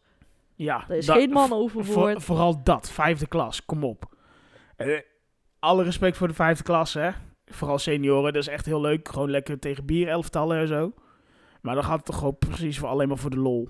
Ja, 0.56 0.84
Er 0.88 0.96
is 0.96 1.08
geen 1.08 1.30
man 1.30 1.48
voor- 1.48 1.56
overboord. 1.58 2.22
vooral 2.22 2.62
dat, 2.62 2.90
vijfde 2.90 3.26
klas, 3.26 3.64
kom 3.64 3.84
op. 3.84 4.14
Eh, 4.76 5.00
alle 5.58 5.82
respect 5.82 6.16
voor 6.16 6.28
de 6.28 6.34
vijfde 6.34 6.62
klas, 6.64 6.94
hè. 6.94 7.10
Vooral 7.46 7.78
senioren, 7.78 8.32
dat 8.32 8.42
is 8.42 8.48
echt 8.48 8.66
heel 8.66 8.80
leuk. 8.80 9.08
Gewoon 9.08 9.30
lekker 9.30 9.58
tegen 9.58 9.86
bier, 9.86 10.08
elftallen 10.08 10.58
en 10.58 10.68
zo. 10.68 10.92
Maar 11.60 11.74
dan 11.74 11.84
gaat 11.84 11.96
het 11.96 12.04
toch 12.04 12.18
gewoon 12.18 12.38
precies 12.38 12.78
voor 12.78 12.88
alleen 12.88 13.08
maar 13.08 13.18
voor 13.18 13.30
de 13.30 13.38
lol. 13.38 13.68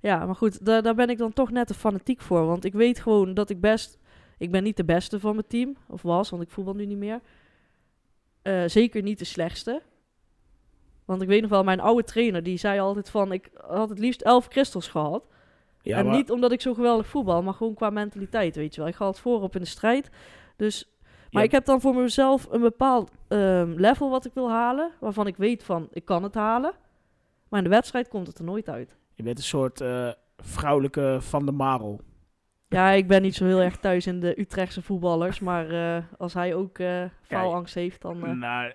Ja, 0.00 0.26
maar 0.26 0.34
goed, 0.34 0.64
daar, 0.64 0.82
daar 0.82 0.94
ben 0.94 1.08
ik 1.10 1.18
dan 1.18 1.32
toch 1.32 1.50
net 1.50 1.66
te 1.66 1.74
fanatiek 1.74 2.20
voor. 2.20 2.46
Want 2.46 2.64
ik 2.64 2.72
weet 2.72 3.00
gewoon 3.00 3.34
dat 3.34 3.50
ik 3.50 3.60
best... 3.60 3.98
Ik 4.38 4.50
ben 4.50 4.62
niet 4.62 4.76
de 4.76 4.84
beste 4.84 5.20
van 5.20 5.34
mijn 5.34 5.46
team. 5.46 5.76
Of 5.88 6.02
was, 6.02 6.30
want 6.30 6.42
ik 6.42 6.50
voetbal 6.50 6.74
nu 6.74 6.86
niet 6.86 6.98
meer. 6.98 7.20
Eh, 8.42 8.62
zeker 8.66 9.02
niet 9.02 9.18
de 9.18 9.24
slechtste. 9.24 9.82
Want 11.04 11.22
ik 11.22 11.28
weet 11.28 11.40
nog 11.40 11.50
wel, 11.50 11.64
mijn 11.64 11.80
oude 11.80 12.04
trainer, 12.04 12.42
die 12.42 12.56
zei 12.58 12.80
altijd 12.80 13.10
van... 13.10 13.32
Ik 13.32 13.50
had 13.68 13.88
het 13.88 13.98
liefst 13.98 14.22
elf 14.22 14.48
crystals 14.48 14.88
gehad. 14.88 15.24
Ja, 15.88 15.98
en 15.98 16.06
maar- 16.06 16.16
niet 16.16 16.30
omdat 16.30 16.52
ik 16.52 16.60
zo 16.60 16.74
geweldig 16.74 17.06
voetbal, 17.06 17.42
maar 17.42 17.54
gewoon 17.54 17.74
qua 17.74 17.90
mentaliteit, 17.90 18.56
weet 18.56 18.74
je 18.74 18.80
wel. 18.80 18.90
Ik 18.90 18.96
ga 18.96 19.06
het 19.06 19.18
voorop 19.18 19.54
in 19.54 19.60
de 19.60 19.66
strijd. 19.66 20.10
Dus... 20.56 20.92
Maar 21.30 21.42
Ja. 21.42 21.48
ik 21.48 21.52
heb 21.54 21.64
dan 21.64 21.80
voor 21.80 21.94
mezelf 21.94 22.46
een 22.50 22.60
bepaald 22.60 23.10
ehm, 23.28 23.72
level 23.76 24.10
wat 24.10 24.24
ik 24.24 24.34
wil 24.34 24.50
halen. 24.50 24.90
Waarvan 25.00 25.26
ik 25.26 25.36
weet 25.36 25.64
van, 25.64 25.88
ik 25.92 26.04
kan 26.04 26.22
het 26.22 26.34
halen. 26.34 26.72
Maar 27.48 27.58
in 27.58 27.64
de 27.64 27.74
wedstrijd 27.74 28.08
komt 28.08 28.26
het 28.26 28.38
er 28.38 28.44
nooit 28.44 28.68
uit. 28.68 28.96
Je 29.14 29.22
bent 29.22 29.38
een 29.38 29.44
soort 29.44 29.80
eh, 29.80 30.08
vrouwelijke 30.36 31.16
Van 31.20 31.44
der 31.44 31.54
Marel. 31.54 32.00
Ja, 32.68 32.90
ik 32.90 33.06
ben 33.06 33.22
niet 33.22 33.34
zo 33.34 33.44
heel 33.44 33.60
erg 33.60 33.76
thuis 33.76 34.06
in 34.06 34.20
de 34.20 34.40
Utrechtse 34.40 34.82
voetballers. 34.82 35.40
Maar 35.40 35.70
eh, 35.70 36.02
als 36.18 36.34
hij 36.34 36.54
ook 36.54 36.78
eh 36.78 37.04
faalangst 37.22 37.74
heeft, 37.74 38.02
dan... 38.02 38.38
Nou, 38.38 38.66
eh, 38.68 38.74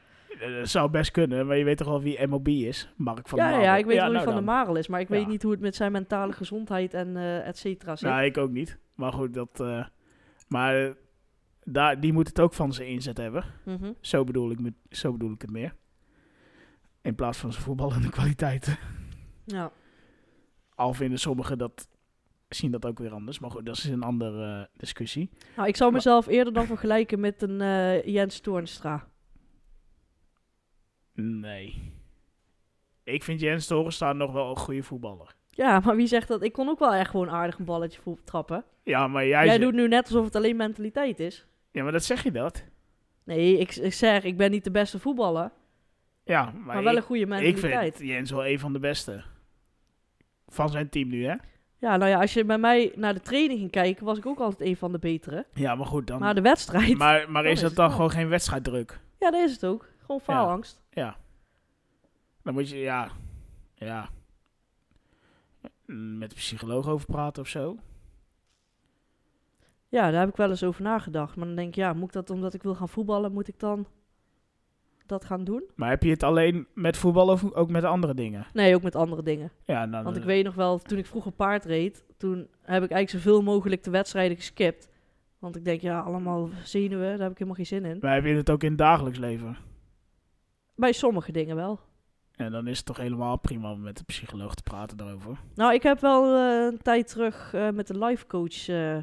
dat 0.51 0.67
zou 0.69 0.89
best 0.89 1.12
kunnen, 1.12 1.47
maar 1.47 1.58
je 1.58 1.63
weet 1.63 1.77
toch 1.77 1.88
wel 1.88 2.01
wie 2.01 2.27
MOB 2.27 2.47
is? 2.47 2.93
Mark 2.95 3.27
van 3.27 3.38
ja, 3.39 3.43
der 3.43 3.53
Marel. 3.53 3.69
ja, 3.71 3.77
ik 3.77 3.86
weet 3.86 3.95
wel 3.95 4.06
wie 4.06 4.13
nou 4.13 4.25
Van 4.25 4.36
de. 4.36 4.41
Marel 4.41 4.75
is. 4.75 4.88
Maar 4.88 4.99
ik 4.99 5.10
Ja. 5.10 5.15
weet 5.15 5.27
niet 5.27 5.41
hoe 5.43 5.51
het 5.51 5.62
met 5.62 5.75
zijn 5.75 5.91
mentale 5.91 6.32
gezondheid 6.34 6.93
en 6.93 7.17
eh 7.17 7.47
et 7.47 7.58
cetera 7.58 7.95
zit. 7.95 8.10
Nou, 8.10 8.23
ik 8.23 8.38
ook 8.38 8.51
niet. 8.51 8.77
Maar 8.95 9.13
goed, 9.13 9.34
dat... 9.34 9.60
eh, 9.60 9.86
maar 10.47 10.84
eh, 10.86 10.91
daar, 11.63 11.99
die 11.99 12.13
moet 12.13 12.27
het 12.27 12.39
ook 12.39 12.53
van 12.53 12.73
zijn 12.73 12.88
inzet 12.88 13.17
hebben. 13.17 13.43
Mhm. 13.65 13.91
Zo 14.01 14.23
bedoel 14.23 14.51
ik, 14.51 14.60
met, 14.60 14.73
zo 14.89 15.12
bedoel 15.12 15.32
ik 15.32 15.41
het 15.41 15.51
meer. 15.51 15.75
In 17.01 17.15
plaats 17.15 17.38
van 17.38 17.51
zijn 17.51 17.63
voetballende 17.63 18.10
kwaliteiten. 18.17 18.77
Ja. 19.45 19.71
Al 20.75 20.93
vinden 20.93 21.19
sommigen 21.19 21.58
dat, 21.58 21.88
zien 22.49 22.71
dat 22.71 22.86
ook 22.86 22.99
weer 22.99 23.12
anders. 23.12 23.39
Maar 23.39 23.51
goed, 23.51 23.65
dat 23.65 23.77
is 23.77 23.84
een 23.84 24.03
andere 24.03 24.60
eh, 24.60 24.65
discussie. 24.77 25.29
Nou, 25.56 25.67
ik 25.67 25.75
zou 25.75 25.89
Maar- 25.91 25.99
mezelf 25.99 26.27
eerder 26.27 26.53
dan 26.53 26.65
vergelijken 26.65 27.19
met 27.19 27.41
een 27.41 27.62
eh, 27.62 28.03
Jens 28.06 28.39
Toornstra. 28.39 29.08
Nee. 31.13 31.91
Ik 33.04 33.23
vind 33.23 33.39
Jens 33.39 33.67
Torenstaan 33.67 34.17
nog 34.17 34.32
wel 34.32 34.49
een 34.49 34.58
goede 34.58 34.84
voetballer. 34.84 35.36
Ja, 35.49 35.80
maar 35.80 35.95
wie 35.95 36.08
zegt 36.08 36.28
dat? 36.28 36.43
Ik 36.43 36.54
kon 36.54 36.69
ook 36.69 36.80
wel 36.80 36.93
echt 36.93 37.10
gewoon 37.10 37.30
aardig 37.30 37.60
een 37.60 37.65
balletje 37.65 38.02
voet 38.02 38.26
trappen. 38.26 38.63
Ja, 38.84 39.08
maar 39.08 39.26
jij... 39.26 39.45
Jij 39.45 39.58
doet 39.58 39.73
nu 39.73 39.88
net 39.88 40.06
alsof 40.06 40.26
het 40.26 40.36
alleen 40.36 40.56
mentaliteit 40.56 41.19
is. 41.19 41.45
Ja, 41.71 41.84
maar 41.84 41.91
dat 41.91 42.04
zeg 42.04 42.23
je 42.23 42.32
dat. 42.32 42.63
Nee, 43.23 43.58
ik, 43.58 43.76
ik 43.76 43.93
zeg, 43.93 44.23
ik 44.23 44.38
ben 44.38 44.52
niet 44.52 44.63
de 44.63 44.71
beste 44.71 44.99
voetballer, 44.99 45.52
Ja, 46.23 46.43
maar, 46.43 46.76
maar, 46.76 46.84
wel 46.84 46.91
ik, 46.91 46.97
een 46.97 47.04
goede 47.06 47.21
ik 47.21 47.28
mentaliteit. 47.28 47.95
vind 47.95 48.10
Jens 48.10 48.32
wel 48.32 48.45
een 48.45 48.60
van 48.60 48.73
de 48.73 48.80
beste. 48.80 49.23
Van 50.47 50.69
zijn 50.69 50.89
team 50.89 51.08
nu, 51.10 51.26
hè? 51.26 51.36
Ja, 51.78 51.97
nou 51.97 52.10
ja, 52.10 52.19
als 52.21 52.34
je 52.34 52.45
bij 52.45 52.58
mij 52.58 52.91
naar 52.95 53.13
de 53.13 53.21
training 53.21 53.60
ging 53.60 53.71
kijken, 53.71 54.06
was 54.06 54.17
ik 54.17 54.26
ook 54.26 54.39
altijd 54.39 54.69
een 54.69 54.78
van 54.78 54.91
de 54.91 54.99
betere. 54.99 55.45
Ja, 55.54 55.76
maar 55.76 55.86
goed, 55.86 56.08
dan... 56.08 56.19
Maar 56.19 56.36
de 56.36 56.41
wedstrijd, 56.41 56.97
maar 56.97 57.32
maar 57.32 57.43
dan 57.43 57.52
is 57.52 57.60
dat 57.62 57.76
dan 57.76 57.88
wel. 57.88 57.95
gewoon 57.95 58.12
geen 58.12 58.28
wedstrijddruk? 58.30 58.99
ja, 59.19 59.32
dat 59.32 59.41
is 59.41 59.52
het 59.52 59.65
ook. 59.65 59.89
Gewoon 60.05 60.21
faalangst. 60.21 60.81
Ja. 60.89 61.17
Dan 62.41 62.53
moet 62.53 62.69
je, 62.69 62.77
ja... 62.77 63.11
Ja... 63.73 64.09
Met 65.85 66.29
de 66.29 66.35
psycholoog 66.35 66.87
over 66.87 67.05
praten 67.05 67.41
of 67.41 67.47
zo. 67.47 67.77
Ja, 69.89 70.11
daar 70.11 70.19
heb 70.19 70.29
ik 70.29 70.35
wel 70.35 70.49
eens 70.49 70.63
over 70.63 70.81
nagedacht. 70.81 71.35
Maar 71.35 71.45
dan 71.45 71.55
denk 71.55 71.67
ik, 71.67 71.75
ja, 71.75 71.93
moet 71.93 72.07
ik 72.07 72.13
dat 72.13 72.29
omdat 72.29 72.53
ik 72.53 72.63
wil 72.63 72.75
gaan 72.75 72.89
voetballen, 72.89 73.33
moet 73.33 73.47
ik 73.47 73.59
dan 73.59 73.87
dat 75.05 75.25
gaan 75.25 75.43
doen? 75.43 75.63
Maar 75.75 75.89
heb 75.89 76.03
je 76.03 76.09
het 76.09 76.23
alleen 76.23 76.67
met 76.73 76.97
voetbal 76.97 77.27
of 77.27 77.53
ook 77.53 77.69
met 77.69 77.83
andere 77.83 78.13
dingen? 78.13 78.45
Nee, 78.53 78.75
ook 78.75 78.81
met 78.81 78.95
andere 78.95 79.23
dingen. 79.23 79.51
Ja, 79.65 79.87
dan... 79.87 80.03
Want 80.03 80.17
ik 80.17 80.23
weet 80.23 80.43
nog 80.43 80.55
wel, 80.55 80.79
toen 80.79 80.97
ik 80.97 81.05
vroeger 81.05 81.31
paard 81.31 81.65
reed, 81.65 82.05
toen 82.17 82.37
heb 82.61 82.83
ik 82.83 82.91
eigenlijk 82.91 83.09
zoveel 83.09 83.41
mogelijk 83.41 83.83
de 83.83 83.91
wedstrijden 83.91 84.37
geskipt. 84.37 84.89
Want 85.39 85.55
ik 85.55 85.65
denk, 85.65 85.81
ja, 85.81 85.99
allemaal 85.99 86.49
zenuwen, 86.63 87.09
daar 87.09 87.19
heb 87.19 87.31
ik 87.31 87.37
helemaal 87.37 87.55
geen 87.55 87.65
zin 87.65 87.85
in. 87.85 87.97
Maar 88.01 88.13
heb 88.13 88.25
je 88.25 88.35
het 88.35 88.49
ook 88.49 88.63
in 88.63 88.69
het 88.69 88.77
dagelijks 88.77 89.17
leven? 89.17 89.57
Bij 90.75 90.91
sommige 90.91 91.31
dingen 91.31 91.55
wel. 91.55 91.79
En 92.35 92.52
dan 92.52 92.67
is 92.67 92.77
het 92.77 92.85
toch 92.85 92.98
helemaal 92.98 93.37
prima 93.37 93.71
om 93.71 93.81
met 93.81 93.98
de 93.98 94.04
psycholoog 94.04 94.56
te 94.56 94.63
praten 94.63 94.98
daarover. 94.98 95.37
Nou, 95.56 95.73
ik 95.73 95.83
heb 95.83 96.00
wel 96.00 96.35
eh, 96.37 96.65
een 96.65 96.81
tijd 96.81 97.08
terug 97.08 97.54
eh, 97.54 97.69
met 97.69 97.87
de 97.87 97.98
life 98.06 98.27
coach 98.27 98.67
eh, 98.67 98.98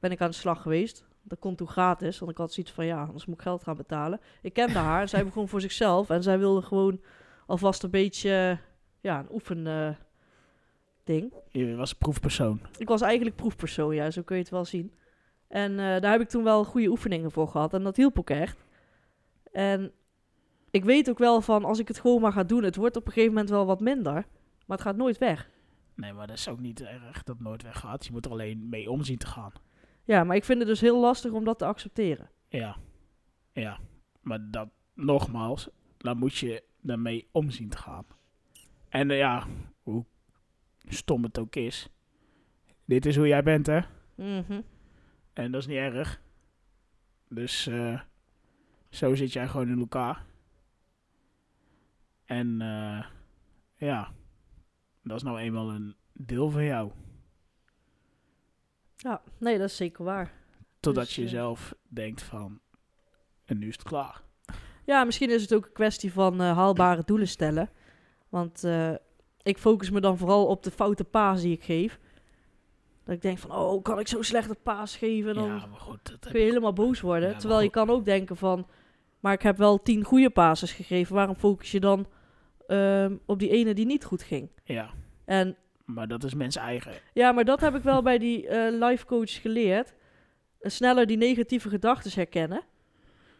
ben 0.00 0.10
ik 0.10 0.20
aan 0.20 0.30
de 0.30 0.36
slag 0.36 0.62
geweest. 0.62 1.04
Dat 1.22 1.38
kon 1.38 1.54
toen 1.54 1.68
gratis, 1.68 2.18
want 2.18 2.30
ik 2.30 2.36
had 2.36 2.52
zoiets 2.52 2.72
van 2.72 2.86
ja, 2.86 3.04
anders 3.04 3.26
moet 3.26 3.36
ik 3.36 3.42
geld 3.42 3.62
gaan 3.62 3.76
betalen. 3.76 4.20
Ik 4.42 4.52
kende 4.52 4.78
haar, 4.78 5.08
zij 5.08 5.24
begon 5.24 5.48
voor 5.48 5.60
zichzelf 5.60 6.10
en 6.10 6.22
zij 6.22 6.38
wilde 6.38 6.62
gewoon 6.62 7.00
alvast 7.46 7.82
een 7.82 7.90
beetje 7.90 8.58
ja, 9.00 9.18
een 9.18 9.32
oefen 9.32 9.96
ding. 11.04 11.32
Je 11.50 11.74
was 11.74 11.90
een 11.90 11.98
proefpersoon. 11.98 12.60
Ik 12.78 12.88
was 12.88 13.00
eigenlijk 13.00 13.36
proefpersoon, 13.36 13.94
ja, 13.94 14.10
zo 14.10 14.22
kun 14.22 14.36
je 14.36 14.42
het 14.42 14.50
wel 14.50 14.64
zien. 14.64 14.92
En 15.48 15.76
daar 15.76 16.10
heb 16.10 16.20
ik 16.20 16.28
toen 16.28 16.44
wel 16.44 16.64
goede 16.64 16.88
oefeningen 16.88 17.30
voor 17.30 17.48
gehad 17.48 17.74
en 17.74 17.82
dat 17.82 17.96
hielp 17.96 18.18
ook 18.18 18.30
echt. 18.30 18.64
En 19.52 19.92
ik 20.70 20.84
weet 20.84 21.10
ook 21.10 21.18
wel 21.18 21.40
van, 21.40 21.64
als 21.64 21.78
ik 21.78 21.88
het 21.88 22.00
gewoon 22.00 22.20
maar 22.20 22.32
ga 22.32 22.44
doen, 22.44 22.62
het 22.62 22.76
wordt 22.76 22.96
op 22.96 23.06
een 23.06 23.12
gegeven 23.12 23.32
moment 23.32 23.50
wel 23.50 23.66
wat 23.66 23.80
minder, 23.80 24.12
maar 24.66 24.76
het 24.76 24.80
gaat 24.80 24.96
nooit 24.96 25.18
weg. 25.18 25.50
Nee, 25.94 26.12
maar 26.12 26.26
dat 26.26 26.36
is 26.36 26.48
ook 26.48 26.60
niet 26.60 26.80
erg 26.80 27.22
dat 27.22 27.36
het 27.36 27.44
nooit 27.44 27.62
weggaat. 27.62 28.06
Je 28.06 28.12
moet 28.12 28.24
er 28.24 28.30
alleen 28.30 28.68
mee 28.68 28.90
om 28.90 29.02
zien 29.02 29.18
te 29.18 29.26
gaan. 29.26 29.52
Ja, 30.04 30.24
maar 30.24 30.36
ik 30.36 30.44
vind 30.44 30.58
het 30.58 30.68
dus 30.68 30.80
heel 30.80 31.00
lastig 31.00 31.32
om 31.32 31.44
dat 31.44 31.58
te 31.58 31.64
accepteren. 31.64 32.30
Ja. 32.48 32.76
Ja. 33.52 33.78
Maar 34.20 34.50
dat, 34.50 34.68
nogmaals, 34.94 35.68
dan 35.96 36.18
moet 36.18 36.36
je 36.36 36.62
daarmee 36.80 37.28
om 37.32 37.50
zien 37.50 37.68
te 37.68 37.76
gaan. 37.76 38.06
En 38.88 39.10
eh, 39.10 39.18
ja, 39.18 39.46
hoe 39.82 40.04
stom 40.88 41.22
het 41.22 41.38
ook 41.38 41.56
is. 41.56 41.88
Dit 42.84 43.06
is 43.06 43.16
hoe 43.16 43.26
jij 43.26 43.42
bent, 43.42 43.66
hè? 43.66 43.80
Mhm. 44.14 44.60
En 45.32 45.52
dat 45.52 45.60
is 45.60 45.66
niet 45.66 45.76
erg. 45.76 46.20
Dus 47.28 47.66
eh, 47.66 48.00
zo 48.90 49.14
zit 49.14 49.32
jij 49.32 49.48
gewoon 49.48 49.68
in 49.68 49.78
elkaar. 49.78 50.24
En 52.26 52.60
eh, 52.60 53.04
ja, 53.74 54.12
dat 55.02 55.16
is 55.16 55.22
nou 55.22 55.38
eenmaal 55.38 55.70
een 55.70 55.96
deel 56.12 56.50
van 56.50 56.64
jou. 56.64 56.90
Ja, 58.96 59.22
nee, 59.38 59.58
dat 59.58 59.68
is 59.68 59.76
zeker 59.76 60.04
waar. 60.04 60.32
Totdat 60.80 61.04
Dus, 61.04 61.14
je 61.14 61.22
eh, 61.22 61.28
zelf 61.28 61.74
denkt 61.88 62.22
van, 62.22 62.60
en 63.44 63.58
nu 63.58 63.68
is 63.68 63.74
het 63.74 63.82
klaar. 63.82 64.22
Ja, 64.84 65.04
misschien 65.04 65.30
is 65.30 65.42
het 65.42 65.54
ook 65.54 65.66
een 65.66 65.72
kwestie 65.72 66.12
van 66.12 66.40
eh, 66.40 66.56
haalbare 66.56 67.02
doelen 67.04 67.28
stellen. 67.28 67.70
Want 68.28 68.64
ik 69.42 69.58
focus 69.58 69.90
me 69.90 70.00
dan 70.00 70.18
vooral 70.18 70.46
op 70.46 70.62
de 70.62 70.70
foute 70.70 71.04
paas 71.04 71.40
die 71.40 71.52
ik 71.52 71.62
geef. 71.62 71.98
Dat 73.04 73.14
ik 73.14 73.22
denk 73.22 73.38
van, 73.38 73.52
oh, 73.52 73.82
kan 73.82 73.98
ik 73.98 74.08
zo 74.08 74.22
slecht 74.22 74.50
een 74.50 74.62
paas 74.62 74.96
geven? 74.96 75.28
En 75.28 75.34
dan 75.34 75.46
ja, 75.46 75.66
maar 75.66 75.80
goed. 75.80 76.04
Dat 76.04 76.30
kun 76.30 76.40
je 76.40 76.46
helemaal 76.46 76.72
boos 76.72 77.00
worden. 77.00 77.28
Ja, 77.28 77.36
Terwijl 77.36 77.60
je 77.60 77.70
kan 77.70 77.90
ook 77.90 78.04
denken 78.04 78.36
van, 78.36 78.66
maar 79.20 79.32
ik 79.32 79.42
heb 79.42 79.56
wel 79.56 79.82
tien 79.82 80.04
goede 80.04 80.30
passes 80.30 80.72
gegeven. 80.72 81.14
Waarom 81.14 81.36
focus 81.36 81.70
je 81.70 81.80
dan 81.80 82.06
ehm, 82.66 83.16
op 83.26 83.38
die 83.38 83.50
ene 83.50 83.74
die 83.74 83.86
niet 83.86 84.04
goed 84.04 84.22
ging? 84.22 84.48
Ja, 84.64 84.90
En 85.24 85.56
maar 85.84 86.08
dat 86.08 86.24
is 86.24 86.34
mensen 86.34 86.62
eigen. 86.62 86.92
ja, 87.14 87.32
maar 87.32 87.44
dat 87.44 87.60
heb 87.60 87.74
ik 87.74 87.82
wel 87.82 88.02
bij 88.02 88.18
die 88.18 88.48
eh 88.48 88.88
life 88.88 89.06
coach 89.06 89.40
geleerd. 89.40 89.94
Eh, 90.60 90.70
Sneller 90.70 91.06
die 91.06 91.16
negatieve 91.16 91.68
gedachten 91.68 92.10
herkennen. 92.14 92.62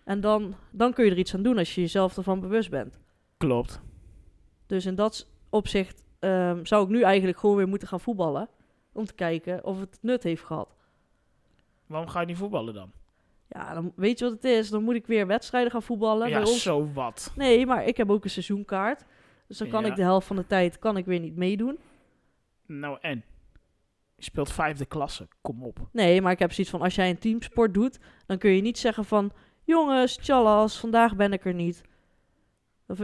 En 0.04 0.20
dan, 0.20 0.54
dan 0.70 0.92
kun 0.92 1.04
je 1.04 1.10
er 1.10 1.18
iets 1.18 1.34
aan 1.34 1.42
doen 1.42 1.58
als 1.58 1.74
je 1.74 1.80
jezelf 1.80 2.16
ervan 2.16 2.40
bewust 2.40 2.70
bent. 2.70 2.98
Klopt. 3.36 3.80
Dus 4.66 4.86
in 4.86 4.94
dat 4.94 5.28
opzicht 5.50 6.04
ehm, 6.18 6.64
zou 6.64 6.84
ik 6.84 6.88
nu 6.90 7.02
eigenlijk 7.02 7.38
gewoon 7.38 7.56
weer 7.56 7.68
moeten 7.68 7.88
gaan 7.88 8.00
voetballen. 8.00 8.48
Om 8.92 9.04
te 9.04 9.14
kijken 9.14 9.64
of 9.64 9.80
het 9.80 9.98
nut 10.00 10.22
heeft 10.22 10.42
gehad. 10.44 10.74
Waarom 11.86 12.08
ga 12.08 12.20
je 12.20 12.26
niet 12.26 12.36
voetballen 12.36 12.74
dan? 12.74 12.90
Ja, 13.48 13.74
dan 13.74 13.92
weet 13.96 14.18
je 14.18 14.24
wat 14.24 14.34
het 14.34 14.44
is. 14.44 14.70
Dan 14.70 14.82
moet 14.82 14.94
ik 14.94 15.06
weer 15.06 15.26
wedstrijden 15.26 15.70
gaan 15.70 15.82
voetballen. 15.82 16.28
ja, 16.28 16.38
Bij 16.40 16.48
ons- 16.50 16.62
zo 16.62 16.90
wat. 16.92 17.32
Nee, 17.36 17.66
maar 17.66 17.84
ik 17.84 17.96
heb 17.96 18.10
ook 18.10 18.24
een 18.24 18.30
seizoenkaart. 18.30 19.04
Dus 19.46 19.58
dan 19.58 19.68
kan 19.68 19.82
Ja. 19.82 19.88
ik 19.88 19.96
de 19.96 20.02
helft 20.02 20.26
van 20.26 20.36
de 20.36 20.46
tijd 20.46 20.78
kan 20.78 20.96
ik 20.96 21.04
weer 21.04 21.20
niet 21.20 21.36
meedoen. 21.36 21.78
Nou 22.66 22.98
en? 23.00 23.24
Je 24.16 24.22
speelt 24.24 24.52
vijfde 24.52 24.86
klasse, 24.86 25.28
kom 25.40 25.62
op. 25.62 25.88
Nee, 25.92 26.22
maar 26.22 26.32
ik 26.32 26.38
heb 26.38 26.52
zoiets 26.52 26.72
van 26.72 26.80
als 26.82 26.94
jij 26.94 27.10
een 27.10 27.18
teamsport 27.18 27.74
doet, 27.74 27.98
dan 28.26 28.38
kun 28.38 28.50
je 28.50 28.60
niet 28.62 28.78
zeggen 28.78 29.04
van 29.04 29.32
jongens, 29.64 30.16
tjallas, 30.16 30.78
vandaag 30.80 31.16
ben 31.16 31.32
ik 31.32 31.44
er 31.44 31.54
niet. 31.54 31.82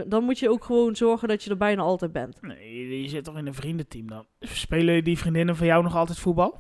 Dan 0.07 0.24
moet 0.24 0.38
je 0.38 0.51
ook 0.51 0.64
gewoon 0.64 0.97
zorgen 0.97 1.28
dat 1.28 1.43
je 1.43 1.51
er 1.51 1.57
bijna 1.57 1.82
altijd 1.82 2.12
bent. 2.12 2.43
Nee, 2.43 3.01
je- 3.03 3.09
zit 3.09 3.24
toch 3.24 3.36
in 3.38 3.47
een 3.47 3.55
vriendenteam 3.55 4.07
dan? 4.09 4.26
Spelen 4.40 5.05
die 5.05 5.18
vriendinnen 5.18 5.57
van 5.57 5.66
jou 5.66 5.82
nog 5.82 5.97
altijd 5.97 6.18
voetbal? 6.18 6.59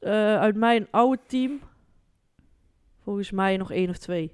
Eh, 0.00 0.12
uit 0.38 0.56
mijn 0.56 0.88
oude 0.90 1.22
team, 1.26 1.60
volgens 3.02 3.30
mij 3.30 3.56
nog 3.56 3.70
één 3.72 3.88
of 3.90 3.98
twee. 3.98 4.32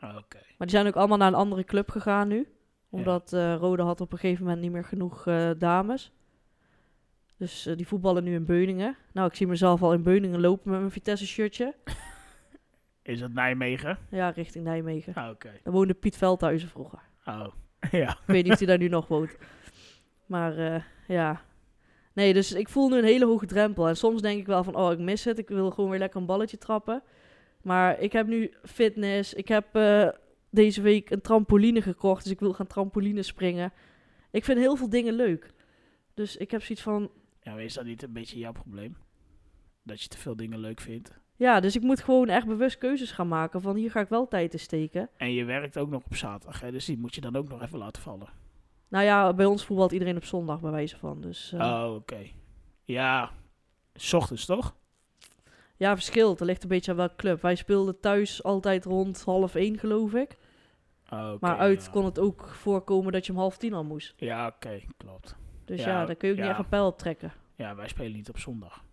Oké. 0.00 0.38
Maar 0.58 0.66
die 0.66 0.70
zijn 0.70 0.86
ook 0.86 0.96
allemaal 0.96 1.18
naar 1.18 1.28
een 1.28 1.34
andere 1.34 1.64
club 1.64 1.90
gegaan 1.90 2.28
nu. 2.28 2.48
Omdat 2.90 3.32
eh 3.32 3.54
Rode 3.54 3.82
had 3.82 4.00
op 4.00 4.12
een 4.12 4.18
gegeven 4.18 4.44
moment 4.44 4.62
niet 4.62 4.72
meer 4.72 4.84
genoeg 4.84 5.26
eh, 5.26 5.50
dames. 5.58 6.12
Dus 7.36 7.66
eh, 7.66 7.76
die 7.76 7.86
voetballen 7.86 8.24
nu 8.24 8.34
in 8.34 8.44
Beuningen. 8.44 8.96
Nou, 9.12 9.28
ik 9.28 9.34
zie 9.34 9.46
mezelf 9.46 9.82
al 9.82 9.92
in 9.92 10.02
Beuningen 10.02 10.40
lopen 10.40 10.70
met 10.70 10.78
mijn 10.78 10.92
Vitesse-shirtje. 10.92 11.74
Is 13.02 13.20
dat 13.20 13.32
Nijmegen? 13.32 13.98
Ja, 14.10 14.30
richting 14.30 14.64
Nijmegen. 14.64 15.14
Ah, 15.14 15.30
Oké. 15.30 15.50
Daar 15.62 15.72
woonde 15.72 15.94
Piet 15.94 16.16
Veldhuizen 16.16 16.68
vroeger. 16.68 16.98
Oh, 17.24 17.46
ja. 17.90 18.10
Ik 18.10 18.18
weet 18.26 18.42
niet 18.42 18.52
of 18.52 18.58
hij 18.58 18.66
daar 18.66 18.78
nu 18.78 18.88
nog 18.88 19.08
woont. 19.08 19.36
Maar 20.26 20.84
ja. 21.08 21.40
Nee, 22.12 22.32
dus 22.32 22.52
ik 22.52 22.68
voel 22.68 22.88
nu 22.88 22.96
een 22.98 23.04
hele 23.04 23.26
hoge 23.26 23.46
drempel. 23.46 23.88
En 23.88 23.96
soms 23.96 24.22
denk 24.22 24.38
ik 24.40 24.46
wel 24.46 24.64
van, 24.64 24.76
oh, 24.76 24.92
ik 24.92 24.98
mis 24.98 25.24
het. 25.24 25.38
Ik 25.38 25.48
wil 25.48 25.70
gewoon 25.70 25.90
weer 25.90 25.98
lekker 25.98 26.20
een 26.20 26.26
balletje 26.26 26.58
trappen. 26.58 27.02
Maar 27.62 28.00
ik 28.00 28.12
heb 28.12 28.26
nu 28.26 28.54
fitness. 28.62 29.34
Ik 29.34 29.48
heb 29.48 29.66
deze 30.50 30.82
week 30.82 31.10
een 31.10 31.20
trampoline 31.20 31.82
gekocht. 31.82 32.22
Dus 32.22 32.32
ik 32.32 32.40
wil 32.40 32.52
gaan 32.52 32.66
trampoline 32.66 33.22
springen. 33.22 33.72
Ik 34.30 34.44
vind 34.44 34.58
heel 34.58 34.76
veel 34.76 34.88
dingen 34.90 35.14
leuk. 35.14 35.52
Dus 36.14 36.36
ik 36.36 36.50
heb 36.50 36.62
zoiets 36.62 36.82
van, 36.84 37.10
Ja, 37.42 37.58
is 37.58 37.74
dat 37.74 37.84
niet 37.84 38.02
een 38.02 38.12
beetje 38.12 38.38
jouw 38.38 38.52
probleem? 38.52 38.96
Dat 39.82 40.02
je 40.02 40.08
te 40.08 40.18
veel 40.18 40.36
dingen 40.36 40.58
leuk 40.58 40.80
vindt. 40.80 41.18
ja, 41.36 41.60
dus 41.60 41.76
ik 41.76 41.82
moet 41.82 42.00
gewoon 42.02 42.28
echt 42.28 42.46
bewust 42.46 42.78
keuzes 42.78 43.10
gaan 43.10 43.28
maken. 43.28 43.60
Van 43.60 43.76
hier 43.76 43.90
ga 43.90 44.00
ik 44.00 44.08
wel 44.08 44.28
tijd 44.28 44.52
in 44.52 44.58
steken. 44.60 45.08
En 45.16 45.32
je 45.32 45.44
werkt 45.44 45.78
ook 45.78 45.88
nog 45.90 46.04
op 46.04 46.14
zaterdag, 46.16 46.60
hè? 46.60 46.70
dus 46.70 46.84
die 46.84 46.98
moet 46.98 47.14
je 47.14 47.20
dan 47.20 47.36
ook 47.36 47.48
nog 47.48 47.62
even 47.62 47.78
laten 47.78 48.02
vallen. 48.02 48.28
Nou 48.88 49.04
ja, 49.04 49.34
bij 49.34 49.46
ons 49.46 49.64
voetbalt 49.64 49.92
iedereen 49.92 50.16
op 50.16 50.24
zondag 50.24 50.60
bij 50.60 50.70
wijze 50.70 50.98
van. 50.98 51.20
Dus 51.20 51.52
eh, 51.52 51.60
Oh, 51.60 51.94
oké. 51.94 52.26
Ja, 52.84 53.30
s 53.94 54.12
ochtends 54.12 54.46
toch? 54.46 54.76
Ja, 55.80 55.94
verschilt. 55.94 56.38
Dat 56.38 56.46
ligt 56.46 56.62
een 56.62 56.68
beetje 56.68 56.90
aan 56.90 56.96
welke 56.96 57.16
club. 57.16 57.42
Wij 57.42 57.54
speelden 57.54 58.00
thuis 58.00 58.42
altijd 58.42 58.84
rond 58.84 59.22
half 59.22 59.54
één, 59.54 59.78
geloof 59.78 60.14
ik. 60.14 60.36
Oké, 61.04 61.36
maar 61.40 61.58
uit 61.58 61.84
ja. 61.84 61.90
kon 61.90 62.04
het 62.04 62.18
ook 62.18 62.48
voorkomen 62.48 63.12
dat 63.12 63.26
je 63.26 63.32
om 63.32 63.38
half 63.38 63.56
tien 63.56 63.74
al 63.74 63.84
moest. 63.84 64.14
Ja, 64.16 64.46
oké, 64.46 64.80
klopt. 64.96 65.36
Dus 65.64 65.80
Ja, 65.80 65.88
ja, 65.88 66.06
daar 66.06 66.14
kun 66.14 66.28
je 66.28 66.34
ook 66.34 66.40
ja. 66.40 66.46
niet 66.46 66.54
echt 66.54 66.64
een 66.64 66.70
pijl 66.70 66.86
op 66.86 66.98
trekken. 66.98 67.32
Ja, 67.56 67.74
wij 67.74 67.88
spelen 67.88 68.12
niet 68.12 68.28
op 68.28 68.38
zondag. 68.38 68.84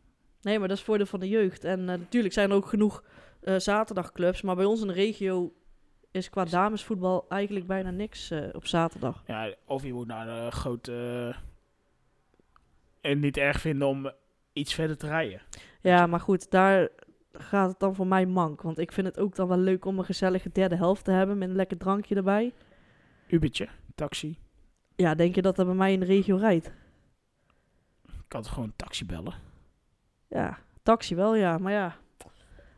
Nee, 0.41 0.59
maar 0.59 0.67
dat 0.67 0.77
is 0.77 0.83
voordeel 0.83 1.05
van 1.05 1.19
de 1.19 1.27
jeugd. 1.27 1.63
En 1.63 1.79
eh, 1.79 1.97
natuurlijk 1.97 2.33
zijn 2.33 2.49
er 2.49 2.55
ook 2.55 2.67
genoeg 2.67 3.03
eh, 3.41 3.55
zaterdagclubs. 3.57 4.41
Maar 4.41 4.55
bij 4.55 4.65
ons 4.65 4.81
in 4.81 4.87
de 4.87 4.93
regio 4.93 5.53
is 6.11 6.29
qua 6.29 6.45
damesvoetbal 6.45 7.25
eigenlijk 7.29 7.67
bijna 7.67 7.91
niks 7.91 8.31
eh, 8.31 8.43
op 8.51 8.65
zaterdag. 8.65 9.23
Ja, 9.25 9.53
of 9.65 9.83
je 9.83 9.93
moet 9.93 10.07
naar 10.07 10.25
de 10.25 10.51
grote... 10.51 11.35
en 13.01 13.19
niet 13.19 13.37
erg 13.37 13.59
vinden 13.59 13.87
om 13.87 14.11
iets 14.53 14.73
verder 14.73 14.97
te 14.97 15.07
rijden. 15.07 15.41
Ja, 15.87 16.07
maar 16.07 16.19
goed, 16.19 16.51
daar 16.51 16.89
gaat 17.31 17.69
het 17.69 17.79
dan 17.79 17.95
voor 17.95 18.07
mij 18.07 18.25
mank. 18.25 18.61
Want 18.61 18.77
ik 18.77 18.91
vind 18.91 19.07
het 19.07 19.19
ook 19.19 19.35
dan 19.35 19.47
wel 19.47 19.57
leuk 19.57 19.85
om 19.85 19.99
een 19.99 20.05
gezellige 20.05 20.49
derde 20.51 20.75
helft 20.75 21.03
te 21.03 21.11
hebben 21.11 21.37
met 21.37 21.49
een 21.49 21.55
lekker 21.55 21.77
drankje 21.77 22.15
erbij. 22.15 22.53
Ubertje, 23.27 23.67
taxi. 23.95 24.37
Ja, 24.95 25.15
denk 25.15 25.35
je 25.35 25.41
dat 25.41 25.55
dat 25.55 25.65
bij 25.65 25.75
mij 25.75 25.93
in 25.93 25.99
de 25.99 26.05
regio 26.05 26.35
rijdt? 26.35 26.71
Ik 28.05 28.23
kan 28.27 28.41
toch 28.41 28.53
gewoon 28.53 28.73
taxi 28.75 29.05
bellen? 29.05 29.33
Ja, 30.27 30.57
taxi 30.83 31.15
wel, 31.15 31.35
ja. 31.35 31.57
Maar 31.57 31.71
ja, 31.71 31.95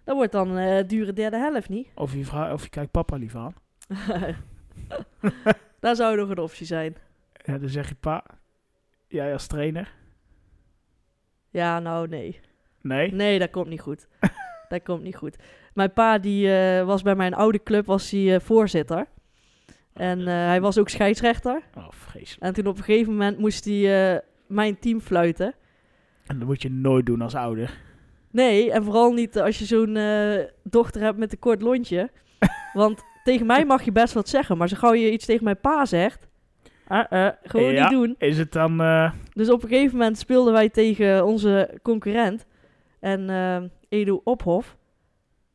dat 0.03 0.15
wordt 0.15 0.31
dan 0.31 0.57
eh 0.57 0.87
dure 0.87 1.13
derde 1.13 1.37
helft, 1.37 1.69
niet? 1.69 1.87
Of 1.95 2.13
je, 2.13 2.25
vraagt, 2.25 2.53
of 2.53 2.63
je 2.63 2.69
kijkt 2.69 2.91
papa 2.91 3.15
liever 3.15 3.39
aan. 3.39 3.53
Daar 5.79 5.95
zou 5.95 6.17
nog 6.17 6.29
een 6.29 6.37
optie 6.37 6.65
zijn. 6.65 6.95
Ja, 7.45 7.57
dan 7.57 7.69
zeg 7.69 7.89
je 7.89 7.95
pa, 7.95 8.23
jij 9.07 9.33
als 9.33 9.47
trainer? 9.47 9.93
Ja, 11.49 11.79
nou 11.79 12.07
nee. 12.07 12.39
Nee? 12.81 13.11
Nee, 13.13 13.39
dat 13.39 13.49
komt 13.49 13.67
niet 13.67 13.81
goed. 13.81 14.07
dat 14.69 14.83
komt 14.83 15.03
niet 15.03 15.15
goed. 15.15 15.35
Mijn 15.73 15.93
pa 15.93 16.17
die 16.17 16.53
eh, 16.57 16.85
was 16.85 17.01
bij 17.01 17.15
mijn 17.15 17.33
oude 17.33 17.63
club 17.63 17.85
was 17.85 18.11
hij, 18.11 18.35
eh, 18.35 18.39
voorzitter. 18.41 19.05
En 19.93 20.19
eh, 20.19 20.25
hij 20.33 20.61
was 20.61 20.77
ook 20.77 20.89
scheidsrechter. 20.89 21.61
Oh, 21.77 21.87
vreselijk. 21.89 22.43
En 22.43 22.53
toen 22.53 22.67
op 22.67 22.77
een 22.77 22.83
gegeven 22.83 23.11
moment 23.11 23.37
moest 23.37 23.65
hij 23.65 24.21
mijn 24.47 24.79
team 24.79 25.01
fluiten. 25.01 25.53
En 26.27 26.37
dat 26.39 26.47
moet 26.47 26.61
je 26.61 26.71
nooit 26.71 27.05
doen 27.05 27.21
als 27.21 27.35
ouder. 27.35 27.77
Nee, 28.31 28.71
en 28.71 28.83
vooral 28.83 29.11
niet 29.13 29.39
als 29.39 29.59
je 29.59 29.65
zo'n 29.65 29.97
dochter 30.63 31.01
hebt 31.01 31.17
met 31.17 31.31
een 31.31 31.39
kort 31.39 31.61
lontje. 31.61 32.09
Want 32.73 33.03
tegen 33.23 33.45
mij 33.45 33.65
mag 33.65 33.81
je 33.83 33.91
best 33.91 34.13
wat 34.13 34.29
zeggen. 34.29 34.57
Maar 34.57 34.69
zo 34.69 34.75
gauw 34.77 34.93
je 34.93 35.11
iets 35.11 35.25
tegen 35.25 35.43
mijn 35.43 35.59
pa 35.59 35.85
zegt... 35.85 36.27
eh, 36.87 37.27
gewoon 37.43 37.71
Ja. 37.71 37.81
niet 37.89 37.99
doen. 37.99 38.15
Is 38.17 38.37
het 38.37 38.51
dan... 38.51 38.77
Dus 39.33 39.49
op 39.49 39.63
een 39.63 39.69
gegeven 39.69 39.97
moment 39.97 40.17
speelden 40.17 40.53
wij 40.53 40.69
tegen 40.69 41.25
onze 41.25 41.79
concurrent. 41.81 42.45
En 42.99 43.29
eh, 43.29 43.63
Edo 43.89 44.21
Ophof, 44.23 44.77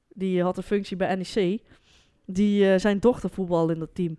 die 0.08 0.42
had 0.42 0.56
een 0.56 0.62
functie 0.62 0.96
bij 0.96 1.14
NEC. 1.14 1.60
Die 2.26 2.72
eh, 2.72 2.78
zijn 2.78 3.00
dochter 3.00 3.30
voetbalde 3.30 3.72
in 3.72 3.78
dat 3.78 3.94
team. 3.94 4.16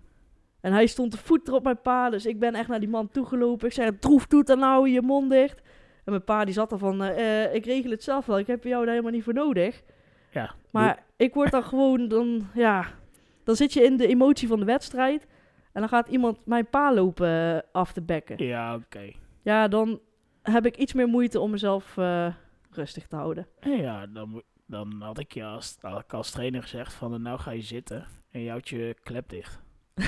En 0.61 0.73
hij 0.73 0.87
stond 0.87 1.11
te 1.11 1.17
voeten 1.17 1.53
op 1.53 1.63
mijn 1.63 1.81
pa. 1.81 2.09
Dus 2.09 2.25
ik 2.25 2.39
ben 2.39 2.55
echt 2.55 2.67
naar 2.67 2.79
die 2.79 2.89
man 2.89 3.09
toegelopen. 3.09 3.67
Ik 3.67 3.73
zei, 3.73 3.99
droef 3.99 4.27
doet 4.27 4.47
dan 4.47 4.59
nou 4.59 4.89
je 4.89 5.01
mond 5.01 5.29
dicht. 5.29 5.61
En 6.05 6.11
mijn 6.11 6.23
pa 6.23 6.45
die 6.45 6.53
zat 6.53 6.71
er 6.71 6.77
van, 6.77 7.03
eh, 7.03 7.43
eh, 7.43 7.53
ik 7.53 7.65
regel 7.65 7.91
het 7.91 8.03
zelf 8.03 8.25
wel. 8.25 8.39
Ik 8.39 8.47
heb 8.47 8.63
jou 8.63 8.81
daar 8.81 8.93
helemaal 8.93 9.11
niet 9.11 9.23
voor 9.23 9.33
nodig. 9.33 9.81
ja, 10.31 10.55
Maar 10.71 11.03
ik 11.15 11.33
word 11.33 11.51
dan 11.51 11.63
gewoon, 11.63 12.07
dan, 12.07 12.47
ja, 12.53 12.85
dan 13.43 13.55
zit 13.55 13.73
je 13.73 13.83
in 13.83 13.97
de 13.97 14.07
emotie 14.07 14.47
van 14.47 14.59
de 14.59 14.65
wedstrijd. 14.65 15.27
En 15.71 15.79
dan 15.81 15.89
gaat 15.89 16.07
iemand 16.07 16.45
mijn 16.45 16.69
pa 16.69 16.93
lopen 16.93 17.63
af 17.71 17.93
te 17.93 18.01
bekken. 18.01 18.45
Ja, 18.45 18.75
oké. 18.75 19.11
Ja, 19.41 19.67
dan 19.67 19.99
heb 20.41 20.65
ik 20.65 20.77
iets 20.77 20.93
meer 20.93 21.07
moeite 21.07 21.39
om 21.39 21.51
mezelf 21.51 21.97
rustig 22.75 23.07
te 23.07 23.15
houden. 23.15 23.47
Ja, 23.61 24.07
dan, 24.07 24.43
dan 24.65 25.01
had 25.01 25.19
ik 25.19 25.33
je 25.33 25.43
als, 25.43 25.77
had 25.81 25.99
ik 26.03 26.13
als 26.13 26.31
trainer 26.31 26.61
gezegd 26.61 26.93
van 26.93 27.13
eh, 27.13 27.19
nou 27.19 27.39
ga 27.39 27.51
je 27.51 27.61
zitten 27.61 28.05
en 28.31 28.39
je 28.41 28.49
houdt 28.49 28.69
je 28.69 28.95
klep 29.03 29.29
dicht. 29.29 29.59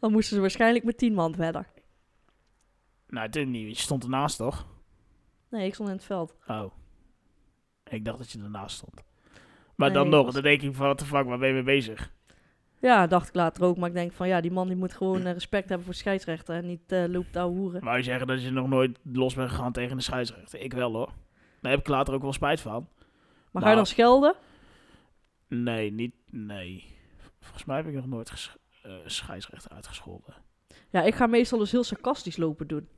Dan 0.00 0.12
moesten 0.12 0.34
ze 0.34 0.40
waarschijnlijk 0.40 0.84
met 0.84 0.98
tien 0.98 1.14
man 1.14 1.34
verder. 1.34 1.66
Nou, 3.08 3.26
het 3.26 3.36
is 3.36 3.46
niet. 3.46 3.76
Je 3.76 3.82
stond 3.82 4.02
ernaast 4.04 4.36
toch? 4.36 4.66
Nee, 5.50 5.66
ik 5.66 5.74
stond 5.74 5.88
in 5.88 5.94
het 5.94 6.04
veld. 6.04 6.36
Oh. 6.46 6.72
Ik 7.90 8.04
dacht 8.04 8.18
dat 8.18 8.30
je 8.30 8.38
ernaast 8.42 8.76
stond. 8.76 8.94
Maar 9.74 9.88
Nee, 9.90 9.96
dan 9.98 10.08
nog, 10.08 10.24
was- 10.24 10.34
dan 10.34 10.42
denk 10.42 10.62
ik 10.62 10.74
van 10.74 10.86
wat 10.86 10.98
de 10.98 11.04
fuck, 11.04 11.24
waar 11.26 11.38
ben 11.38 11.48
je 11.48 11.54
mee 11.54 11.62
bezig? 11.62 12.14
Ja, 12.80 13.06
dacht 13.06 13.28
ik 13.28 13.34
later 13.34 13.64
ook. 13.64 13.76
Maar 13.76 13.88
ik 13.88 13.94
denk 13.94 14.12
van 14.12 14.28
ja, 14.28 14.40
die 14.40 14.50
man 14.50 14.66
die 14.66 14.76
moet 14.76 14.92
gewoon 14.94 15.24
eh, 15.26 15.32
respect 15.32 15.68
hebben 15.68 15.86
voor 15.86 15.94
scheidsrechter. 15.94 16.54
En 16.56 16.66
niet 16.66 16.92
eh 16.92 17.04
loopt 17.08 17.36
ouwe 17.36 17.56
hoeren. 17.56 17.84
Wou 17.84 17.96
je 17.96 18.02
zeggen 18.02 18.26
dat 18.26 18.42
je 18.42 18.50
nog 18.50 18.68
nooit 18.68 18.98
los 19.02 19.34
bent 19.34 19.50
gegaan 19.50 19.72
tegen 19.72 19.96
de 19.96 20.02
scheidsrechter? 20.02 20.60
Ik 20.60 20.72
wel 20.72 20.92
hoor. 20.92 21.12
Daar 21.66 21.74
heb 21.76 21.84
ik 21.84 21.90
later 21.92 22.14
ook 22.14 22.22
wel 22.22 22.32
spijt 22.32 22.60
van. 22.60 22.88
Maar 23.50 23.62
ga 23.62 23.68
je 23.70 23.74
dan 23.74 23.84
Nou. 23.84 23.86
schelden? 23.86 24.34
Nee, 25.48 25.92
niet, 25.92 26.14
nee. 26.30 26.84
Volgens 27.40 27.64
mij 27.64 27.76
heb 27.76 27.86
ik 27.86 27.94
nog 27.94 28.06
nooit 28.06 28.30
ges- 28.30 28.56
eh, 28.82 28.92
scheidsrechter 29.06 29.70
uitgescholden. 29.70 30.34
Ja, 30.90 31.02
ik 31.02 31.14
ga 31.14 31.26
meestal 31.26 31.58
dus 31.58 31.72
heel 31.72 31.84
sarcastisch 31.84 32.36
lopen 32.36 32.66
doen. 32.66 32.88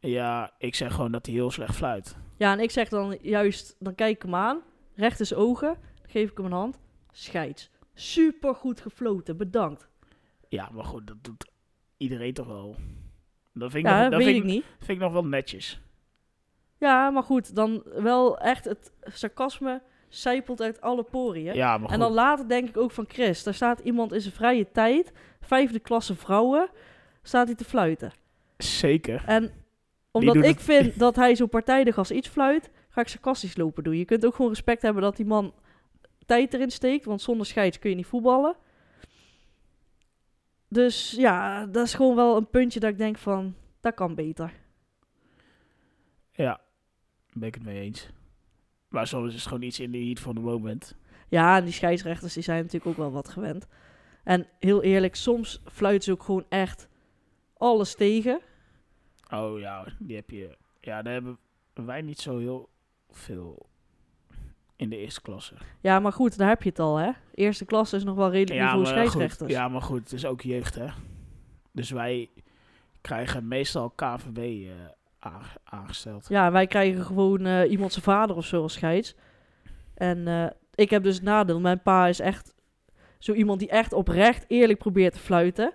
Ja, 0.00 0.54
ik 0.58 0.74
zeg 0.74 0.94
gewoon 0.94 1.12
dat 1.12 1.26
hij 1.26 1.34
heel 1.34 1.50
slecht 1.50 1.74
fluit. 1.76 2.16
Ja, 2.36 2.52
en 2.52 2.60
ik 2.60 2.70
zeg 2.70 2.88
dan 2.88 3.18
juist, 3.22 3.76
dan 3.78 3.94
kijk 3.94 4.16
ik 4.16 4.22
hem 4.22 4.34
aan, 4.34 4.60
recht 4.94 5.26
zijn 5.26 5.40
ogen, 5.40 5.76
dan 6.00 6.10
geef 6.10 6.30
ik 6.30 6.36
hem 6.36 6.46
een 6.46 6.52
hand, 6.52 6.78
scheids. 7.12 7.70
Super 7.94 8.54
goed 8.54 8.80
gefloten, 8.80 9.36
bedankt. 9.36 9.88
Ja, 10.48 10.68
maar 10.72 10.84
goed, 10.84 11.06
dat 11.06 11.24
doet 11.24 11.50
iedereen 11.96 12.34
toch 12.34 12.46
wel. 12.46 12.76
Dat 13.52 13.70
vind 13.70 13.84
ik, 13.86 13.90
Ja, 13.90 14.00
nog, 14.02 14.10
dat 14.10 14.22
vind 14.22 14.36
ik 14.36 14.42
ik, 14.42 14.48
niet. 14.50 14.64
vind 14.78 14.88
ik 14.90 14.98
nog 14.98 15.12
wel 15.12 15.24
netjes. 15.24 15.80
Ja, 16.78 17.10
maar 17.10 17.22
goed, 17.22 17.54
dan 17.54 17.82
wel 17.84 18.38
echt 18.38 18.64
het 18.64 18.92
sarcasme 19.04 19.82
zijpelt 20.08 20.60
uit 20.60 20.80
alle 20.80 21.02
poriën. 21.02 21.54
Ja. 21.54 21.80
En 21.86 21.98
dan 21.98 22.12
later 22.12 22.48
denk 22.48 22.68
ik 22.68 22.76
ook 22.76 22.90
van 22.90 23.04
Chris, 23.08 23.42
daar 23.42 23.54
staat 23.54 23.80
iemand 23.80 24.12
in 24.12 24.20
zijn 24.20 24.34
vrije 24.34 24.70
tijd, 24.72 25.12
vijfde 25.40 25.78
klasse 25.78 26.14
vrouwen, 26.14 26.68
staat 27.22 27.46
hij 27.46 27.56
te 27.56 27.64
fluiten. 27.64 28.12
Zeker. 28.58 29.22
En 29.26 29.52
omdat 30.10 30.36
ik 30.36 30.44
het- 30.44 30.62
vind 30.62 30.98
dat 30.98 31.16
hij 31.16 31.34
zo 31.34 31.46
partijdig 31.46 31.98
als 31.98 32.10
iets 32.10 32.28
fluit, 32.28 32.70
ga 32.88 33.00
ik 33.00 33.08
sarcastisch 33.08 33.56
lopen 33.56 33.84
doen. 33.84 33.96
Je 33.96 34.04
kunt 34.04 34.26
ook 34.26 34.34
gewoon 34.34 34.50
respect 34.50 34.82
hebben 34.82 35.02
dat 35.02 35.16
die 35.16 35.26
man 35.26 35.54
tijd 36.26 36.54
erin 36.54 36.70
steekt, 36.70 37.04
want 37.04 37.20
zonder 37.20 37.46
scheids 37.46 37.78
kun 37.78 37.90
je 37.90 37.96
niet 37.96 38.06
voetballen. 38.06 38.56
Dus 40.68 41.10
ja, 41.10 41.66
dat 41.66 41.84
is 41.86 41.94
gewoon 41.94 42.16
wel 42.16 42.36
een 42.36 42.50
puntje 42.50 42.80
dat 42.80 42.90
ik 42.90 42.98
denk 42.98 43.18
van, 43.18 43.54
dat 43.80 43.94
kan 43.94 44.14
beter. 44.14 44.52
Ja, 46.32 46.60
ben 47.38 47.48
ik 47.48 47.54
het 47.54 47.64
mee 47.64 47.80
eens. 47.80 48.10
Maar 48.88 49.06
soms 49.06 49.28
is 49.28 49.34
het 49.34 49.46
gewoon 49.46 49.62
iets 49.62 49.80
in 49.80 49.90
de 49.90 49.98
heat 49.98 50.20
van 50.20 50.34
de 50.34 50.40
moment. 50.40 50.96
Ja, 51.28 51.56
en 51.56 51.64
die 51.64 51.72
scheidsrechters 51.72 52.34
die 52.34 52.42
zijn 52.42 52.58
natuurlijk 52.58 52.86
ook 52.86 52.96
wel 52.96 53.12
wat 53.12 53.28
gewend. 53.28 53.66
En 54.24 54.46
heel 54.58 54.82
eerlijk, 54.82 55.14
soms 55.16 55.60
fluiten 55.64 56.04
ze 56.04 56.12
ook 56.12 56.22
gewoon 56.22 56.44
echt 56.48 56.88
alles 57.56 57.94
tegen. 57.94 58.40
Oh 59.30 59.58
ja, 59.58 59.86
die 59.98 60.16
heb 60.16 60.30
je. 60.30 60.56
Ja, 60.80 61.02
daar 61.02 61.12
hebben 61.12 61.38
wij 61.72 62.02
niet 62.02 62.18
zo 62.18 62.38
heel 62.38 62.68
veel 63.10 63.66
in 64.76 64.90
de 64.90 64.96
eerste 64.96 65.22
klasse. 65.22 65.54
Ja, 65.80 66.00
maar 66.00 66.12
goed, 66.12 66.38
daar 66.38 66.48
heb 66.48 66.62
je 66.62 66.68
het 66.68 66.78
al, 66.78 66.96
hè. 66.96 67.10
Eerste 67.34 67.64
klasse 67.64 67.96
is 67.96 68.04
nog 68.04 68.16
wel 68.16 68.30
redelijk 68.30 68.60
Ja 68.60 68.76
maar, 68.76 68.86
scheidsrechters. 68.86 69.38
goed, 69.38 69.50
ja, 69.50 69.68
maar 69.68 69.82
goed, 69.82 70.00
het 70.00 70.12
is 70.12 70.26
ook 70.26 70.40
jeugd, 70.40 70.74
hè. 70.74 70.86
Dus 71.72 71.90
wij 71.90 72.30
krijgen 73.00 73.48
meestal 73.48 73.90
KVB 73.90 74.38
eh, 74.38 74.72
aange- 75.18 75.58
aangesteld. 75.64 76.26
Ja, 76.28 76.50
wij 76.52 76.66
krijgen 76.66 77.04
gewoon 77.04 77.46
eh, 77.46 77.70
iemand 77.70 77.92
zijn 77.92 78.04
vader 78.04 78.36
of 78.36 78.44
zo 78.44 78.62
als 78.62 78.72
scheids. 78.72 79.14
En 79.94 80.28
eh, 80.28 80.46
ik 80.74 80.90
heb 80.90 81.02
dus 81.02 81.14
het 81.14 81.24
nadeel. 81.24 81.60
Mijn 81.60 81.82
pa 81.82 82.06
is 82.06 82.20
echt 82.20 82.54
zo 83.18 83.32
iemand 83.32 83.58
die 83.58 83.68
echt 83.68 83.92
oprecht 83.92 84.44
eerlijk 84.48 84.78
probeert 84.78 85.12
te 85.12 85.18
fluiten. 85.20 85.72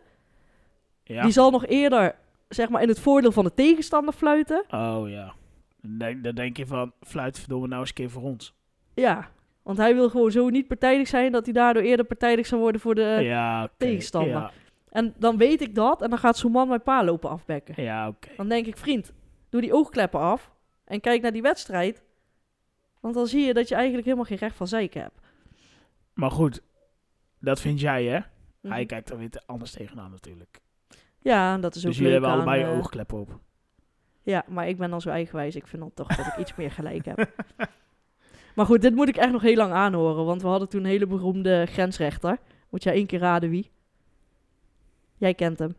Ja. 1.03 1.21
Die 1.21 1.31
zal 1.31 1.51
nog 1.51 1.65
eerder, 1.65 2.15
zeg 2.49 2.69
maar, 2.69 2.81
in 2.81 2.87
het 2.87 2.99
voordeel 2.99 3.31
van 3.31 3.43
de 3.43 3.53
tegenstander 3.53 4.13
fluiten. 4.13 4.63
Oh 4.69 5.09
ja. 5.09 5.33
Dan 5.81 5.97
denk, 5.97 6.23
dan 6.23 6.35
denk 6.35 6.57
je 6.57 6.65
van, 6.65 6.91
fluit 7.01 7.39
verdomme 7.39 7.67
nou 7.67 7.79
eens 7.79 7.89
een 7.89 7.95
keer 7.95 8.09
voor 8.09 8.21
ons. 8.23 8.53
Ja, 8.93 9.29
want 9.63 9.77
hij 9.77 9.95
wil 9.95 10.09
gewoon 10.09 10.31
zo 10.31 10.49
niet 10.49 10.67
partijdig 10.67 11.07
zijn 11.07 11.31
dat 11.31 11.45
hij 11.45 11.53
daardoor 11.53 11.83
eerder 11.83 12.05
partijdig 12.05 12.45
zou 12.45 12.61
worden 12.61 12.81
voor 12.81 12.95
de... 12.95 13.17
ja, 13.21 13.69
tegenstander. 13.77 14.31
Ja, 14.31 14.51
En 14.89 15.13
dan 15.17 15.37
weet 15.37 15.61
ik 15.61 15.75
dat 15.75 16.01
en 16.01 16.09
dan 16.09 16.19
gaat 16.19 16.37
zo'n 16.37 16.51
man 16.51 16.67
mijn 16.67 16.81
pa 16.83 17.03
lopen 17.03 17.29
afbekken. 17.29 17.83
ja 17.83 18.07
oké. 18.07 18.27
Dan 18.37 18.47
denk 18.49 18.65
ik, 18.65 18.77
vriend, 18.77 19.13
doe 19.54 19.62
die 19.62 19.74
oogkleppen 19.74 20.20
af 20.20 20.51
en 20.84 21.01
kijk 21.01 21.22
naar 21.22 21.32
die 21.32 21.41
wedstrijd. 21.41 22.04
Want 22.99 23.16
dan 23.16 23.28
zie 23.28 23.45
je 23.45 23.54
dat 23.54 23.68
je 23.68 23.76
eigenlijk 23.76 24.06
helemaal 24.06 24.26
geen 24.26 24.38
recht 24.38 24.56
van 24.56 24.68
zeiken 24.68 25.01
hebt. 25.01 25.20
Maar 26.14 26.32
goed, 26.32 26.62
dat 27.39 27.60
vind 27.60 27.80
jij, 27.80 28.06
hè? 28.06 28.20
Mhm. 28.62 28.74
Hij 28.74 28.86
kijkt 28.86 29.10
er 29.10 29.18
weer 29.18 29.30
anders 29.45 29.72
tegenaan 29.72 30.12
natuurlijk. 30.12 30.60
Ja, 31.20 31.58
dat 31.58 31.76
is 31.76 31.82
ook 31.82 31.88
Dus 31.88 31.97
jullie 31.97 32.12
hebben 32.12 32.30
allebei 32.30 32.62
aan, 32.62 32.68
je 32.68 32.74
eh, 32.74 32.80
oogkleppen 32.80 33.20
op. 33.20 33.39
Ja, 34.22 34.45
maar 34.47 34.68
ik 34.68 34.78
ben 34.78 34.89
dan 34.89 35.01
zo 35.01 35.10
eigenwijs. 35.10 35.56
Ik 35.56 35.68
vind 35.68 35.82
dan 35.82 35.93
toch 35.93 36.08
dat 36.08 36.26
ik 36.26 36.38
iets 36.38 36.56
meer 36.56 36.72
gelijk 36.72 37.06
heb. 37.06 37.28
Maar 38.56 38.66
goed, 38.66 38.82
dit 38.82 38.95
moet 38.95 39.08
ik 39.08 39.16
echt 39.16 39.32
nog 39.32 39.41
heel 39.41 39.56
lang 39.56 39.74
aanhoren. 39.74 40.26
Want 40.26 40.41
we 40.41 40.47
hadden 40.47 40.70
toen 40.70 40.84
een 40.84 40.89
hele 40.89 41.08
beroemde 41.08 41.66
grensrechter. 41.66 42.38
Moet 42.70 42.84
jij 42.84 42.93
één 42.93 43.06
keer 43.06 43.20
raden 43.20 43.49
wie? 43.49 43.72
Jij 45.18 45.34
kent 45.34 45.60
hem. 45.60 45.76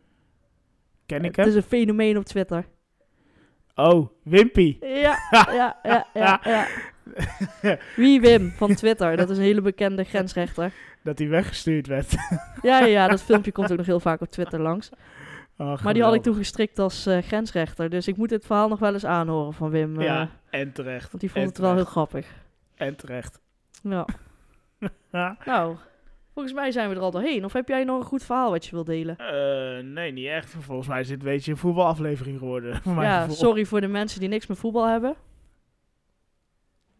Ken 1.05 1.23
ik 1.23 1.35
Het 1.35 1.47
is 1.47 1.53
hem? 1.53 1.61
een 1.61 1.69
fenomeen 1.69 2.17
op 2.17 2.23
Twitter. 2.23 2.65
Oh, 3.75 4.09
Wimpy. 4.23 4.77
Ja, 4.81 5.17
ja, 5.31 5.77
ja, 5.83 6.05
ja, 6.13 6.39
ja. 6.43 6.67
Wie 7.95 8.21
Wim 8.21 8.51
van 8.51 8.75
Twitter? 8.75 9.17
Dat 9.17 9.29
is 9.29 9.37
een 9.37 9.43
hele 9.43 9.61
bekende 9.61 10.03
grensrechter. 10.03 10.71
Dat 11.03 11.17
hij 11.19 11.27
weggestuurd 11.27 11.87
werd. 11.87 12.15
Ja, 12.61 12.85
ja, 12.85 13.07
dat 13.07 13.23
filmpje 13.23 13.51
komt 13.51 13.71
ook 13.71 13.77
nog 13.77 13.85
heel 13.85 13.99
vaak 13.99 14.21
op 14.21 14.31
Twitter 14.31 14.61
langs. 14.61 14.89
Oh, 15.57 15.83
Maar 15.83 15.93
die 15.93 16.03
had 16.03 16.13
ik 16.13 16.21
toen 16.23 16.35
gestrikt 16.35 16.79
als 16.79 17.05
eh, 17.05 17.21
grensrechter. 17.23 17.89
Dus 17.89 18.07
ik 18.07 18.17
moet 18.17 18.29
dit 18.29 18.45
verhaal 18.45 18.67
nog 18.67 18.79
wel 18.79 18.93
eens 18.93 19.05
aanhoren 19.05 19.53
van 19.53 19.69
Wim. 19.69 19.99
eh, 19.99 20.05
Ja, 20.05 20.29
en 20.49 20.71
terecht. 20.71 21.09
Want 21.11 21.19
die 21.21 21.31
vond 21.31 21.45
het 21.47 21.57
wel 21.57 21.75
heel 21.75 21.85
grappig. 21.85 22.27
En 22.75 22.95
terecht. 22.95 23.39
Ja. 23.83 24.05
Nou, 25.45 25.75
volgens 26.35 26.55
mij 26.55 26.71
zijn 26.71 26.89
we 26.89 26.95
er 26.95 27.01
al 27.01 27.11
doorheen. 27.11 27.45
Of 27.45 27.53
heb 27.53 27.67
jij 27.67 27.83
nog 27.83 27.99
een 27.99 28.05
goed 28.05 28.23
verhaal 28.23 28.49
wat 28.51 28.65
je 28.65 28.71
wilt 28.71 28.85
delen? 28.85 29.17
Eh, 29.17 29.83
nee, 29.83 30.11
niet 30.11 30.27
echt. 30.27 30.49
Volgens 30.49 30.87
mij 30.87 30.99
is 30.99 31.07
dit 31.07 31.19
een 31.19 31.25
beetje 31.25 31.51
een 31.51 31.57
voetbalaflevering 31.57 32.37
geworden. 32.39 32.75
voor 32.81 32.93
mijn 32.93 33.07
Ja, 33.07 33.19
gevoel. 33.19 33.35
sorry 33.35 33.65
voor 33.65 33.81
de 33.81 33.87
mensen 33.87 34.19
die 34.19 34.29
niks 34.29 34.47
met 34.47 34.57
voetbal 34.57 34.87
hebben. 34.87 35.15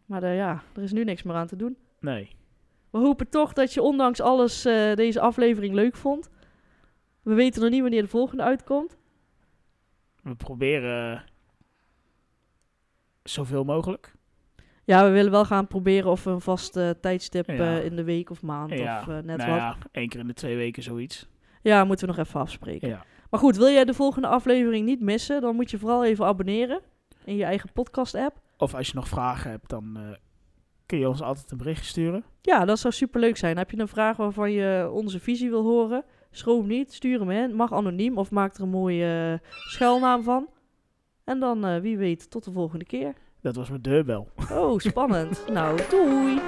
Maar 0.06 0.22
eh, 0.22 0.36
ja, 0.36 0.62
er 0.74 0.82
is 0.82 0.92
nu 0.92 1.04
niks 1.04 1.22
meer 1.22 1.34
aan 1.34 1.46
te 1.46 1.56
doen. 1.56 1.76
Nee. 2.00 2.30
We 2.90 2.98
hopen 2.98 3.28
toch 3.28 3.52
dat 3.52 3.74
je 3.74 3.82
ondanks 3.82 4.20
alles 4.20 4.64
eh, 4.64 4.94
deze 4.94 5.20
aflevering 5.20 5.74
leuk 5.74 5.96
vond. 5.96 6.30
We 7.22 7.34
weten 7.34 7.60
nog 7.62 7.70
niet 7.70 7.80
wanneer 7.80 8.02
de 8.02 8.08
volgende 8.08 8.42
uitkomt. 8.42 8.96
We 10.22 10.34
proberen 10.34 11.24
zoveel 13.22 13.64
mogelijk. 13.64 14.14
Ja, 14.86 15.04
we 15.04 15.10
willen 15.10 15.30
wel 15.30 15.44
gaan 15.44 15.66
proberen 15.66 16.10
of 16.10 16.24
we 16.24 16.30
een 16.30 16.40
vast 16.40 16.76
eh, 16.76 16.90
tijdstip 17.00 17.46
Ja. 17.46 17.54
eh, 17.54 17.84
in 17.84 17.96
de 17.96 18.04
week 18.04 18.30
of 18.30 18.42
maand 18.42 18.70
Ja, 18.72 19.00
of 19.00 19.08
eh, 19.08 19.14
net 19.14 19.36
nou 19.36 19.50
wat. 19.50 19.58
ja, 19.58 19.76
één 19.92 20.08
keer 20.08 20.20
in 20.20 20.26
de 20.26 20.32
twee 20.34 20.56
weken 20.56 20.82
zoiets. 20.82 21.28
Ja, 21.62 21.84
moeten 21.84 22.08
we 22.08 22.14
nog 22.16 22.26
even 22.26 22.40
afspreken. 22.40 22.88
Ja. 22.88 23.04
Maar 23.30 23.40
goed, 23.40 23.56
wil 23.56 23.68
jij 23.68 23.84
de 23.84 23.94
volgende 23.94 24.28
aflevering 24.28 24.86
niet 24.86 25.00
missen, 25.00 25.40
dan 25.40 25.54
moet 25.54 25.70
je 25.70 25.78
vooral 25.78 26.04
even 26.04 26.24
abonneren 26.26 26.80
in 27.24 27.36
je 27.36 27.44
eigen 27.44 27.72
podcast-app. 27.72 28.40
Of 28.58 28.74
als 28.74 28.86
je 28.86 28.94
nog 28.94 29.08
vragen 29.08 29.50
hebt, 29.50 29.68
dan 29.68 29.98
kun 30.86 30.98
je 30.98 31.08
ons 31.08 31.22
altijd 31.22 31.50
een 31.50 31.56
bericht 31.56 31.84
sturen. 31.84 32.24
Ja, 32.42 32.64
dat 32.64 32.78
zou 32.78 32.94
superleuk 32.94 33.36
zijn. 33.36 33.56
Heb 33.56 33.70
je 33.70 33.78
een 33.78 33.88
vraag 33.88 34.16
waarvan 34.16 34.52
je 34.52 34.90
onze 34.92 35.20
visie 35.20 35.50
wil 35.50 35.62
horen? 35.62 36.04
Schroom 36.30 36.66
niet, 36.66 36.92
stuur 36.92 37.18
hem 37.18 37.30
in. 37.30 37.54
Mag 37.54 37.72
anoniem 37.72 38.18
of 38.18 38.30
maak 38.30 38.54
er 38.54 38.62
een 38.62 38.68
mooie 38.68 39.38
eh, 39.42 39.48
schuilnaam 39.70 40.22
van. 40.22 40.48
En 41.24 41.40
dan, 41.40 41.80
wie 41.80 41.98
weet, 41.98 42.30
tot 42.30 42.44
de 42.44 42.52
volgende 42.52 42.84
keer. 42.84 43.14
Dat 43.46 43.56
was 43.56 43.68
mijn 43.68 43.82
deurbel. 43.82 44.28
Oh, 44.52 44.78
spannend. 44.78 45.44
nou, 45.52 45.80
doei! 45.90 46.40